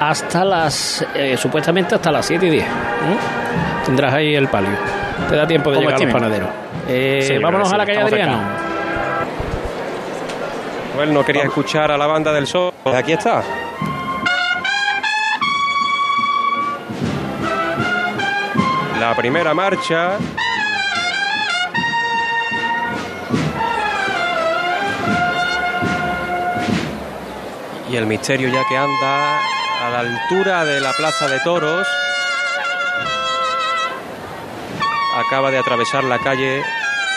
hasta 0.00 0.44
las. 0.44 1.04
eh, 1.14 1.36
supuestamente 1.36 1.94
hasta 1.94 2.10
las 2.10 2.26
7 2.26 2.46
y 2.46 2.50
10. 2.50 2.66
¿no? 2.66 3.84
Tendrás 3.86 4.14
ahí 4.14 4.34
el 4.34 4.48
palio. 4.48 4.70
Te 5.28 5.36
da 5.36 5.46
tiempo 5.46 5.70
de 5.70 5.78
llegar 5.78 5.94
a 5.94 5.98
los 5.98 6.00
estimen. 6.02 6.22
panaderos. 6.22 6.48
Eh, 6.88 7.24
Sí, 7.26 7.38
vámonos 7.38 7.72
a 7.72 7.76
la 7.76 7.86
calle 7.86 8.00
Adriano. 8.00 8.38
Bueno, 10.96 11.12
no 11.12 11.24
quería 11.24 11.44
escuchar 11.44 11.90
a 11.92 11.96
la 11.96 12.06
banda 12.06 12.32
del 12.32 12.46
sol. 12.46 12.72
Aquí 12.94 13.12
está. 13.12 13.42
La 19.00 19.14
primera 19.14 19.54
marcha. 19.54 20.18
Y 27.90 27.96
el 27.96 28.06
misterio 28.06 28.48
ya 28.48 28.62
que 28.68 28.76
anda 28.76 29.40
a 29.88 29.90
la 29.90 30.00
altura 30.00 30.64
de 30.64 30.80
la 30.80 30.92
Plaza 30.92 31.26
de 31.28 31.40
Toros. 31.40 31.86
Acaba 35.16 35.50
de 35.50 35.58
atravesar 35.58 36.04
la 36.04 36.18
calle 36.18 36.62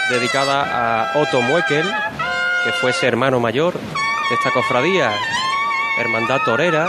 dedicada 0.09 1.03
a 1.03 1.17
Otto 1.17 1.41
Muekel, 1.41 1.85
que 2.63 2.71
fue 2.73 2.91
ese 2.91 3.07
hermano 3.07 3.39
mayor 3.39 3.73
de 3.73 4.35
esta 4.35 4.51
cofradía, 4.51 5.11
Hermandad 5.99 6.41
Torera. 6.45 6.87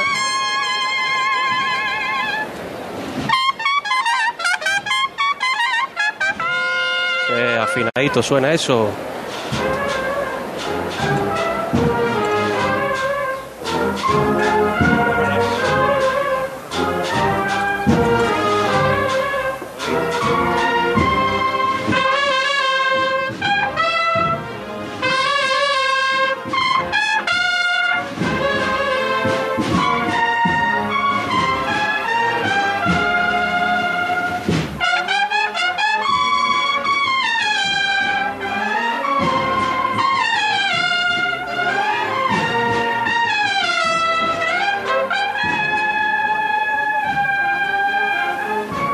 Afinadito 7.61 8.23
suena 8.23 8.53
eso. 8.53 8.89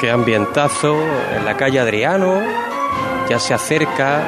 Qué 0.01 0.13
ambientazo 0.13 0.97
en 1.35 1.45
la 1.45 1.57
calle 1.57 1.81
Adriano. 1.81 2.41
Ya 3.29 3.41
se 3.41 3.53
acerca 3.53 4.21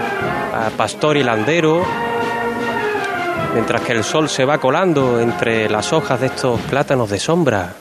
a 0.53 0.71
Pastor 0.71 1.17
y 1.17 1.23
Landero. 1.23 1.85
Mientras 3.55 3.81
que 3.83 3.93
el 3.93 4.03
sol 4.03 4.29
se 4.29 4.45
va 4.45 4.59
colando 4.59 5.21
entre 5.21 5.71
las 5.71 5.93
hojas 5.93 6.21
de 6.21 6.27
estos 6.27 6.61
plátanos 6.63 7.09
de 7.09 7.21
sombra. 7.21 7.75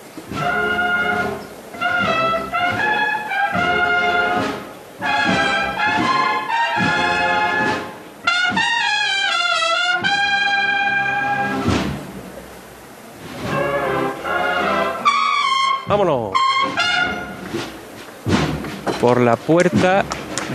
La 19.29 19.35
puerta 19.35 20.03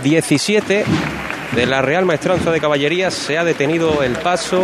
17 0.03 0.83
de 1.55 1.65
la 1.65 1.81
Real 1.81 2.03
Maestranza 2.03 2.51
de 2.51 2.59
Caballería 2.59 3.09
se 3.09 3.37
ha 3.37 3.45
detenido 3.45 4.03
el 4.03 4.17
paso, 4.17 4.61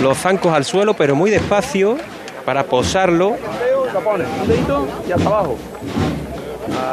los 0.00 0.16
zancos 0.16 0.52
al 0.54 0.64
suelo, 0.64 0.94
pero 0.94 1.16
muy 1.16 1.28
despacio 1.32 1.98
para 2.44 2.62
posarlo. 2.62 3.30
Un 3.30 4.46
dedito 4.48 4.86
y 5.08 5.10
hasta 5.10 5.26
abajo. 5.28 5.56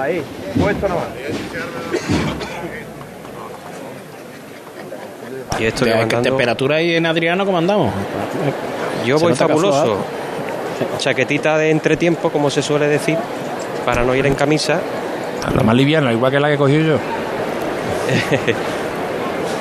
Ahí, 0.02 0.24
puesto 0.60 0.88
nomás. 0.88 1.04
Y 5.60 5.66
esto 5.66 5.86
¿Qué 5.86 5.92
levantando- 5.92 6.30
temperatura 6.30 6.78
hay 6.78 6.96
en 6.96 7.06
Adriano? 7.06 7.46
¿Cómo 7.46 7.60
andamos? 7.60 7.94
Yo 9.06 9.20
Se 9.20 9.26
voy 9.26 9.36
fabuloso. 9.36 9.98
Chaquetita 10.98 11.60
de 11.60 11.70
entretiempo, 11.70 12.32
como 12.32 12.50
se 12.50 12.64
suele 12.64 12.88
decir, 12.88 13.18
para 13.86 14.02
no 14.02 14.16
ir 14.16 14.26
en 14.26 14.34
camisa. 14.34 14.80
La 15.56 15.64
más 15.64 15.76
liviana, 15.76 16.12
igual 16.12 16.32
que 16.32 16.40
la 16.40 16.48
que 16.48 16.54
he 16.56 16.58
cogido 16.58 16.96
yo. 16.96 16.98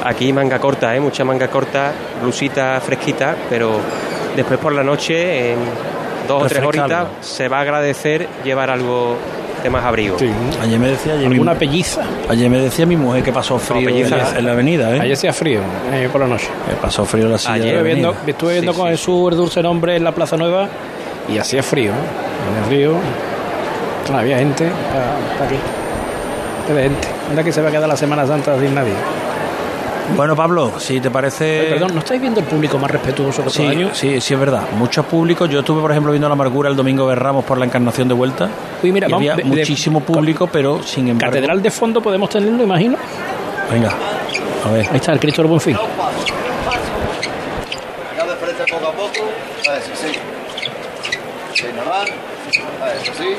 Aquí 0.05 0.33
manga 0.33 0.59
corta, 0.59 0.97
¿eh? 0.97 1.01
mucha 1.01 1.25
manga 1.25 1.47
corta, 1.49 1.93
blusita 2.21 2.81
fresquita, 2.85 3.37
pero 3.49 3.79
después 4.35 4.59
por 4.59 4.73
la 4.73 4.83
noche, 4.83 5.53
en 5.53 5.59
dos 6.27 6.43
o 6.43 6.47
tres 6.47 6.65
horitas, 6.65 7.07
se 7.21 7.47
va 7.49 7.59
a 7.59 7.61
agradecer 7.61 8.27
llevar 8.45 8.71
algo 8.71 9.17
de 9.63 9.71
más 9.71 9.85
abrigo. 9.85 10.17
Ayer 10.61 10.81
me 10.81 10.89
decía 10.89 11.13
ayer 11.15 11.29
¿Alguna 11.29 11.53
mi- 11.53 11.59
pelliza? 11.61 12.03
Ayer 12.29 12.51
me 12.51 12.59
decía 12.59 12.85
mi 12.85 12.97
mujer 12.97 13.23
que 13.23 13.33
pasó 13.33 13.61
frío 13.61 13.89
en, 13.91 14.11
la, 14.11 14.37
en 14.39 14.45
la 14.47 14.53
avenida, 14.53 14.97
¿eh? 14.97 15.01
Ayer 15.03 15.13
hacía 15.13 15.33
frío, 15.33 15.61
eh, 15.93 16.09
por 16.11 16.21
la 16.21 16.27
noche. 16.27 16.49
Que 16.69 16.75
pasó 16.75 17.05
frío 17.05 17.29
la 17.29 17.39
silla 17.39 17.53
de 17.55 17.59
la 17.61 17.67
Estuve 17.67 17.83
viendo, 17.85 18.15
estuve 18.27 18.53
viendo 18.55 18.73
Sí, 18.73 18.79
con 18.79 18.87
sí. 18.89 18.93
Jesús 18.97 19.31
el 19.31 19.37
dulce 19.39 19.63
nombre 19.63 19.95
en 19.95 20.03
la 20.03 20.11
Plaza 20.13 20.37
Nueva 20.37 20.69
y 21.33 21.39
hacía 21.39 21.63
frío. 21.63 21.93
¿eh? 21.93 22.51
Hacía 22.51 22.65
frío. 22.67 22.95
No 24.11 24.19
había 24.19 24.39
gente 24.39 24.69
para 25.39 25.47
aquí. 25.49 25.57
Qué 26.67 26.73
de 26.75 26.83
gente. 26.85 27.09
Anda 27.31 27.43
que 27.45 27.53
se 27.53 27.61
va 27.63 27.69
a 27.69 27.73
quedar 27.73 27.89
la 27.89 27.97
Semana 27.97 28.27
Santa 28.27 28.59
sin 28.59 28.75
nadie. 28.75 28.93
Bueno, 30.17 30.35
Pablo, 30.37 30.73
si 30.79 31.01
te 31.01 31.11
parece... 31.11 31.61
Oye, 31.61 31.71
perdón, 31.71 31.95
¿no 31.95 32.01
estáis 32.01 32.21
viendo 32.21 32.41
el 32.41 32.47
público 32.47 32.77
más 32.79 32.91
respetuoso 32.91 33.43
que 33.45 33.51
Sí, 33.51 33.57
todo 33.59 33.71
el 33.71 33.79
año? 33.79 33.91
sí, 33.95 34.21
sí, 34.21 34.35
es 34.35 34.41
verdad. 34.41 34.63
Muchos 34.77 35.07
públicos. 35.07 35.49
Yo 35.49 35.61
estuve, 35.61 35.81
por 35.81 35.91
ejemplo, 35.91 36.13
viendo 36.13 36.29
la 36.29 36.35
amargura 36.35 36.69
el 36.69 36.77
domingo 36.77 37.09
de 37.09 37.15
Ramos 37.15 37.45
por 37.45 37.57
la 37.57 37.65
encarnación 37.65 38.09
de 38.09 38.15
vuelta. 38.15 38.49
Uy, 38.83 38.93
mira, 38.93 39.07
y 39.09 39.13
vamos, 39.13 39.23
había 39.23 39.37
de- 39.37 39.43
de- 39.45 39.49
muchísimo 39.49 40.01
público, 40.01 40.49
pero 40.49 40.83
sin 40.83 41.09
embargo. 41.09 41.33
Catedral 41.33 41.63
de 41.63 41.71
fondo 41.71 42.03
podemos 42.03 42.29
tenerlo, 42.29 42.63
imagino. 42.65 42.97
Venga, 43.71 43.91
a 44.67 44.71
ver. 44.73 44.87
Ahí 44.91 44.97
está 44.97 45.13
el 45.13 45.21
Cristo 45.21 45.43
del 45.43 45.49
Buen 45.49 45.61
Fin. 45.61 45.77
Venga 48.11 48.25
de 48.33 48.37
frente 48.37 48.65
poco 48.73 48.87
a 48.89 48.93
poco. 48.93 49.25
A 49.69 49.73
ver, 49.73 49.83
sí, 49.83 49.93
sí. 49.95 50.09
Sí, 51.55 51.67
normal. 52.59 52.83
A 52.83 52.85
ver, 52.87 53.01
sí. 53.17 53.37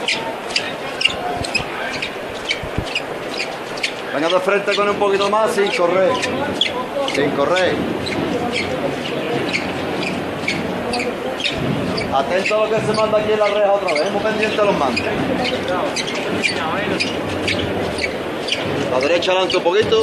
Venga 4.13 4.29
de 4.29 4.39
frente 4.41 4.75
con 4.75 4.89
un 4.89 4.95
poquito 4.97 5.29
más 5.29 5.51
sin 5.53 5.71
correr. 5.71 6.11
Sin 7.15 7.31
correr. 7.31 7.75
Atento 12.13 12.55
a 12.55 12.67
lo 12.67 12.75
que 12.75 12.81
se 12.85 12.93
manda 12.93 13.17
aquí 13.17 13.31
en 13.31 13.39
la 13.39 13.47
reja 13.47 13.73
otra 13.73 13.93
vez. 13.93 14.11
Muy 14.11 14.21
pendiente 14.21 14.61
a 14.61 14.65
los 14.65 14.77
mandos. 14.77 15.05
La 18.91 18.99
derecha 18.99 19.31
adelante 19.31 19.57
un 19.57 19.63
poquito. 19.63 20.01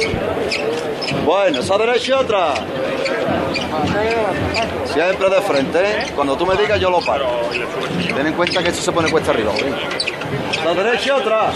Bueno, 1.25 1.59
esa 1.59 1.77
derecha 1.77 2.11
y 2.11 2.11
otra. 2.11 2.53
Siempre 4.85 5.29
de 5.29 5.41
frente, 5.41 5.79
¿eh? 5.79 6.05
Cuando 6.15 6.35
tú 6.35 6.45
me 6.45 6.55
digas 6.55 6.79
yo 6.79 6.89
lo 6.89 6.99
paro. 6.99 7.25
Ten 8.15 8.27
en 8.27 8.33
cuenta 8.33 8.61
que 8.61 8.69
esto 8.69 8.81
se 8.81 8.91
pone 8.91 9.09
cuesta 9.09 9.31
arriba. 9.31 9.51
La 10.65 10.73
derecha 10.73 11.07
y 11.07 11.09
otra. 11.11 11.51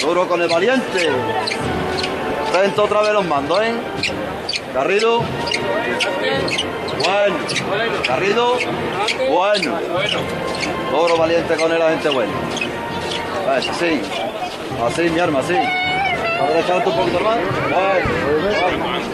Duro 0.00 0.28
con 0.28 0.42
el 0.42 0.48
valiente. 0.48 1.08
Atento 2.48 2.84
otra 2.84 3.02
vez 3.02 3.12
los 3.12 3.26
mandos, 3.26 3.62
¿eh? 3.62 3.74
Garrido. 4.74 5.22
Bueno. 7.04 7.36
Garrido. 8.08 8.58
Bueno. 9.30 9.78
Duro 10.90 11.16
valiente 11.16 11.54
con 11.54 11.72
el 11.72 11.82
agente 11.82 12.08
bueno. 12.10 12.32
Así, 13.48 13.70
sí. 13.78 14.00
Así, 14.84 15.02
mi 15.10 15.20
arma, 15.20 15.40
así. 15.40 15.54
A 16.44 16.46
ver, 16.46 16.58
echarte 16.58 16.90
un 16.90 16.96
poquito 16.96 17.20
más. 17.20 17.36
Bueno. 17.36 18.06
bueno. 18.42 19.04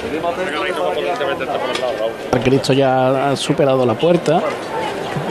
Seguimos 0.00 0.32
atentos 0.32 0.78
para 0.80 0.94
que 0.94 1.02
la 1.02 2.38
El 2.38 2.44
Cristo 2.44 2.72
ya 2.72 3.30
ha 3.30 3.36
superado 3.36 3.84
la 3.84 3.94
puerta. 3.94 4.40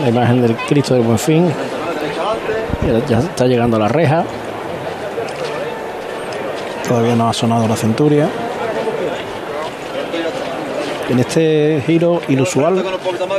La 0.02 0.10
imagen 0.10 0.42
del 0.42 0.58
Cristo 0.58 0.94
del 0.94 1.04
Buen 1.04 1.20
Fin. 1.20 1.54
Ya 3.08 3.20
está 3.20 3.48
llegando 3.48 3.78
a 3.78 3.80
la 3.80 3.88
reja. 3.88 4.26
Todavía 6.86 7.16
no 7.16 7.30
ha 7.30 7.34
sonado 7.34 7.66
la 7.66 7.78
centuria. 7.78 8.28
En 11.10 11.20
este 11.20 11.82
giro 11.86 12.22
inusual 12.28 12.84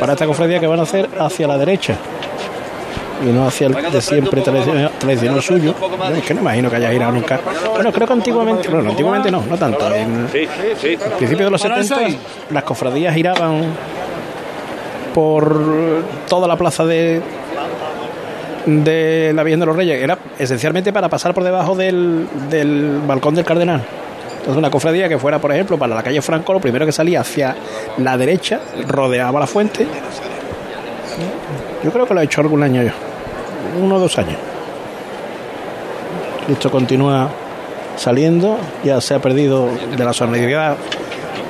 para 0.00 0.14
esta 0.14 0.26
cofradía 0.26 0.60
que 0.60 0.66
van 0.66 0.80
a 0.80 0.84
hacer 0.84 1.10
hacia 1.18 1.46
la 1.46 1.58
derecha 1.58 1.98
y 3.22 3.32
no 3.32 3.46
hacia 3.46 3.68
el 3.68 3.92
de 3.92 4.00
siempre 4.00 4.40
tradicional, 4.42 4.90
tradicional 4.98 5.42
suyo. 5.42 5.74
Yo 5.80 6.16
es 6.16 6.24
que 6.24 6.34
no 6.34 6.40
imagino 6.40 6.70
que 6.70 6.76
haya 6.76 6.90
girado 6.90 7.12
nunca. 7.12 7.40
Bueno, 7.74 7.92
creo 7.92 8.06
que 8.06 8.12
antiguamente, 8.12 8.68
bueno, 8.68 8.90
antiguamente 8.90 9.30
no, 9.30 9.44
no 9.48 9.56
tanto. 9.56 9.94
En, 9.94 10.26
al 10.26 11.16
principio 11.18 11.44
de 11.46 11.50
los 11.50 11.60
70 11.60 11.96
las 12.50 12.64
cofradías 12.64 13.14
giraban 13.14 13.62
por 15.14 16.02
toda 16.28 16.48
la 16.48 16.56
plaza 16.56 16.84
de 16.84 17.22
de 18.66 19.32
la 19.34 19.42
Virgen 19.42 19.60
de 19.60 19.66
los 19.66 19.76
Reyes 19.76 20.02
era 20.02 20.18
esencialmente 20.38 20.92
para 20.92 21.08
pasar 21.08 21.34
por 21.34 21.44
debajo 21.44 21.74
del, 21.74 22.26
del 22.48 23.00
balcón 23.06 23.34
del 23.34 23.44
Cardenal. 23.44 23.82
Entonces 24.44 24.58
una 24.58 24.70
cofradía 24.70 25.08
que 25.08 25.18
fuera, 25.18 25.38
por 25.38 25.52
ejemplo, 25.52 25.78
para 25.78 25.94
la 25.94 26.02
calle 26.02 26.20
Franco, 26.20 26.52
lo 26.52 26.60
primero 26.60 26.84
que 26.84 26.92
salía 26.92 27.20
hacia 27.20 27.56
la 27.98 28.16
derecha, 28.16 28.60
rodeaba 28.86 29.40
la 29.40 29.46
fuente. 29.46 29.86
Yo 31.84 31.92
creo 31.92 32.06
que 32.06 32.14
lo 32.14 32.20
ha 32.20 32.24
hecho 32.24 32.40
algún 32.40 32.62
año 32.62 32.82
yo, 32.82 32.92
uno 33.78 33.96
o 33.96 33.98
dos 33.98 34.16
años. 34.18 34.38
Esto 36.48 36.70
continúa 36.70 37.28
saliendo, 37.96 38.58
ya 38.82 39.02
se 39.02 39.14
ha 39.14 39.18
perdido 39.18 39.68
de 39.94 40.02
la 40.02 40.14
sonoridad 40.14 40.76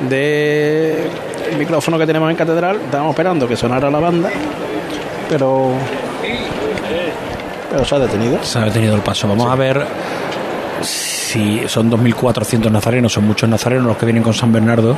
del 0.09 1.09
micrófono 1.57 1.99
que 1.99 2.07
tenemos 2.07 2.29
en 2.31 2.37
Catedral. 2.37 2.81
Estábamos 2.85 3.13
esperando 3.13 3.47
que 3.47 3.57
sonara 3.57 3.89
la 3.91 4.01
banda, 4.01 4.29
pero, 5.29 5.71
pero 7.71 7.85
se 7.85 7.95
ha 7.95 7.99
detenido. 8.01 8.43
Se 8.43 8.59
ha 8.59 8.65
detenido 8.65 8.97
el 8.97 9.03
paso. 9.03 9.29
Vamos 9.29 9.49
a 9.49 9.55
ver 9.55 9.87
si 10.83 11.63
son 11.69 11.91
2.400 11.91 12.73
nazarenos, 12.73 13.13
son 13.13 13.25
muchos 13.25 13.49
nazarenos 13.49 13.87
los 13.87 13.97
que 13.97 14.07
vienen 14.07 14.25
con 14.25 14.35
San 14.35 14.53
Bernardo, 14.53 14.97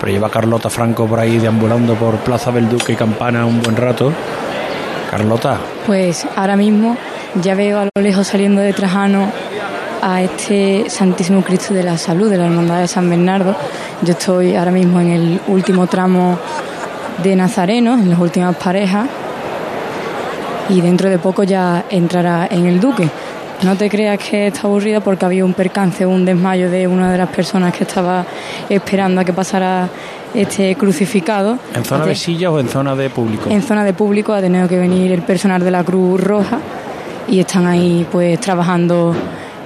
pero 0.00 0.12
lleva 0.12 0.30
Carlota 0.30 0.70
Franco 0.70 1.06
por 1.06 1.18
ahí 1.18 1.38
deambulando 1.38 1.94
por 1.94 2.16
Plaza 2.18 2.52
Belduque 2.52 2.92
y 2.92 2.96
Campana 2.96 3.44
un 3.44 3.60
buen 3.60 3.76
rato. 3.76 4.12
Carlota, 5.10 5.58
Pues 5.86 6.26
ahora 6.36 6.56
mismo 6.56 6.96
Ya 7.42 7.54
veo 7.54 7.80
a 7.80 7.84
lo 7.84 8.02
lejos 8.02 8.26
saliendo 8.26 8.60
de 8.60 8.72
Trajano 8.72 9.30
a 10.02 10.22
este 10.22 10.88
Santísimo 10.88 11.42
Cristo 11.42 11.74
de 11.74 11.82
la 11.82 11.98
Salud 11.98 12.30
de 12.30 12.36
la 12.36 12.46
Hermandad 12.46 12.80
de 12.80 12.88
San 12.88 13.08
Bernardo. 13.10 13.54
Yo 14.02 14.12
estoy 14.12 14.54
ahora 14.54 14.70
mismo 14.70 15.00
en 15.00 15.10
el 15.10 15.40
último 15.48 15.86
tramo 15.86 16.38
de 17.22 17.34
Nazarenos, 17.34 18.00
en 18.00 18.10
las 18.10 18.18
últimas 18.18 18.56
parejas, 18.56 19.08
y 20.68 20.80
dentro 20.80 21.08
de 21.08 21.18
poco 21.18 21.42
ya 21.42 21.84
entrará 21.90 22.46
en 22.50 22.66
el 22.66 22.80
Duque. 22.80 23.08
No 23.62 23.76
te 23.76 23.90
creas 23.90 24.18
que 24.18 24.46
está 24.46 24.62
aburrida 24.68 25.00
porque 25.00 25.24
había 25.24 25.44
un 25.44 25.52
percance, 25.52 26.06
un 26.06 26.24
desmayo 26.24 26.70
de 26.70 26.86
una 26.86 27.10
de 27.10 27.18
las 27.18 27.28
personas 27.28 27.74
que 27.74 27.84
estaba 27.84 28.24
esperando 28.68 29.20
a 29.20 29.24
que 29.24 29.32
pasara 29.32 29.88
este 30.32 30.76
crucificado. 30.76 31.58
¿En 31.74 31.84
zona 31.84 32.06
de 32.06 32.14
sillas 32.14 32.52
o 32.52 32.60
en 32.60 32.68
zona 32.68 32.94
de 32.94 33.10
público? 33.10 33.50
En 33.50 33.62
zona 33.62 33.84
de 33.84 33.92
público 33.94 34.32
ha 34.32 34.40
tenido 34.40 34.68
que 34.68 34.78
venir 34.78 35.10
el 35.10 35.22
personal 35.22 35.64
de 35.64 35.70
la 35.72 35.82
Cruz 35.82 36.20
Roja 36.22 36.58
y 37.26 37.40
están 37.40 37.66
ahí 37.66 38.06
pues 38.10 38.38
trabajando 38.40 39.14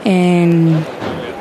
en, 0.04 0.74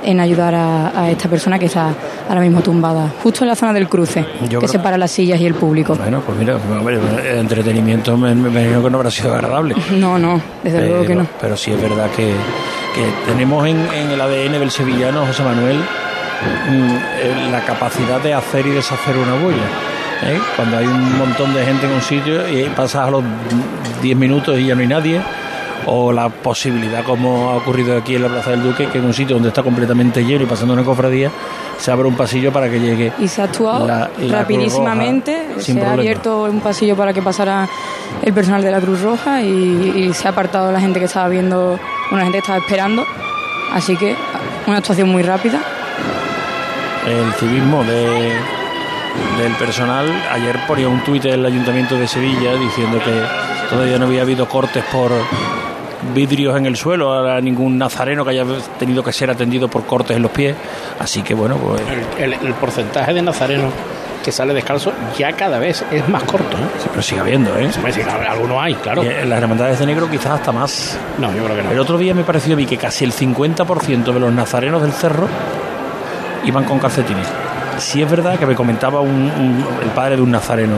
en 0.04 0.20
ayudar 0.20 0.56
a, 0.56 1.00
a 1.02 1.10
esta 1.12 1.30
persona 1.30 1.58
que 1.60 1.66
está 1.66 1.94
ahora 2.28 2.42
mismo 2.42 2.62
tumbada, 2.62 3.08
justo 3.22 3.44
en 3.44 3.50
la 3.50 3.56
zona 3.56 3.74
del 3.74 3.88
cruce, 3.88 4.26
Yo 4.50 4.60
que 4.60 4.68
separa 4.68 4.98
las 4.98 5.12
sillas 5.12 5.40
y 5.40 5.46
el 5.46 5.54
público. 5.54 5.96
Bueno, 5.96 6.22
pues 6.26 6.38
mira, 6.38 6.56
hombre, 6.56 7.00
el 7.32 7.38
entretenimiento 7.40 8.18
me, 8.18 8.32
imagino 8.32 8.84
que 8.84 8.90
no 8.90 8.98
habrá 8.98 9.12
sido 9.12 9.34
agradable. 9.34 9.76
No, 9.92 10.18
no, 10.18 10.42
desde 10.64 10.88
luego 10.88 11.02
que 11.02 11.08
Pero- 11.10 11.22
no. 11.22 11.28
Pero 11.40 11.58
sí 11.58 11.72
es 11.72 11.82
verdad 11.82 12.08
que, 12.16 12.26
que 12.26 13.32
tenemos 13.32 13.66
en, 13.68 13.78
en 13.94 14.10
el 14.12 14.20
ADN 14.22 14.54
del 14.60 14.72
sevillano, 14.72 15.26
José 15.26 15.44
Manuel, 15.44 15.78
mm, 15.78 17.52
la 17.52 17.62
capacidad 17.66 18.20
de 18.22 18.34
hacer 18.34 18.66
y 18.66 18.72
deshacer 18.72 19.16
una 19.18 19.34
bulla. 19.36 19.58
¿eh? 20.24 20.40
Cuando 20.56 20.78
hay 20.78 20.86
un 20.86 21.18
montón 21.18 21.54
de 21.54 21.64
gente 21.66 21.86
en 21.86 21.94
un 21.94 22.02
sitio 22.02 22.48
y 22.48 22.64
pasas 22.70 23.08
a 23.08 23.12
los 23.12 23.24
10 24.02 24.18
minutos 24.18 24.58
y 24.60 24.66
ya 24.68 24.76
no 24.76 24.82
hay 24.82 24.88
nadie. 24.88 25.22
O 25.86 26.12
la 26.12 26.30
posibilidad, 26.30 27.04
como 27.04 27.50
ha 27.52 27.56
ocurrido 27.56 27.98
aquí 27.98 28.16
en 28.16 28.22
la 28.24 28.28
Plaza 28.30 28.52
del 28.52 28.64
Duque, 28.64 28.88
que 28.88 29.00
en 29.00 29.06
un 29.06 29.14
sitio 29.14 29.36
donde 29.36 29.50
está 29.50 29.64
completamente 29.64 30.24
lleno 30.24 30.44
y 30.44 30.48
pasando 30.48 30.74
una 30.74 30.84
cofradía, 30.84 31.32
se 31.78 31.92
abre 31.92 32.08
un 32.08 32.16
pasillo 32.16 32.52
para 32.54 32.70
que 32.70 32.80
llegue. 32.80 33.12
Y 33.20 33.28
se 33.28 33.42
ha 33.42 33.46
actuado 33.46 33.88
la- 33.88 34.00
la 34.00 34.08
Cruz 34.08 34.32
rapidísimamente, 34.32 35.46
se 35.60 35.82
ha 35.82 35.94
abierto 35.94 36.44
un 36.44 36.60
pasillo 36.62 36.96
para 36.96 37.14
que 37.14 37.22
pasara 37.22 37.68
el 38.22 38.34
personal 38.34 38.62
de 38.62 38.72
la 38.72 38.80
Cruz 38.80 39.02
Roja 39.02 39.42
y, 39.42 39.94
y 40.10 40.14
se 40.14 40.28
ha 40.28 40.32
apartado 40.32 40.72
la 40.72 40.80
gente 40.80 41.00
que 41.00 41.06
estaba 41.06 41.28
viendo, 41.30 41.80
una 42.12 42.22
gente 42.24 42.34
que 42.38 42.42
estaba 42.42 42.60
esperando. 42.60 43.06
Así 43.74 43.96
que 43.98 44.16
una 44.68 44.78
actuación 44.78 45.10
muy 45.10 45.24
rápida. 45.24 45.60
el 47.08 47.34
civismo 47.34 47.84
de, 47.84 48.34
del 49.42 49.54
personal. 49.58 50.06
Ayer 50.32 50.60
ponía 50.68 50.88
un 50.88 51.04
tuit 51.04 51.24
del 51.24 51.46
Ayuntamiento 51.46 51.96
de 51.96 52.08
Sevilla 52.08 52.54
diciendo 52.56 53.00
que 53.00 53.22
todavía 53.70 53.98
no 53.98 54.06
había 54.06 54.22
habido 54.22 54.48
cortes 54.48 54.84
por 54.92 55.12
vidrios 56.14 56.58
en 56.58 56.66
el 56.66 56.76
suelo, 56.76 57.14
a 57.30 57.40
ningún 57.42 57.78
nazareno 57.78 58.24
que 58.24 58.32
haya 58.32 58.46
tenido 58.80 59.04
que 59.04 59.12
ser 59.14 59.30
atendido 59.30 59.68
por 59.68 59.86
cortes 59.86 60.16
en 60.18 60.24
los 60.24 60.32
pies. 60.32 60.56
Así 61.00 61.22
que 61.22 61.34
bueno, 61.34 61.58
pues 61.58 61.82
El, 62.20 62.34
el 62.34 62.54
porcentaje 62.56 63.14
de 63.14 63.22
nazarenos 63.22 63.72
que 64.24 64.32
sale 64.32 64.54
descalzo 64.54 64.92
ya 65.18 65.34
cada 65.34 65.58
vez 65.58 65.84
es 65.92 66.08
más 66.08 66.22
corto. 66.24 66.56
¿eh? 66.56 66.62
pero 66.92 67.02
sigue 67.02 67.22
habiendo, 67.22 67.58
¿eh? 67.58 67.72
Sí, 67.72 68.02
algunos 68.30 68.62
hay, 68.62 68.76
claro. 68.76 69.04
Y 69.04 69.08
en 69.08 69.30
las 69.30 69.42
hermandades 69.42 69.80
de 69.80 69.86
negro 69.88 70.08
quizás 70.10 70.34
hasta 70.34 70.52
más. 70.52 70.98
No, 71.18 71.34
yo 71.36 71.44
creo 71.44 71.56
que 71.56 71.64
no. 71.64 71.72
El 71.72 71.80
otro 71.80 71.98
día 71.98 72.14
me 72.14 72.24
pareció 72.24 72.56
vi 72.56 72.66
que 72.68 72.78
casi 72.78 73.04
el 73.04 73.14
50% 73.14 74.14
de 74.14 74.20
los 74.20 74.32
nazarenos 74.32 74.82
del 74.84 74.92
cerro 74.92 75.28
iban 76.46 76.64
con 76.66 76.80
calcetines. 76.80 77.28
Sí 77.78 78.02
es 78.02 78.10
verdad 78.12 78.38
que 78.38 78.46
me 78.46 78.54
comentaba 78.56 79.02
un- 79.02 79.10
un- 79.10 79.66
el 79.82 79.90
padre 79.90 80.18
de 80.18 80.22
un 80.22 80.30
nazareno. 80.32 80.76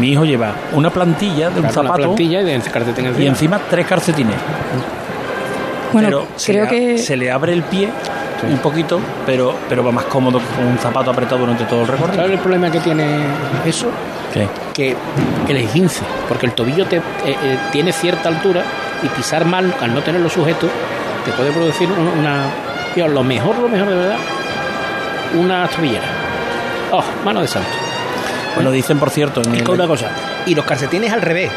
Mi 0.00 0.10
hijo 0.12 0.24
lleva 0.24 0.52
una 0.72 0.90
plantilla 0.90 1.50
de 1.50 1.60
un 1.60 1.66
Claro, 1.66 1.80
una 1.80 1.88
zapato 1.90 2.02
plantilla 2.02 2.40
y 2.40 2.44
de 2.44 2.60
calcetín 2.70 3.04
y 3.04 3.08
encima. 3.08 3.28
encima 3.28 3.60
tres 3.70 3.86
calcetines. 3.86 4.36
Bueno, 5.92 6.08
pero 6.08 6.26
se 6.36 6.52
creo 6.52 6.64
le, 6.64 6.70
que 6.70 6.98
se 6.98 7.16
le 7.16 7.30
abre 7.30 7.52
el 7.52 7.62
pie 7.62 7.88
un 8.50 8.58
poquito, 8.58 8.98
pero, 9.24 9.54
pero 9.68 9.82
va 9.84 9.92
más 9.92 10.04
cómodo 10.06 10.38
que 10.38 10.44
con 10.56 10.66
un 10.66 10.76
zapato 10.78 11.10
apretado 11.10 11.38
durante 11.38 11.64
todo 11.64 11.82
el 11.82 11.86
recorrido. 11.88 12.16
¿Sabes 12.16 12.32
el 12.32 12.38
problema 12.40 12.70
que 12.70 12.80
tiene 12.80 13.20
eso? 13.64 13.86
¿Qué? 14.34 14.48
Que 14.74 14.96
el 15.48 15.56
esguince, 15.56 16.02
porque 16.28 16.46
el 16.46 16.52
tobillo 16.52 16.84
te, 16.86 16.96
eh, 16.96 17.02
eh, 17.26 17.58
tiene 17.72 17.92
cierta 17.92 18.28
altura 18.28 18.62
y 19.02 19.08
pisar 19.08 19.44
mal, 19.46 19.72
al 19.80 19.94
no 19.94 20.00
tenerlo 20.02 20.28
sujeto, 20.28 20.68
te 21.24 21.30
puede 21.32 21.52
producir 21.52 21.88
un- 21.90 22.18
una... 22.20 22.42
Tío, 22.94 23.08
lo 23.08 23.22
mejor, 23.22 23.56
lo 23.58 23.68
mejor 23.68 23.88
de 23.88 23.94
verdad, 23.94 24.16
una 25.38 25.66
tobillera. 25.68 26.04
Oh, 26.92 27.02
mano 27.24 27.40
de 27.40 27.48
santo. 27.48 27.68
Bueno, 28.54 28.70
dicen, 28.70 28.98
por 28.98 29.10
cierto, 29.10 29.40
en 29.42 29.52
Es 29.54 29.58
el- 29.60 29.64
que 29.64 29.70
una 29.72 29.86
cosa. 29.86 30.10
Y 30.46 30.54
los 30.54 30.64
calcetines 30.64 31.12
al 31.12 31.22
revés. 31.22 31.50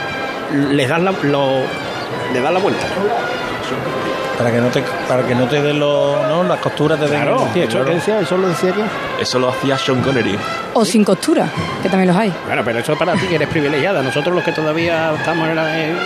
Les 0.71 0.87
das 0.89 1.01
la, 1.01 1.11
lo, 1.23 1.59
le 2.33 2.41
das 2.41 2.53
la 2.53 2.59
vuelta. 2.59 2.85
para 4.37 4.51
que 4.51 4.59
no 4.61 4.67
te 4.69 4.83
para 5.07 5.23
que 5.25 5.33
no 5.35 5.47
te 5.47 5.61
den 5.61 5.79
los, 5.79 6.27
¿no? 6.27 6.43
las 6.43 6.59
costuras 6.59 6.99
te 6.99 7.05
den 7.07 7.13
Claro, 7.21 7.47
eso, 7.55 7.69
claro. 7.69 7.85
decía, 7.85 8.19
eso 8.19 8.37
lo 8.37 8.47
decía 8.49 8.69
aquí. 8.69 8.81
Eso 9.19 9.39
lo 9.39 9.49
hacía 9.49 9.77
Sean 9.77 10.01
Connery. 10.01 10.37
O 10.79 10.85
sin 10.85 11.03
costura, 11.03 11.47
que 11.81 11.89
también 11.89 12.07
los 12.09 12.17
hay. 12.17 12.31
Bueno, 12.45 12.61
pero 12.63 12.79
eso 12.79 12.93
es 12.93 12.99
para 12.99 13.13
ti 13.13 13.25
que 13.27 13.35
eres 13.35 13.47
privilegiada. 13.47 14.01
Nosotros 14.03 14.33
los 14.35 14.43
que 14.43 14.51
todavía 14.51 15.11
estamos 15.17 15.49
en 15.49 15.55
la- 15.55 15.79
en- 15.83 15.97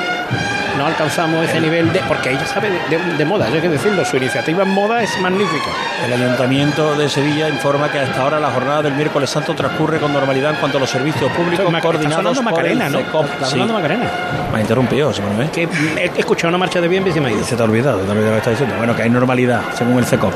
no 0.77 0.85
alcanzamos 0.87 1.43
ese 1.47 1.59
nivel 1.59 1.91
de... 1.91 1.99
Porque 2.07 2.31
ella 2.31 2.45
sabe 2.45 2.69
de, 2.69 2.97
de- 2.97 3.17
de 3.17 3.25
moda, 3.25 3.45
eso 3.47 3.55
hay 3.55 3.61
que 3.61 3.67
decirlo. 3.69 4.05
Su 4.05 4.15
iniciativa 4.15 4.63
en 4.63 4.69
moda 4.69 5.03
es 5.03 5.19
magnífica. 5.19 5.65
El 6.05 6.13
Ayuntamiento 6.13 6.95
de 6.95 7.09
Sevilla 7.09 7.49
informa 7.49 7.91
que 7.91 7.99
hasta 7.99 8.21
ahora 8.21 8.39
la 8.39 8.49
jornada 8.51 8.81
del 8.81 8.93
miércoles 8.93 9.29
santo 9.29 9.53
transcurre 9.53 9.99
con 9.99 10.13
normalidad 10.13 10.51
en 10.51 10.55
cuanto 10.57 10.77
a 10.77 10.81
los 10.81 10.89
servicios 10.89 11.29
públicos 11.33 11.59
Eso, 11.59 11.71
Maca- 11.71 11.81
coordinados 11.81 12.23
por 12.37 12.37
el 12.37 12.43
Macarena, 12.77 12.89
¿no? 12.89 12.97
CECOP. 12.99 13.25
Está 13.25 13.45
Sí. 13.45 13.51
sonando 13.51 13.73
Macarena. 13.73 14.09
Me 14.53 14.57
ha 14.57 14.61
interrumpido, 14.61 15.13
se 15.13 15.21
me 15.21 15.49
Que 15.51 15.67
he 15.97 16.19
escuchado 16.19 16.47
una 16.47 16.57
marcha 16.57 16.79
de 16.79 16.87
bien 16.87 17.05
y 17.05 17.11
se 17.11 17.19
me 17.19 17.27
ha 17.29 17.31
ido. 17.33 17.43
Se 17.43 17.57
te 17.57 17.61
ha 17.61 17.65
olvidado, 17.65 17.99
te 17.99 18.07
ha 18.07 18.11
olvidado 18.11 18.27
lo 18.29 18.31
que 18.35 18.37
está 18.37 18.49
diciendo. 18.51 18.75
Bueno, 18.77 18.95
que 18.95 19.01
hay 19.03 19.09
normalidad, 19.09 19.61
según 19.77 19.97
el 19.99 20.05
CECOP. 20.05 20.33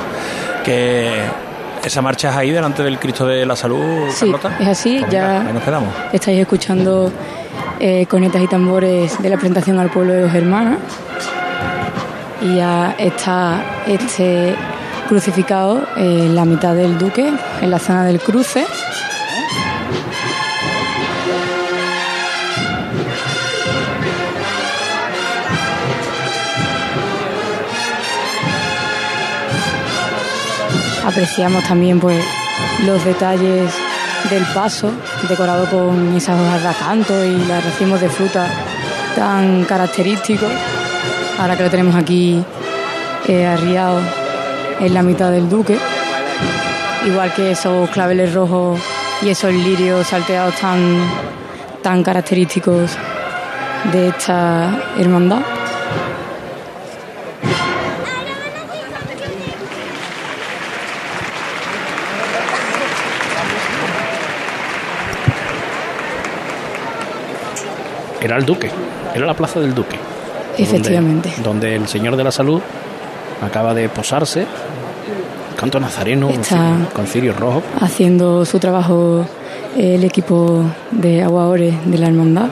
Que 0.66 1.22
esa 1.86 2.02
marcha 2.02 2.30
es 2.32 2.36
ahí 2.36 2.52
delante 2.52 2.84
del 2.84 2.98
Cristo 3.00 3.26
de 3.28 3.46
la 3.46 3.56
Salud, 3.56 4.10
Sí, 4.12 4.32
Carlota. 4.32 4.58
es 4.60 4.68
así, 4.68 4.98
Pues 5.00 5.12
ya- 5.12 5.42
ahí 5.48 5.54
nos 5.54 5.64
quedamos. 5.64 5.90
Estáis 6.12 6.40
escuchando 6.40 7.12
eh, 7.80 8.06
conetas 8.10 8.42
y 8.42 8.48
tambores 8.48 9.22
de 9.22 9.30
la 9.30 9.36
presentación 9.38 9.80
al 9.80 9.90
pueblo 9.90 10.14
de 10.14 10.22
los 10.24 10.34
hermanos. 10.34 10.78
Y 12.42 12.56
ya 12.58 12.96
está 12.98 13.64
este 13.88 14.56
crucificado 15.08 15.84
en 15.96 16.36
la 16.36 16.46
mitad 16.46 16.74
del 16.76 16.98
duque, 16.98 17.32
en 17.62 17.72
la 17.72 17.80
zona 17.80 18.06
del 18.06 18.20
cruce. 18.20 18.66
Apreciamos 31.06 31.64
también 31.64 32.00
pues 32.00 32.24
los 32.86 33.04
detalles 33.06 33.72
del 34.30 34.44
paso, 34.54 34.92
decorado 35.30 35.70
con 35.70 36.16
esas 36.16 36.40
hojas 36.40 36.64
de 36.64 36.68
acanto 36.68 37.24
y 37.24 37.32
los 37.32 37.64
racimos 37.64 38.02
de 38.02 38.10
fruta 38.10 38.48
tan 39.16 39.66
característicos. 39.66 40.52
Ahora 41.40 41.56
que 41.56 41.64
lo 41.64 41.70
tenemos 41.70 41.96
aquí 41.96 42.44
eh, 43.28 43.46
arriado 43.46 44.00
en 44.80 44.94
la 44.94 45.04
mitad 45.04 45.32
del 45.32 45.50
duque. 45.50 45.78
Igual 47.06 47.34
que 47.34 47.52
esos 47.52 47.90
claveles 47.92 48.34
rojos 48.34 48.80
y 49.22 49.30
esos 49.30 49.54
lirios 49.54 50.08
salteados 50.08 50.56
tan, 50.56 51.00
tan 51.84 52.04
característicos 52.04 52.98
de 53.92 54.08
esta 54.08 54.82
hermandad. 54.98 55.55
Era 68.26 68.38
el 68.38 68.46
Duque, 68.46 68.70
era 69.14 69.26
la 69.28 69.36
plaza 69.36 69.60
del 69.60 69.76
Duque. 69.76 69.98
Efectivamente. 70.58 71.30
Donde, 71.44 71.44
donde 71.44 71.76
el 71.76 71.88
Señor 71.88 72.16
de 72.16 72.24
la 72.24 72.32
Salud 72.32 72.60
acaba 73.46 73.74
de 73.76 73.88
posarse, 73.88 74.48
canto 75.56 75.80
nazareno, 75.80 76.28
con 76.28 76.42
Está- 76.42 76.56
cirio- 76.56 76.90
con 76.94 77.06
cirios 77.08 77.40
rojos. 77.40 77.62
haciendo 77.80 78.44
su 78.46 78.58
trabajo 78.58 79.26
el 79.78 80.04
equipo 80.04 80.64
de 80.90 81.22
aguadores 81.22 81.76
de 81.86 81.98
la 82.00 82.08
hermandad. 82.08 82.48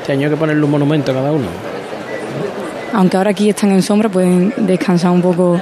Este 0.00 0.12
año 0.14 0.26
hay 0.26 0.32
que 0.32 0.36
ponerle 0.36 0.64
un 0.64 0.70
monumento 0.72 1.12
a 1.12 1.14
cada 1.14 1.30
uno. 1.30 1.46
Aunque 2.92 3.16
ahora 3.18 3.30
aquí 3.30 3.50
están 3.50 3.70
en 3.70 3.82
sombra, 3.82 4.08
pueden 4.08 4.52
descansar 4.56 5.12
un 5.12 5.22
poco. 5.22 5.60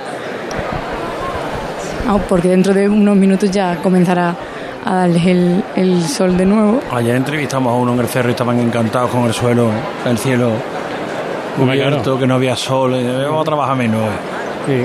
Ah, 2.08 2.18
porque 2.26 2.48
dentro 2.48 2.72
de 2.72 2.88
unos 2.88 3.16
minutos 3.16 3.50
ya 3.50 3.76
comenzará 3.82 4.34
a 4.84 4.94
darles 4.94 5.26
el, 5.26 5.64
el 5.76 6.02
sol 6.06 6.36
de 6.36 6.46
nuevo. 6.46 6.80
Ayer 6.92 7.14
entrevistamos 7.16 7.72
a 7.72 7.76
uno 7.76 7.94
en 7.94 8.00
el 8.00 8.08
cerro 8.08 8.28
y 8.28 8.32
estaban 8.32 8.58
encantados 8.58 9.10
con 9.10 9.24
el 9.24 9.34
suelo, 9.34 9.70
el 10.06 10.18
cielo 10.18 10.52
cubierto, 11.56 12.18
que 12.18 12.26
no 12.26 12.34
había 12.36 12.56
sol. 12.56 12.92
y, 12.94 13.00
eh, 13.04 13.24
Vamos 13.24 13.42
a 13.42 13.44
trabajar 13.44 13.76
menos 13.76 14.00
hoy. 14.66 14.84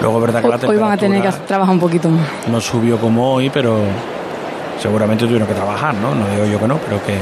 Luego 0.00 0.16
es 0.18 0.22
verdad 0.22 0.40
que 0.42 0.48
la 0.48 0.68
Hoy 0.70 0.76
van 0.78 0.92
a 0.92 0.96
tener 0.96 1.22
que 1.22 1.30
trabajar 1.46 1.74
un 1.74 1.80
poquito 1.80 2.08
más. 2.08 2.26
no 2.50 2.60
subió 2.60 2.96
como 2.98 3.34
hoy, 3.34 3.50
pero 3.50 3.76
seguramente 4.80 5.26
tuvieron 5.26 5.46
que 5.46 5.54
trabajar, 5.54 5.94
¿no? 5.94 6.14
No 6.14 6.26
digo 6.28 6.46
yo 6.46 6.58
que 6.58 6.66
no, 6.68 6.76
pero 6.78 7.04
que 7.04 7.18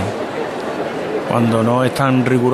cuando 1.29 1.63
no 1.63 1.83
es 1.83 1.93
tan 1.93 2.25
riguroso 2.25 2.47